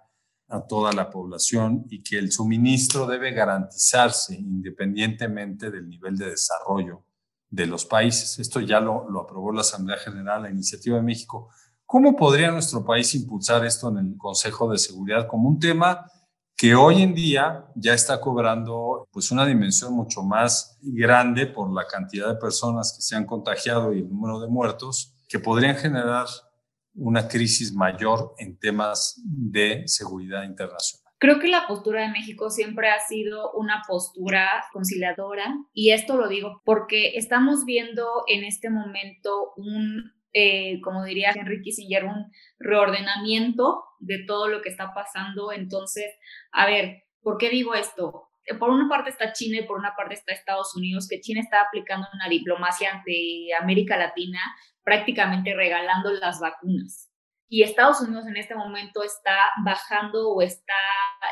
a 0.49 0.65
toda 0.65 0.93
la 0.93 1.11
población 1.11 1.85
y 1.91 2.01
que 2.01 2.17
el 2.17 2.31
suministro 2.31 3.05
debe 3.05 3.33
garantizarse 3.33 4.37
independientemente 4.37 5.73
del 5.73 5.89
nivel 5.89 6.17
de 6.17 6.31
desarrollo 6.31 7.05
de 7.51 7.67
los 7.67 7.85
países. 7.85 8.39
Esto 8.39 8.61
ya 8.61 8.79
lo, 8.79 9.21
aprobó 9.21 9.51
la 9.51 9.63
Asamblea 9.63 9.99
General, 9.99 10.43
la 10.43 10.51
Iniciativa 10.51 10.97
de 10.99 11.03
México. 11.03 11.49
¿Cómo 11.85 12.15
podría 12.15 12.53
nuestro 12.53 12.85
país 12.85 13.17
impulsar 13.17 13.67
esto 13.67 13.89
en 13.89 13.99
el 13.99 14.17
Consejo 14.17 14.71
de 14.71 14.79
Seguridad 14.79 15.27
como 15.27 15.49
un 15.49 15.59
tema 15.59 16.09
que 16.57 16.75
hoy 16.75 17.03
en 17.03 17.15
día 17.15 17.67
ya 17.75 17.95
está 17.95 18.21
cobrando 18.21 19.09
pues 19.13 19.31
una 19.31 19.45
dimensión 19.45 19.93
mucho 19.93 20.23
más 20.23 20.79
grande 20.83 21.47
por 21.47 21.73
la 21.73 21.87
cantidad 21.87 22.29
de 22.29 22.41
personas 22.41 22.93
que 22.95 23.03
se 23.03 23.17
han 23.17 23.27
contagiado 23.27 23.93
y 23.93 24.01
el 24.01 24.09
número 24.09 24.41
de 24.41 24.49
muertos, 24.49 25.15
que 25.29 25.39
podrían 25.39 25.77
generar 25.77 26.27
una 26.95 27.27
crisis 27.27 27.73
mayor 27.73 28.35
en 28.39 28.57
temas 28.59 29.21
de 29.25 29.83
seguridad 29.87 30.45
internacional. 30.45 31.05
Creo 31.19 31.41
que 31.41 31.49
la 31.49 31.67
postura 31.67 32.03
de 32.03 32.09
México 32.09 32.51
siempre 32.51 32.91
ha 32.91 33.01
sido 33.01 33.53
una 33.53 33.83
postura 33.89 34.47
conciliadora 34.73 35.57
y 35.73 35.91
esto 35.91 36.17
lo 36.17 36.29
digo 36.29 36.61
porque 36.65 37.17
estamos 37.17 37.65
viendo 37.65 38.25
en 38.29 38.45
este 38.45 38.69
momento 38.69 39.55
un 39.57 40.13
eh, 40.35 40.81
como 40.83 41.05
diría 41.05 41.31
Henry 41.35 41.63
Kissinger, 41.63 42.05
un 42.05 42.33
reordenamiento 42.59 43.85
de 44.01 44.25
todo 44.27 44.49
lo 44.49 44.63
que 44.63 44.69
está 44.69 44.93
pasando. 44.93 45.53
Entonces, 45.53 46.07
a 46.51 46.67
ver, 46.67 47.05
¿por 47.23 47.39
qué 47.39 47.51
digo 47.51 47.75
esto? 47.75 48.29
Eh, 48.45 48.55
por 48.55 48.71
una 48.71 48.89
parte 48.89 49.11
está 49.11 49.33
China 49.33 49.59
y 49.61 49.67
por 49.67 49.79
una 49.79 49.95
parte 49.97 50.15
está 50.15 50.33
Estados 50.33 50.75
Unidos, 50.77 51.07
que 51.09 51.21
China 51.21 51.41
está 51.41 51.63
aplicando 51.63 52.09
una 52.13 52.29
diplomacia 52.29 52.93
ante 52.93 53.55
América 53.61 53.97
Latina, 53.97 54.41
prácticamente 54.83 55.55
regalando 55.55 56.11
las 56.13 56.41
vacunas. 56.41 57.11
Y 57.49 57.63
Estados 57.63 58.01
Unidos 58.01 58.27
en 58.27 58.37
este 58.37 58.57
momento 58.57 59.05
está 59.05 59.53
bajando 59.65 60.31
o 60.31 60.43
está 60.43 60.75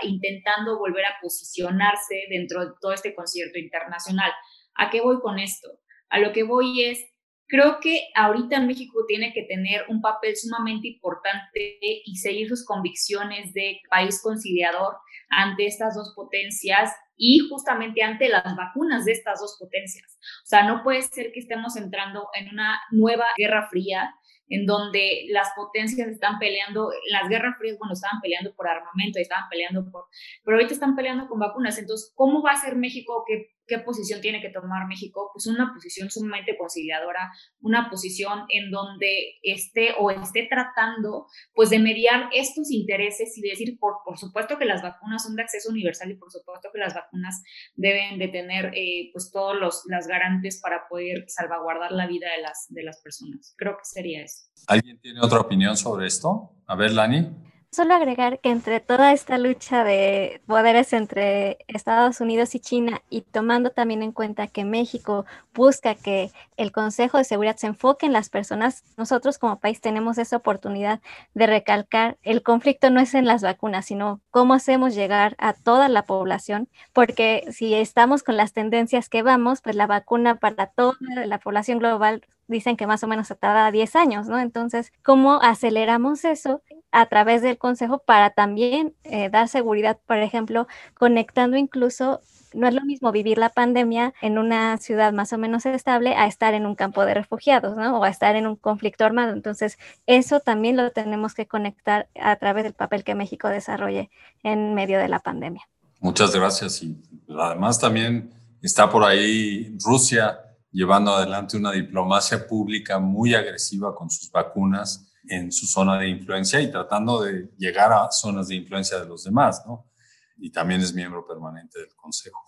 intentando 0.02 0.78
volver 0.78 1.04
a 1.06 1.16
posicionarse 1.20 2.26
dentro 2.30 2.64
de 2.64 2.72
todo 2.80 2.92
este 2.92 3.16
concierto 3.16 3.58
internacional. 3.58 4.30
¿A 4.74 4.90
qué 4.90 5.00
voy 5.00 5.18
con 5.20 5.40
esto? 5.40 5.68
A 6.08 6.20
lo 6.20 6.32
que 6.32 6.44
voy 6.44 6.84
es, 6.84 7.04
Creo 7.52 7.80
que 7.82 8.08
ahorita 8.14 8.62
México 8.62 9.04
tiene 9.06 9.34
que 9.34 9.42
tener 9.42 9.84
un 9.90 10.00
papel 10.00 10.34
sumamente 10.34 10.88
importante 10.88 11.78
y 11.82 12.16
seguir 12.16 12.48
sus 12.48 12.64
convicciones 12.64 13.52
de 13.52 13.78
país 13.90 14.22
conciliador 14.22 14.96
ante 15.28 15.66
estas 15.66 15.94
dos 15.94 16.14
potencias 16.16 16.90
y 17.14 17.40
justamente 17.50 18.02
ante 18.02 18.30
las 18.30 18.56
vacunas 18.56 19.04
de 19.04 19.12
estas 19.12 19.38
dos 19.38 19.58
potencias. 19.60 20.18
O 20.44 20.46
sea, 20.46 20.66
no 20.66 20.82
puede 20.82 21.02
ser 21.02 21.30
que 21.30 21.40
estemos 21.40 21.76
entrando 21.76 22.26
en 22.32 22.48
una 22.48 22.80
nueva 22.90 23.26
guerra 23.36 23.68
fría 23.68 24.14
en 24.48 24.64
donde 24.64 25.26
las 25.28 25.48
potencias 25.54 26.08
están 26.08 26.38
peleando, 26.38 26.90
las 27.10 27.28
guerras 27.28 27.56
frías, 27.58 27.76
bueno, 27.78 27.92
estaban 27.92 28.20
peleando 28.22 28.54
por 28.54 28.66
armamento, 28.66 29.18
estaban 29.18 29.48
peleando 29.50 29.90
por, 29.90 30.06
pero 30.44 30.56
ahorita 30.56 30.74
están 30.74 30.96
peleando 30.96 31.28
con 31.28 31.38
vacunas. 31.38 31.78
Entonces, 31.78 32.12
¿cómo 32.14 32.42
va 32.42 32.52
a 32.52 32.56
ser 32.56 32.76
México? 32.76 33.24
¿Qué, 33.26 33.50
qué 33.66 33.78
posición 33.78 34.20
tiene 34.20 34.40
que 34.40 34.50
tomar 34.50 34.86
México? 34.86 35.30
Pues 35.32 35.46
una 35.46 35.72
posición 35.72 36.10
sumamente 36.10 36.56
conciliadora, 36.56 37.32
una 37.60 37.88
posición 37.90 38.44
en 38.48 38.70
donde 38.70 39.38
esté 39.42 39.94
o 39.98 40.10
esté 40.10 40.46
tratando, 40.48 41.26
pues, 41.54 41.70
de 41.70 41.78
mediar 41.78 42.28
estos 42.32 42.70
intereses 42.70 43.36
y 43.36 43.42
decir, 43.42 43.78
por, 43.78 43.96
por 44.04 44.18
supuesto 44.18 44.58
que 44.58 44.64
las 44.64 44.82
vacunas 44.82 45.24
son 45.24 45.36
de 45.36 45.42
acceso 45.42 45.70
universal 45.70 46.10
y 46.10 46.16
por 46.16 46.30
supuesto 46.30 46.70
que 46.72 46.78
las 46.78 46.94
vacunas 46.94 47.42
deben 47.74 48.18
de 48.18 48.28
tener, 48.28 48.72
eh, 48.74 49.10
pues, 49.12 49.30
todos 49.30 49.58
los 49.58 49.82
las 49.86 50.06
garantes 50.06 50.60
para 50.60 50.88
poder 50.88 51.24
salvaguardar 51.28 51.92
la 51.92 52.06
vida 52.06 52.28
de 52.36 52.42
las, 52.42 52.66
de 52.68 52.82
las 52.82 53.00
personas. 53.02 53.54
Creo 53.56 53.76
que 53.76 53.84
sería 53.84 54.22
eso. 54.22 54.44
¿Alguien 54.66 54.98
tiene 55.00 55.20
otra 55.20 55.40
opinión 55.40 55.76
sobre 55.76 56.06
esto? 56.06 56.56
A 56.66 56.76
ver, 56.76 56.92
Lani. 56.92 57.51
Solo 57.74 57.94
agregar 57.94 58.38
que 58.40 58.50
entre 58.50 58.80
toda 58.80 59.14
esta 59.14 59.38
lucha 59.38 59.82
de 59.82 60.42
poderes 60.46 60.92
entre 60.92 61.56
Estados 61.68 62.20
Unidos 62.20 62.54
y 62.54 62.60
China 62.60 63.00
y 63.08 63.22
tomando 63.22 63.70
también 63.70 64.02
en 64.02 64.12
cuenta 64.12 64.46
que 64.46 64.66
México 64.66 65.24
busca 65.54 65.94
que 65.94 66.30
el 66.58 66.70
Consejo 66.70 67.16
de 67.16 67.24
Seguridad 67.24 67.56
se 67.56 67.68
enfoque 67.68 68.04
en 68.04 68.12
las 68.12 68.28
personas, 68.28 68.84
nosotros 68.98 69.38
como 69.38 69.58
país 69.58 69.80
tenemos 69.80 70.18
esa 70.18 70.36
oportunidad 70.36 71.00
de 71.32 71.46
recalcar, 71.46 72.18
el 72.20 72.42
conflicto 72.42 72.90
no 72.90 73.00
es 73.00 73.14
en 73.14 73.24
las 73.24 73.40
vacunas, 73.40 73.86
sino 73.86 74.20
cómo 74.30 74.52
hacemos 74.52 74.94
llegar 74.94 75.34
a 75.38 75.54
toda 75.54 75.88
la 75.88 76.04
población, 76.04 76.68
porque 76.92 77.46
si 77.52 77.72
estamos 77.72 78.22
con 78.22 78.36
las 78.36 78.52
tendencias 78.52 79.08
que 79.08 79.22
vamos, 79.22 79.62
pues 79.62 79.76
la 79.76 79.86
vacuna 79.86 80.34
para 80.34 80.66
toda 80.66 80.98
la 81.24 81.38
población 81.38 81.78
global 81.78 82.26
dicen 82.48 82.76
que 82.76 82.86
más 82.86 83.02
o 83.02 83.06
menos 83.06 83.28
se 83.28 83.34
tarda 83.34 83.70
10 83.70 83.96
años, 83.96 84.28
¿no? 84.28 84.38
Entonces, 84.38 84.92
¿cómo 85.02 85.40
aceleramos 85.40 86.26
eso 86.26 86.60
a 86.92 87.06
través 87.06 87.42
del 87.42 87.58
Consejo 87.58 87.98
para 87.98 88.30
también 88.30 88.94
eh, 89.04 89.30
dar 89.30 89.48
seguridad, 89.48 89.98
por 90.06 90.18
ejemplo, 90.18 90.68
conectando 90.94 91.56
incluso 91.56 92.20
no 92.54 92.68
es 92.68 92.74
lo 92.74 92.82
mismo 92.82 93.12
vivir 93.12 93.38
la 93.38 93.48
pandemia 93.48 94.12
en 94.20 94.38
una 94.38 94.76
ciudad 94.76 95.12
más 95.12 95.32
o 95.32 95.38
menos 95.38 95.64
estable 95.66 96.14
a 96.14 96.26
estar 96.26 96.54
en 96.54 96.66
un 96.66 96.74
campo 96.74 97.04
de 97.04 97.14
refugiados, 97.14 97.76
¿no? 97.76 97.98
O 97.98 98.04
a 98.04 98.10
estar 98.10 98.36
en 98.36 98.46
un 98.46 98.56
conflicto 98.56 99.04
armado. 99.04 99.32
Entonces, 99.32 99.78
eso 100.06 100.40
también 100.40 100.76
lo 100.76 100.90
tenemos 100.90 101.34
que 101.34 101.46
conectar 101.46 102.08
a 102.20 102.36
través 102.36 102.64
del 102.64 102.74
papel 102.74 103.04
que 103.04 103.14
México 103.14 103.48
desarrolle 103.48 104.10
en 104.42 104.74
medio 104.74 104.98
de 104.98 105.08
la 105.08 105.20
pandemia. 105.20 105.66
Muchas 106.00 106.34
gracias. 106.34 106.82
Y 106.82 106.96
además 107.38 107.78
también 107.78 108.30
está 108.60 108.90
por 108.90 109.04
ahí 109.04 109.76
Rusia 109.84 110.40
llevando 110.70 111.12
adelante 111.12 111.56
una 111.56 111.72
diplomacia 111.72 112.46
pública 112.46 112.98
muy 112.98 113.34
agresiva 113.34 113.94
con 113.94 114.10
sus 114.10 114.30
vacunas 114.30 115.11
en 115.28 115.52
su 115.52 115.66
zona 115.66 115.98
de 115.98 116.08
influencia 116.08 116.60
y 116.60 116.70
tratando 116.70 117.22
de 117.22 117.52
llegar 117.56 117.92
a 117.92 118.10
zonas 118.10 118.48
de 118.48 118.56
influencia 118.56 118.98
de 118.98 119.06
los 119.06 119.24
demás, 119.24 119.62
¿no? 119.66 119.90
Y 120.36 120.50
también 120.50 120.80
es 120.80 120.94
miembro 120.94 121.26
permanente 121.26 121.78
del 121.78 121.94
Consejo. 121.94 122.40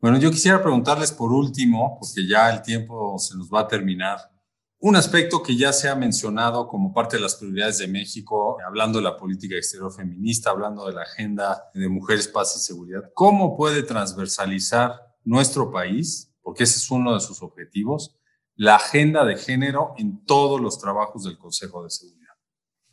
Bueno, 0.00 0.18
yo 0.18 0.30
quisiera 0.30 0.62
preguntarles 0.62 1.10
por 1.10 1.32
último, 1.32 1.98
porque 1.98 2.28
ya 2.28 2.50
el 2.50 2.62
tiempo 2.62 3.18
se 3.18 3.36
nos 3.36 3.48
va 3.50 3.60
a 3.60 3.68
terminar, 3.68 4.18
un 4.80 4.94
aspecto 4.94 5.42
que 5.42 5.56
ya 5.56 5.72
se 5.72 5.88
ha 5.88 5.96
mencionado 5.96 6.68
como 6.68 6.94
parte 6.94 7.16
de 7.16 7.22
las 7.22 7.34
prioridades 7.34 7.78
de 7.78 7.88
México, 7.88 8.58
hablando 8.64 8.98
de 8.98 9.04
la 9.04 9.16
política 9.16 9.56
exterior 9.56 9.92
feminista, 9.92 10.50
hablando 10.50 10.86
de 10.86 10.92
la 10.92 11.02
agenda 11.02 11.64
de 11.74 11.88
mujeres, 11.88 12.28
paz 12.28 12.54
y 12.56 12.60
seguridad. 12.60 13.10
¿Cómo 13.12 13.56
puede 13.56 13.82
transversalizar 13.82 14.92
nuestro 15.24 15.72
país, 15.72 16.32
porque 16.42 16.62
ese 16.62 16.78
es 16.78 16.90
uno 16.92 17.12
de 17.12 17.20
sus 17.20 17.42
objetivos, 17.42 18.17
la 18.58 18.74
agenda 18.74 19.24
de 19.24 19.36
género 19.36 19.94
en 19.98 20.24
todos 20.24 20.60
los 20.60 20.80
trabajos 20.80 21.22
del 21.22 21.38
Consejo 21.38 21.84
de 21.84 21.90
Seguridad. 21.90 22.34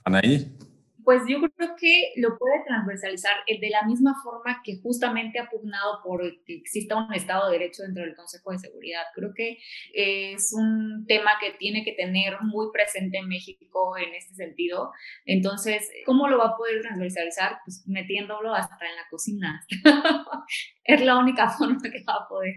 Anaí. 0.04 0.56
Pues 1.04 1.24
yo 1.28 1.40
creo 1.40 1.76
que 1.76 2.14
lo 2.18 2.38
puede 2.38 2.64
transversalizar 2.66 3.34
de 3.48 3.70
la 3.70 3.84
misma 3.84 4.16
forma 4.24 4.62
que 4.64 4.80
justamente 4.82 5.40
ha 5.40 5.50
pugnado 5.50 6.02
por 6.04 6.22
que 6.46 6.56
exista 6.56 6.96
un 6.96 7.14
Estado 7.14 7.48
de 7.48 7.60
Derecho 7.60 7.84
dentro 7.84 8.04
del 8.04 8.16
Consejo 8.16 8.52
de 8.52 8.60
Seguridad. 8.60 9.02
Creo 9.16 9.32
que 9.36 9.58
es 9.94 10.54
un 10.54 11.06
tema 11.08 11.32
que 11.40 11.52
tiene 11.58 11.84
que 11.84 11.94
tener 11.94 12.42
muy 12.42 12.68
presente 12.72 13.18
en 13.18 13.28
México 13.28 13.98
en 13.98 14.14
este 14.14 14.36
sentido. 14.36 14.92
Entonces, 15.26 15.90
¿cómo 16.06 16.28
lo 16.28 16.38
va 16.38 16.50
a 16.50 16.58
poder 16.58 16.82
transversalizar? 16.82 17.58
Pues 17.66 17.84
metiéndolo 17.88 18.54
hasta 18.54 18.76
en 18.76 18.96
la 18.96 19.08
cocina. 19.10 19.66
es 20.84 21.02
la 21.02 21.18
única 21.18 21.50
forma 21.50 21.82
que 21.82 22.04
va 22.08 22.24
a 22.24 22.28
poder. 22.28 22.54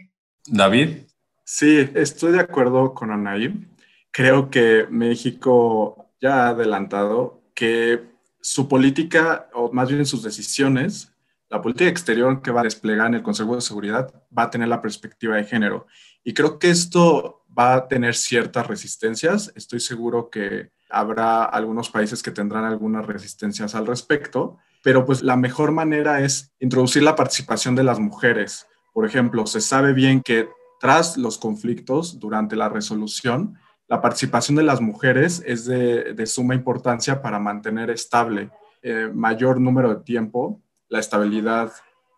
David. 0.47 1.07
Sí, 1.51 1.91
estoy 1.95 2.33
de 2.33 2.41
acuerdo 2.41 2.93
con 2.93 3.11
Anaí. 3.11 3.67
Creo 4.11 4.51
que 4.51 4.87
México 4.91 6.11
ya 6.21 6.45
ha 6.45 6.49
adelantado 6.51 7.41
que 7.55 8.03
su 8.43 8.69
política, 8.69 9.49
o 9.55 9.73
más 9.73 9.89
bien 9.89 10.05
sus 10.05 10.23
decisiones, 10.23 11.11
la 11.49 11.63
política 11.63 11.89
exterior 11.89 12.43
que 12.43 12.51
va 12.51 12.61
a 12.61 12.65
desplegar 12.65 13.07
en 13.07 13.15
el 13.15 13.23
Consejo 13.23 13.55
de 13.55 13.63
Seguridad 13.63 14.13
va 14.37 14.43
a 14.43 14.51
tener 14.51 14.69
la 14.69 14.83
perspectiva 14.83 15.37
de 15.37 15.45
género. 15.45 15.87
Y 16.23 16.35
creo 16.35 16.59
que 16.59 16.69
esto 16.69 17.47
va 17.59 17.77
a 17.77 17.89
tener 17.89 18.15
ciertas 18.15 18.67
resistencias. 18.67 19.51
Estoy 19.57 19.81
seguro 19.81 20.29
que 20.29 20.71
habrá 20.91 21.45
algunos 21.45 21.89
países 21.89 22.23
que 22.23 22.31
tendrán 22.31 22.67
algunas 22.67 23.07
resistencias 23.07 23.75
al 23.75 23.87
respecto, 23.87 24.59
pero 24.83 25.07
pues 25.07 25.23
la 25.23 25.37
mejor 25.37 25.73
manera 25.73 26.21
es 26.21 26.53
introducir 26.61 27.05
la 27.05 27.17
participación 27.17 27.75
de 27.75 27.85
las 27.85 27.99
mujeres. 27.99 28.67
Por 28.93 29.07
ejemplo, 29.07 29.47
se 29.47 29.63
sabe 29.63 29.95
bien 29.95 30.21
que 30.21 30.58
tras 30.81 31.17
los 31.17 31.39
conflictos 31.39 32.19
durante 32.19 32.57
la 32.57 32.69
resolución, 32.69 33.59
la 33.89 34.01
participación 34.01 34.57
de 34.57 34.63
las 34.63 34.81
mujeres 34.81 35.43
es 35.47 35.65
de, 35.65 36.27
suma 36.27 36.55
importancia 36.55 37.23
para 37.23 37.39
mantener 37.39 37.91
estable 37.91 38.51
eh, 38.83 39.11
mayor 39.13 39.61
número 39.61 39.95
de 39.95 40.05
tiempo 40.05 40.61
la 40.89 41.01
estabilidad 41.01 41.73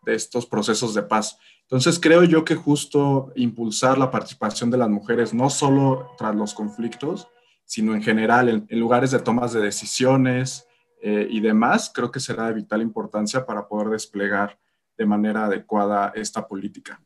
de 0.04 0.14
estos 0.14 0.46
procesos 0.46 0.94
de 0.94 1.02
paz. 1.02 1.38
Entonces 1.62 2.00
creo 2.00 2.24
yo 2.24 2.44
que 2.44 2.56
justo 2.56 3.32
impulsar 3.36 3.98
la 3.98 4.10
participación 4.10 4.70
de 4.70 4.78
las 4.78 4.88
mujeres, 4.88 5.32
no 5.32 5.48
solo 5.48 6.10
tras 6.18 6.34
los 6.34 6.54
conflictos, 6.54 7.28
sino 7.64 7.94
en 7.94 8.02
general 8.02 8.48
en, 8.48 8.80
lugares 8.80 9.12
de 9.12 9.20
tomas 9.20 9.52
de 9.52 9.60
decisiones 9.60 10.66
eh, 11.00 11.28
y 11.30 11.40
demás, 11.40 11.90
creo 11.94 12.10
que 12.10 12.18
será 12.18 12.48
de 12.48 12.54
vital 12.54 12.82
importancia 12.82 13.46
para 13.46 13.68
poder 13.68 13.90
desplegar 13.90 14.58
de 14.98 15.06
manera 15.06 15.44
adecuada 15.44 16.12
esta 16.16 16.46
política. 16.46 17.00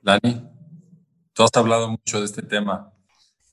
Dani. 0.00 0.63
Tú 1.34 1.42
has 1.42 1.50
hablado 1.54 1.90
mucho 1.90 2.20
de 2.20 2.26
este 2.26 2.42
tema. 2.42 2.94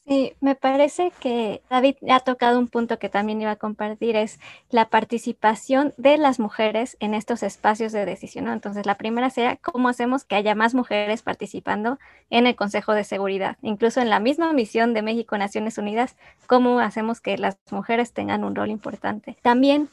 Sí, 0.07 0.33
me 0.41 0.55
parece 0.55 1.11
que 1.19 1.61
David 1.69 1.95
ha 2.09 2.19
tocado 2.19 2.59
un 2.59 2.67
punto 2.67 2.99
que 2.99 3.07
también 3.07 3.41
iba 3.41 3.51
a 3.51 3.55
compartir, 3.55 4.15
es 4.15 4.39
la 4.69 4.89
participación 4.89 5.93
de 5.97 6.17
las 6.17 6.39
mujeres 6.39 6.97
en 6.99 7.13
estos 7.13 7.43
espacios 7.43 7.91
de 7.91 8.05
decisión. 8.05 8.49
Entonces, 8.49 8.85
la 8.85 8.95
primera 8.95 9.29
sería 9.29 9.57
cómo 9.57 9.89
hacemos 9.89 10.23
que 10.23 10.35
haya 10.35 10.53
más 10.53 10.73
mujeres 10.73 11.21
participando 11.21 11.97
en 12.29 12.45
el 12.45 12.55
Consejo 12.55 12.93
de 12.93 13.03
Seguridad. 13.03 13.57
Incluso 13.61 14.01
en 14.01 14.09
la 14.09 14.19
misma 14.19 14.53
misión 14.53 14.93
de 14.93 15.01
México 15.01 15.37
Naciones 15.37 15.77
Unidas, 15.77 16.17
cómo 16.45 16.79
hacemos 16.79 17.21
que 17.21 17.37
las 17.37 17.57
mujeres 17.71 18.11
tengan 18.11 18.43
un 18.43 18.55
rol 18.55 18.69
importante. 18.69 19.37
También 19.41 19.87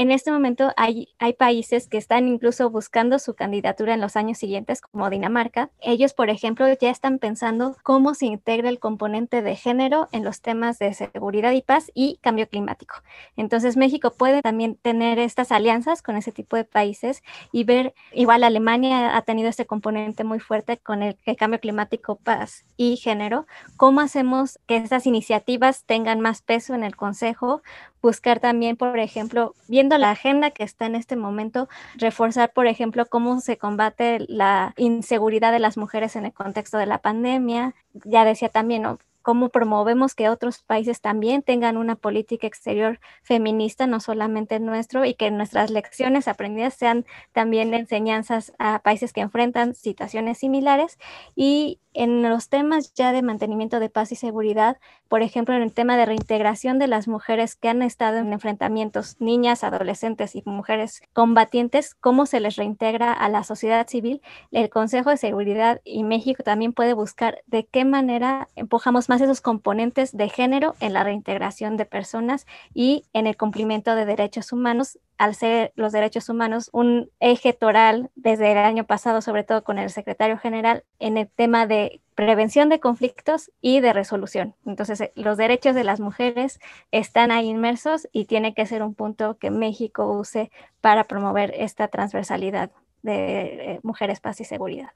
en 0.00 0.12
este 0.12 0.32
momento 0.32 0.72
hay, 0.78 1.08
países 1.38 1.86
que 1.86 1.98
están 1.98 2.26
incluso 2.26 2.70
buscando 2.70 3.18
su 3.18 3.34
candidatura 3.34 3.92
en 3.92 4.00
los 4.00 4.16
años 4.16 4.38
siguientes, 4.38 4.80
como 4.80 5.10
Dinamarca. 5.10 5.68
Ellos, 5.82 6.14
por 6.14 6.30
ejemplo, 6.30 6.66
ya 6.80 6.88
están 6.88 7.18
pensando 7.18 7.76
cómo 7.82 8.14
se 8.14 8.24
integra 8.24 8.70
el 8.70 8.78
componente 8.78 9.42
de 9.42 9.56
género 9.56 10.08
en 10.10 10.24
los 10.24 10.40
temas 10.40 10.78
de 10.78 10.94
seguridad 10.94 11.52
y 11.52 11.60
paz 11.60 11.90
y 11.92 12.18
cambio 12.22 12.48
climático. 12.48 12.94
Entonces, 13.36 13.76
México 13.76 14.14
puede 14.16 14.40
también 14.40 14.76
tener 14.76 15.18
estas 15.18 15.52
alianzas 15.52 16.00
con 16.00 16.16
ese 16.16 16.32
tipo 16.32 16.56
de 16.56 16.64
países 16.64 17.22
y 17.52 17.64
ver, 17.64 17.92
igual 18.14 18.42
Alemania 18.42 19.14
ha 19.14 19.20
tenido 19.20 19.50
este 19.50 19.66
componente 19.66 20.24
muy 20.24 20.40
fuerte 20.40 20.78
con 20.78 21.02
el, 21.02 21.18
el 21.26 21.36
cambio 21.36 21.60
climático, 21.60 22.16
paz 22.16 22.64
y 22.78 22.96
género. 22.96 23.46
¿Cómo 23.76 24.00
hacemos 24.00 24.58
que 24.66 24.76
estas 24.76 25.06
iniciativas 25.06 25.84
tengan 25.84 26.20
más 26.20 26.40
peso 26.40 26.74
en 26.74 26.84
el 26.84 26.96
Consejo? 26.96 27.60
Buscar 28.02 28.40
también, 28.40 28.76
por 28.76 28.98
ejemplo, 28.98 29.54
viendo 29.68 29.98
la 29.98 30.10
agenda 30.10 30.50
que 30.50 30.64
está 30.64 30.86
en 30.86 30.94
este 30.94 31.16
momento, 31.16 31.68
reforzar, 31.94 32.52
por 32.52 32.66
ejemplo, 32.66 33.06
cómo 33.06 33.40
se 33.40 33.58
combate 33.58 34.18
la 34.28 34.74
inseguridad 34.76 35.52
de 35.52 35.58
las 35.58 35.76
mujeres 35.76 36.16
en 36.16 36.26
el 36.26 36.32
contexto 36.32 36.78
de 36.78 36.86
la 36.86 36.98
pandemia. 36.98 37.74
Ya 38.04 38.24
decía 38.24 38.48
también, 38.48 38.82
¿no? 38.82 38.98
Cómo 39.22 39.50
promovemos 39.50 40.14
que 40.14 40.28
otros 40.28 40.62
países 40.62 41.00
también 41.00 41.42
tengan 41.42 41.76
una 41.76 41.96
política 41.96 42.46
exterior 42.46 43.00
feminista, 43.22 43.86
no 43.86 44.00
solamente 44.00 44.60
nuestro, 44.60 45.04
y 45.04 45.14
que 45.14 45.30
nuestras 45.30 45.70
lecciones 45.70 46.28
aprendidas 46.28 46.74
sean 46.74 47.06
también 47.32 47.74
enseñanzas 47.74 48.52
a 48.58 48.80
países 48.80 49.12
que 49.12 49.20
enfrentan 49.20 49.74
situaciones 49.74 50.38
similares. 50.38 50.98
Y 51.34 51.78
en 51.92 52.22
los 52.22 52.48
temas 52.48 52.94
ya 52.94 53.12
de 53.12 53.22
mantenimiento 53.22 53.80
de 53.80 53.90
paz 53.90 54.12
y 54.12 54.16
seguridad, 54.16 54.78
por 55.08 55.22
ejemplo, 55.22 55.56
en 55.56 55.62
el 55.62 55.74
tema 55.74 55.96
de 55.96 56.06
reintegración 56.06 56.78
de 56.78 56.86
las 56.86 57.08
mujeres 57.08 57.56
que 57.56 57.68
han 57.68 57.82
estado 57.82 58.18
en 58.18 58.32
enfrentamientos, 58.32 59.16
niñas, 59.18 59.64
adolescentes 59.64 60.36
y 60.36 60.42
mujeres 60.46 61.02
combatientes, 61.12 61.94
cómo 61.94 62.26
se 62.26 62.38
les 62.38 62.56
reintegra 62.56 63.12
a 63.12 63.28
la 63.28 63.42
sociedad 63.42 63.88
civil, 63.88 64.22
el 64.52 64.70
Consejo 64.70 65.10
de 65.10 65.16
Seguridad 65.16 65.80
y 65.84 66.04
México 66.04 66.44
también 66.44 66.72
puede 66.72 66.94
buscar 66.94 67.42
de 67.46 67.66
qué 67.66 67.84
manera 67.84 68.48
empujamos 68.54 69.08
más 69.10 69.20
esos 69.20 69.40
componentes 69.40 70.16
de 70.16 70.28
género 70.28 70.76
en 70.78 70.92
la 70.92 71.02
reintegración 71.02 71.76
de 71.76 71.84
personas 71.84 72.46
y 72.74 73.02
en 73.12 73.26
el 73.26 73.36
cumplimiento 73.36 73.96
de 73.96 74.06
derechos 74.06 74.52
humanos, 74.52 75.00
al 75.18 75.34
ser 75.34 75.72
los 75.74 75.90
derechos 75.90 76.28
humanos 76.28 76.70
un 76.72 77.10
eje 77.18 77.52
toral 77.52 78.10
desde 78.14 78.52
el 78.52 78.58
año 78.58 78.84
pasado, 78.84 79.20
sobre 79.20 79.42
todo 79.42 79.64
con 79.64 79.78
el 79.78 79.90
secretario 79.90 80.38
general, 80.38 80.84
en 81.00 81.16
el 81.16 81.28
tema 81.28 81.66
de 81.66 82.00
prevención 82.14 82.68
de 82.68 82.78
conflictos 82.78 83.50
y 83.60 83.80
de 83.80 83.92
resolución. 83.92 84.54
Entonces, 84.64 85.00
eh, 85.00 85.12
los 85.16 85.36
derechos 85.36 85.74
de 85.74 85.82
las 85.82 85.98
mujeres 85.98 86.60
están 86.92 87.32
ahí 87.32 87.48
inmersos 87.48 88.06
y 88.12 88.26
tiene 88.26 88.54
que 88.54 88.64
ser 88.64 88.80
un 88.80 88.94
punto 88.94 89.38
que 89.38 89.50
México 89.50 90.06
use 90.06 90.52
para 90.80 91.02
promover 91.02 91.52
esta 91.56 91.88
transversalidad 91.88 92.70
de 93.02 93.72
eh, 93.72 93.80
mujeres, 93.82 94.20
paz 94.20 94.40
y 94.40 94.44
seguridad. 94.44 94.90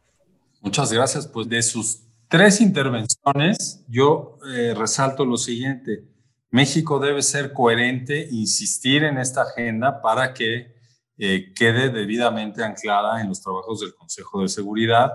Muchas 0.61 0.93
gracias. 0.93 1.27
Pues 1.27 1.49
de 1.49 1.61
sus 1.63 2.05
tres 2.29 2.61
intervenciones, 2.61 3.85
yo 3.89 4.39
eh, 4.55 4.75
resalto 4.75 5.25
lo 5.25 5.37
siguiente. 5.37 6.05
México 6.51 6.99
debe 6.99 7.23
ser 7.23 7.53
coherente, 7.53 8.29
insistir 8.31 9.05
en 9.05 9.19
esta 9.19 9.43
agenda 9.43 10.01
para 10.01 10.33
que 10.33 10.75
eh, 11.17 11.53
quede 11.55 11.91
debidamente 11.91 12.63
anclada 12.63 13.21
en 13.21 13.29
los 13.29 13.41
trabajos 13.41 13.81
del 13.81 13.95
Consejo 13.95 14.43
de 14.43 14.49
Seguridad. 14.49 15.13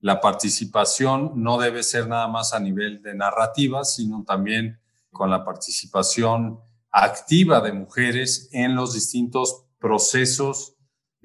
La 0.00 0.20
participación 0.20 1.32
no 1.34 1.58
debe 1.58 1.82
ser 1.82 2.08
nada 2.08 2.28
más 2.28 2.52
a 2.52 2.60
nivel 2.60 3.02
de 3.02 3.14
narrativa, 3.14 3.84
sino 3.84 4.24
también 4.24 4.78
con 5.10 5.30
la 5.30 5.44
participación 5.44 6.60
activa 6.90 7.60
de 7.60 7.72
mujeres 7.72 8.48
en 8.52 8.74
los 8.74 8.94
distintos 8.94 9.64
procesos 9.78 10.75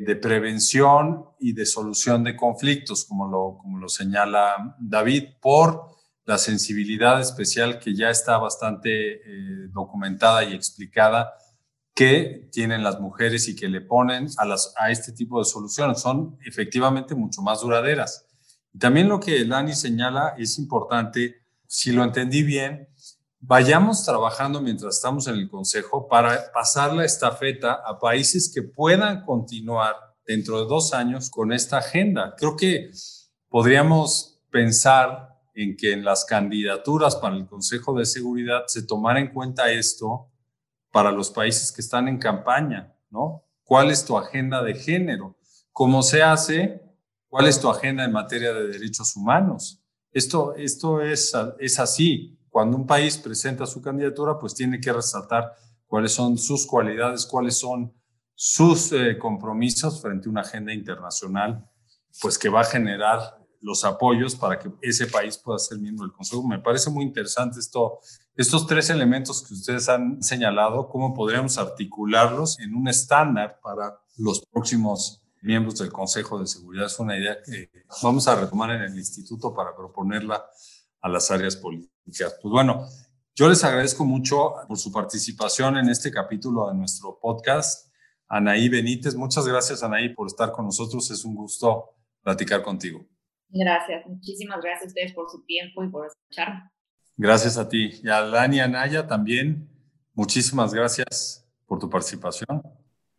de 0.06 0.16
prevención 0.16 1.26
y 1.40 1.54
de 1.54 1.66
solución 1.66 2.24
de 2.24 2.36
conflictos, 2.36 3.06
como 3.06 3.28
lo, 3.28 3.58
como 3.62 3.78
lo 3.78 3.90
señala 3.90 4.76
David, 4.80 5.30
por 5.42 5.92
la 6.26 6.38
sensibilidad 6.38 7.20
especial 7.20 7.80
que 7.80 7.96
ya 7.96 8.10
está 8.10 8.38
bastante 8.38 9.16
eh, 9.16 9.68
documentada 9.72 10.44
y 10.44 10.54
explicada 10.54 11.34
que 11.94 12.50
tienen 12.52 12.84
las 12.84 13.00
mujeres 13.00 13.48
y 13.48 13.56
que 13.56 13.68
le 13.68 13.82
ponen 13.82 14.28
a, 14.38 14.46
las, 14.46 14.74
a 14.78 14.92
este 14.92 15.12
tipo 15.12 15.40
de 15.40 15.46
soluciones. 15.46 16.00
Son 16.00 16.38
efectivamente 16.46 17.16
mucho 17.16 17.42
más 17.42 17.62
duraderas. 17.62 18.26
También 18.80 19.10
lo 19.10 19.20
que 19.20 19.44
Lani 19.46 19.74
señala 19.74 20.36
es 20.38 20.58
importante, 20.58 21.44
si 21.68 21.92
lo 21.92 22.04
entendí 22.04 22.44
bien, 22.44 22.88
vayamos 23.42 24.06
trabajando 24.06 24.62
mientras 24.62 24.96
estamos 24.96 25.28
en 25.28 25.36
el 25.36 25.50
Consejo 25.50 26.08
para 26.08 26.52
pasar 26.54 26.94
la 26.94 27.04
estafeta 27.04 27.82
a 27.86 28.00
países 28.00 28.52
que 28.54 28.62
puedan 28.62 29.26
continuar 29.26 29.96
dentro 30.26 30.62
de 30.62 30.68
dos 30.68 30.94
años 30.94 31.30
con 31.30 31.52
esta 31.52 31.80
agenda. 31.80 32.36
Creo 32.38 32.56
que 32.56 32.92
podríamos 33.50 34.40
pensar 34.52 35.40
en 35.56 35.76
que 35.76 35.92
en 35.92 36.06
las 36.06 36.24
candidaturas 36.24 37.16
para 37.16 37.36
el 37.36 37.48
Consejo 37.48 37.98
de 37.98 38.06
Seguridad 38.06 38.64
se 38.68 38.84
tomara 38.84 39.20
en 39.20 39.34
cuenta 39.34 39.72
esto 39.72 40.30
para 40.92 41.12
los 41.12 41.32
países 41.32 41.72
que 41.72 41.82
están 41.82 42.08
en 42.08 42.20
campaña, 42.20 42.96
¿no? 43.10 43.44
¿Cuál 43.64 43.92
es 43.92 44.06
tu 44.06 44.18
agenda 44.18 44.62
de 44.62 44.76
género? 44.76 45.38
¿Cómo 45.72 46.04
se 46.04 46.22
hace? 46.22 46.82
¿Cuál 47.28 47.48
es 47.48 47.60
tu 47.60 47.70
agenda 47.70 48.04
en 48.04 48.12
materia 48.12 48.54
de 48.54 48.68
derechos 48.68 49.16
humanos? 49.16 49.82
Esto, 50.12 50.54
esto 50.56 51.02
es, 51.02 51.34
es 51.60 51.80
así 51.80 52.38
cuando 52.52 52.78
un 52.78 52.86
país 52.86 53.18
presenta 53.18 53.66
su 53.66 53.82
candidatura, 53.82 54.38
pues 54.38 54.54
tiene 54.54 54.80
que 54.80 54.92
resaltar 54.92 55.56
cuáles 55.88 56.12
son 56.12 56.38
sus 56.38 56.68
cualidades, 56.68 57.26
cuáles 57.26 57.58
son 57.58 57.94
sus 58.36 58.92
eh, 58.92 59.18
compromisos 59.18 60.02
frente 60.02 60.28
a 60.28 60.32
una 60.32 60.42
agenda 60.42 60.74
internacional, 60.74 61.66
pues 62.22 62.38
que 62.38 62.50
va 62.50 62.62
a 62.62 62.66
generar 62.66 63.40
los 63.62 63.86
apoyos 63.86 64.36
para 64.36 64.60
que 64.60 64.70
ese 64.82 65.08
país 65.08 65.38
pueda 65.38 65.60
ser 65.60 65.80
miembro 65.80 66.06
del 66.06 66.14
Consejo. 66.14 66.46
Me 66.46 66.60
parece 66.60 66.90
muy 66.90 67.06
interesante 67.06 67.60
esto, 67.60 68.00
estos 68.36 68.68
tres 68.68 68.90
elementos 68.90 69.44
que 69.44 69.54
ustedes 69.54 69.88
han 69.88 70.22
señalado, 70.22 70.90
cómo 70.90 71.14
podríamos 71.14 71.58
articularlos 71.58 72.60
en 72.60 72.76
un 72.76 72.90
estándar 72.90 73.60
para 73.64 73.98
los 74.18 74.42
próximos 74.52 75.24
miembros 75.42 75.78
del 75.80 75.92
Consejo 75.92 76.38
de 76.40 76.48
Seguridad. 76.48 76.88
Es 76.88 77.00
una 77.00 77.18
idea 77.18 77.38
que 77.44 77.70
vamos 78.04 78.28
a 78.28 78.36
retomar 78.36 78.72
en 78.72 78.82
el 78.82 78.98
instituto 78.98 79.54
para 79.54 79.74
proponerla 79.74 80.44
a 81.02 81.10
las 81.10 81.32
áreas 81.32 81.56
políticas. 81.56 82.38
Pues 82.42 82.52
bueno, 82.52 82.86
yo 83.36 83.50
les 83.50 83.64
agradezco 83.64 84.06
mucho 84.06 84.54
por 84.68 84.78
su 84.78 84.92
participación 84.92 85.78
en 85.78 85.90
este 85.90 86.12
capítulo 86.12 86.70
de 86.70 86.76
nuestro 86.76 87.18
podcast. 87.20 87.92
Anaí 88.28 88.70
Benítez, 88.70 89.16
muchas 89.16 89.48
gracias 89.48 89.84
Anaí 89.84 90.10
por 90.10 90.28
estar 90.28 90.52
con 90.52 90.66
nosotros. 90.66 91.10
Es 91.12 91.26
un 91.26 91.36
gusto 91.36 91.96
platicar 92.22 92.62
contigo. 92.62 93.06
Gracias, 93.50 94.06
muchísimas 94.06 94.62
gracias 94.62 94.84
a 94.84 94.88
ustedes 94.88 95.14
por 95.14 95.30
su 95.30 95.44
tiempo 95.44 95.84
y 95.84 95.90
por 95.90 96.08
escucharme. 96.08 96.70
Gracias 97.18 97.58
a 97.58 97.68
ti. 97.68 98.00
Y 98.02 98.10
a 98.10 98.22
Dani 98.22 98.60
Anaya 98.62 99.08
también, 99.08 99.70
muchísimas 100.14 100.74
gracias 100.74 101.46
por 101.66 101.80
tu 101.80 101.90
participación. 101.90 102.64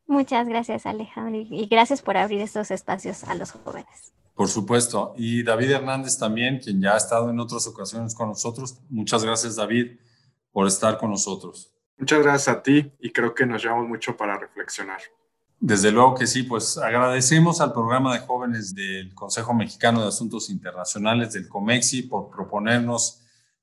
Muchas 0.07 0.47
gracias 0.47 0.87
Alejandro 0.87 1.41
y 1.51 1.67
gracias 1.67 2.03
por 2.03 2.17
abrir 2.17 2.41
estos 2.41 2.71
espacios 2.71 3.25
a 3.25 3.35
los 3.35 3.53
jóvenes. 3.53 4.13
Por 4.35 4.49
supuesto. 4.49 5.15
Y 5.17 5.43
David 5.43 5.73
Hernández 5.73 6.19
también, 6.19 6.59
quien 6.59 6.81
ya 6.81 6.95
ha 6.95 6.97
estado 6.97 7.31
en 7.31 7.39
otras 7.39 7.67
ocasiones 7.67 8.15
con 8.15 8.29
nosotros. 8.29 8.79
Muchas 8.89 9.25
gracias, 9.25 9.57
David, 9.57 9.99
por 10.51 10.67
estar 10.67 10.99
con 10.99 11.11
nosotros. 11.11 11.73
Muchas 11.99 12.23
gracias 12.23 12.57
a 12.57 12.63
ti 12.63 12.93
y 12.99 13.11
creo 13.11 13.35
que 13.35 13.47
nos 13.47 13.63
llevamos 13.63 13.89
mucho 13.89 14.17
para 14.17 14.39
reflexionar. 14.39 15.01
Desde 15.61 15.93
luego 15.93 16.17
que 16.17 16.27
sí, 16.27 16.43
pues 16.43 16.77
agradecemos 16.77 17.61
al 17.61 17.73
programa 17.73 18.15
de 18.15 18.27
jóvenes 18.27 18.75
del 18.75 19.15
Consejo 19.15 19.55
Mexicano 19.55 20.03
de 20.03 20.09
Asuntos 20.09 20.51
Internacionales, 20.51 21.33
del 21.33 21.49
COMEXI, 21.49 22.03
por 22.03 22.31
proponernos 22.31 23.21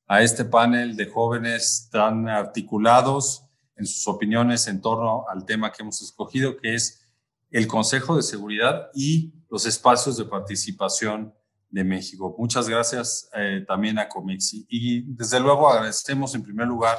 a 0.07 0.21
este 0.21 0.45
panel 0.45 0.95
de 0.95 1.07
jóvenes 1.07 1.89
tan 1.91 2.29
articulados 2.29 3.43
en 3.75 3.85
sus 3.85 4.07
opiniones 4.07 4.67
en 4.67 4.81
torno 4.81 5.25
al 5.27 5.45
tema 5.45 5.71
que 5.71 5.83
hemos 5.83 6.01
escogido, 6.01 6.55
que 6.55 6.75
es 6.75 7.05
el 7.51 7.67
Consejo 7.67 8.15
de 8.15 8.23
Seguridad 8.23 8.89
y 8.93 9.33
los 9.49 9.65
espacios 9.65 10.17
de 10.17 10.25
participación 10.25 11.33
de 11.69 11.83
México. 11.83 12.35
Muchas 12.37 12.67
gracias 12.67 13.29
eh, 13.33 13.63
también 13.67 13.99
a 13.99 14.07
Comexi. 14.07 14.65
Y 14.69 15.01
desde 15.13 15.39
luego 15.39 15.69
agradecemos 15.69 16.33
en 16.35 16.43
primer 16.43 16.67
lugar 16.67 16.97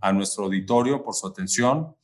a 0.00 0.12
nuestro 0.12 0.44
auditorio 0.44 1.02
por 1.02 1.14
su 1.14 1.26
atención. 1.26 1.94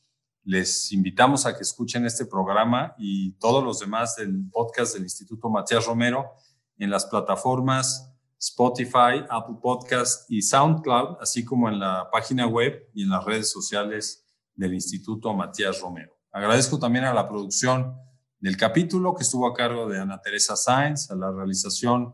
Les 0.43 0.91
invitamos 0.91 1.45
a 1.45 1.55
que 1.55 1.63
escuchen 1.63 2.05
este 2.05 2.25
programa 2.25 2.93
y 2.97 3.31
todos 3.33 3.63
los 3.63 3.79
demás 3.79 4.15
del 4.15 4.49
podcast 4.51 4.93
del 4.93 5.03
Instituto 5.03 5.49
Matías 5.49 5.85
Romero 5.85 6.31
en 6.77 6.89
las 6.89 7.05
plataformas 7.05 8.11
Spotify, 8.37 9.25
Apple 9.29 9.55
Podcast 9.61 10.29
y 10.29 10.41
SoundCloud, 10.41 11.17
así 11.21 11.43
como 11.43 11.69
en 11.69 11.79
la 11.79 12.09
página 12.11 12.45
web 12.45 12.89
y 12.93 13.03
en 13.03 13.09
las 13.09 13.23
redes 13.23 13.49
sociales 13.49 14.25
del 14.53 14.73
Instituto 14.73 15.33
Matías 15.33 15.79
Romero. 15.79 16.15
Agradezco 16.31 16.77
también 16.77 17.05
a 17.05 17.13
la 17.13 17.27
producción 17.27 17.97
del 18.45 18.57
capítulo 18.57 19.15
que 19.15 19.23
estuvo 19.23 19.47
a 19.47 19.55
cargo 19.55 19.89
de 19.89 19.99
Ana 19.99 20.21
Teresa 20.21 20.55
Sáenz, 20.55 21.09
a 21.09 21.15
la 21.15 21.31
realización 21.31 22.13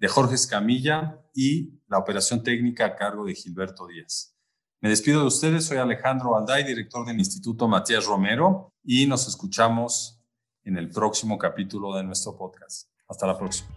de 0.00 0.08
Jorge 0.08 0.34
Escamilla 0.34 1.24
y 1.32 1.70
la 1.86 1.98
operación 1.98 2.42
técnica 2.42 2.84
a 2.84 2.96
cargo 2.96 3.24
de 3.24 3.32
Gilberto 3.32 3.86
Díaz. 3.86 4.36
Me 4.80 4.88
despido 4.88 5.20
de 5.20 5.28
ustedes, 5.28 5.66
soy 5.66 5.76
Alejandro 5.76 6.36
Alday, 6.36 6.64
director 6.64 7.06
del 7.06 7.20
Instituto 7.20 7.68
Matías 7.68 8.06
Romero, 8.06 8.74
y 8.82 9.06
nos 9.06 9.28
escuchamos 9.28 10.20
en 10.64 10.78
el 10.78 10.90
próximo 10.90 11.38
capítulo 11.38 11.94
de 11.94 12.02
nuestro 12.02 12.36
podcast. 12.36 12.88
Hasta 13.06 13.28
la 13.28 13.38
próxima. 13.38 13.68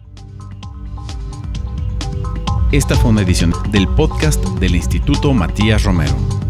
Esta 2.72 2.96
fue 2.96 3.10
una 3.12 3.22
edición 3.22 3.52
del 3.70 3.86
podcast 3.94 4.44
del 4.58 4.74
Instituto 4.74 5.32
Matías 5.32 5.84
Romero. 5.84 6.41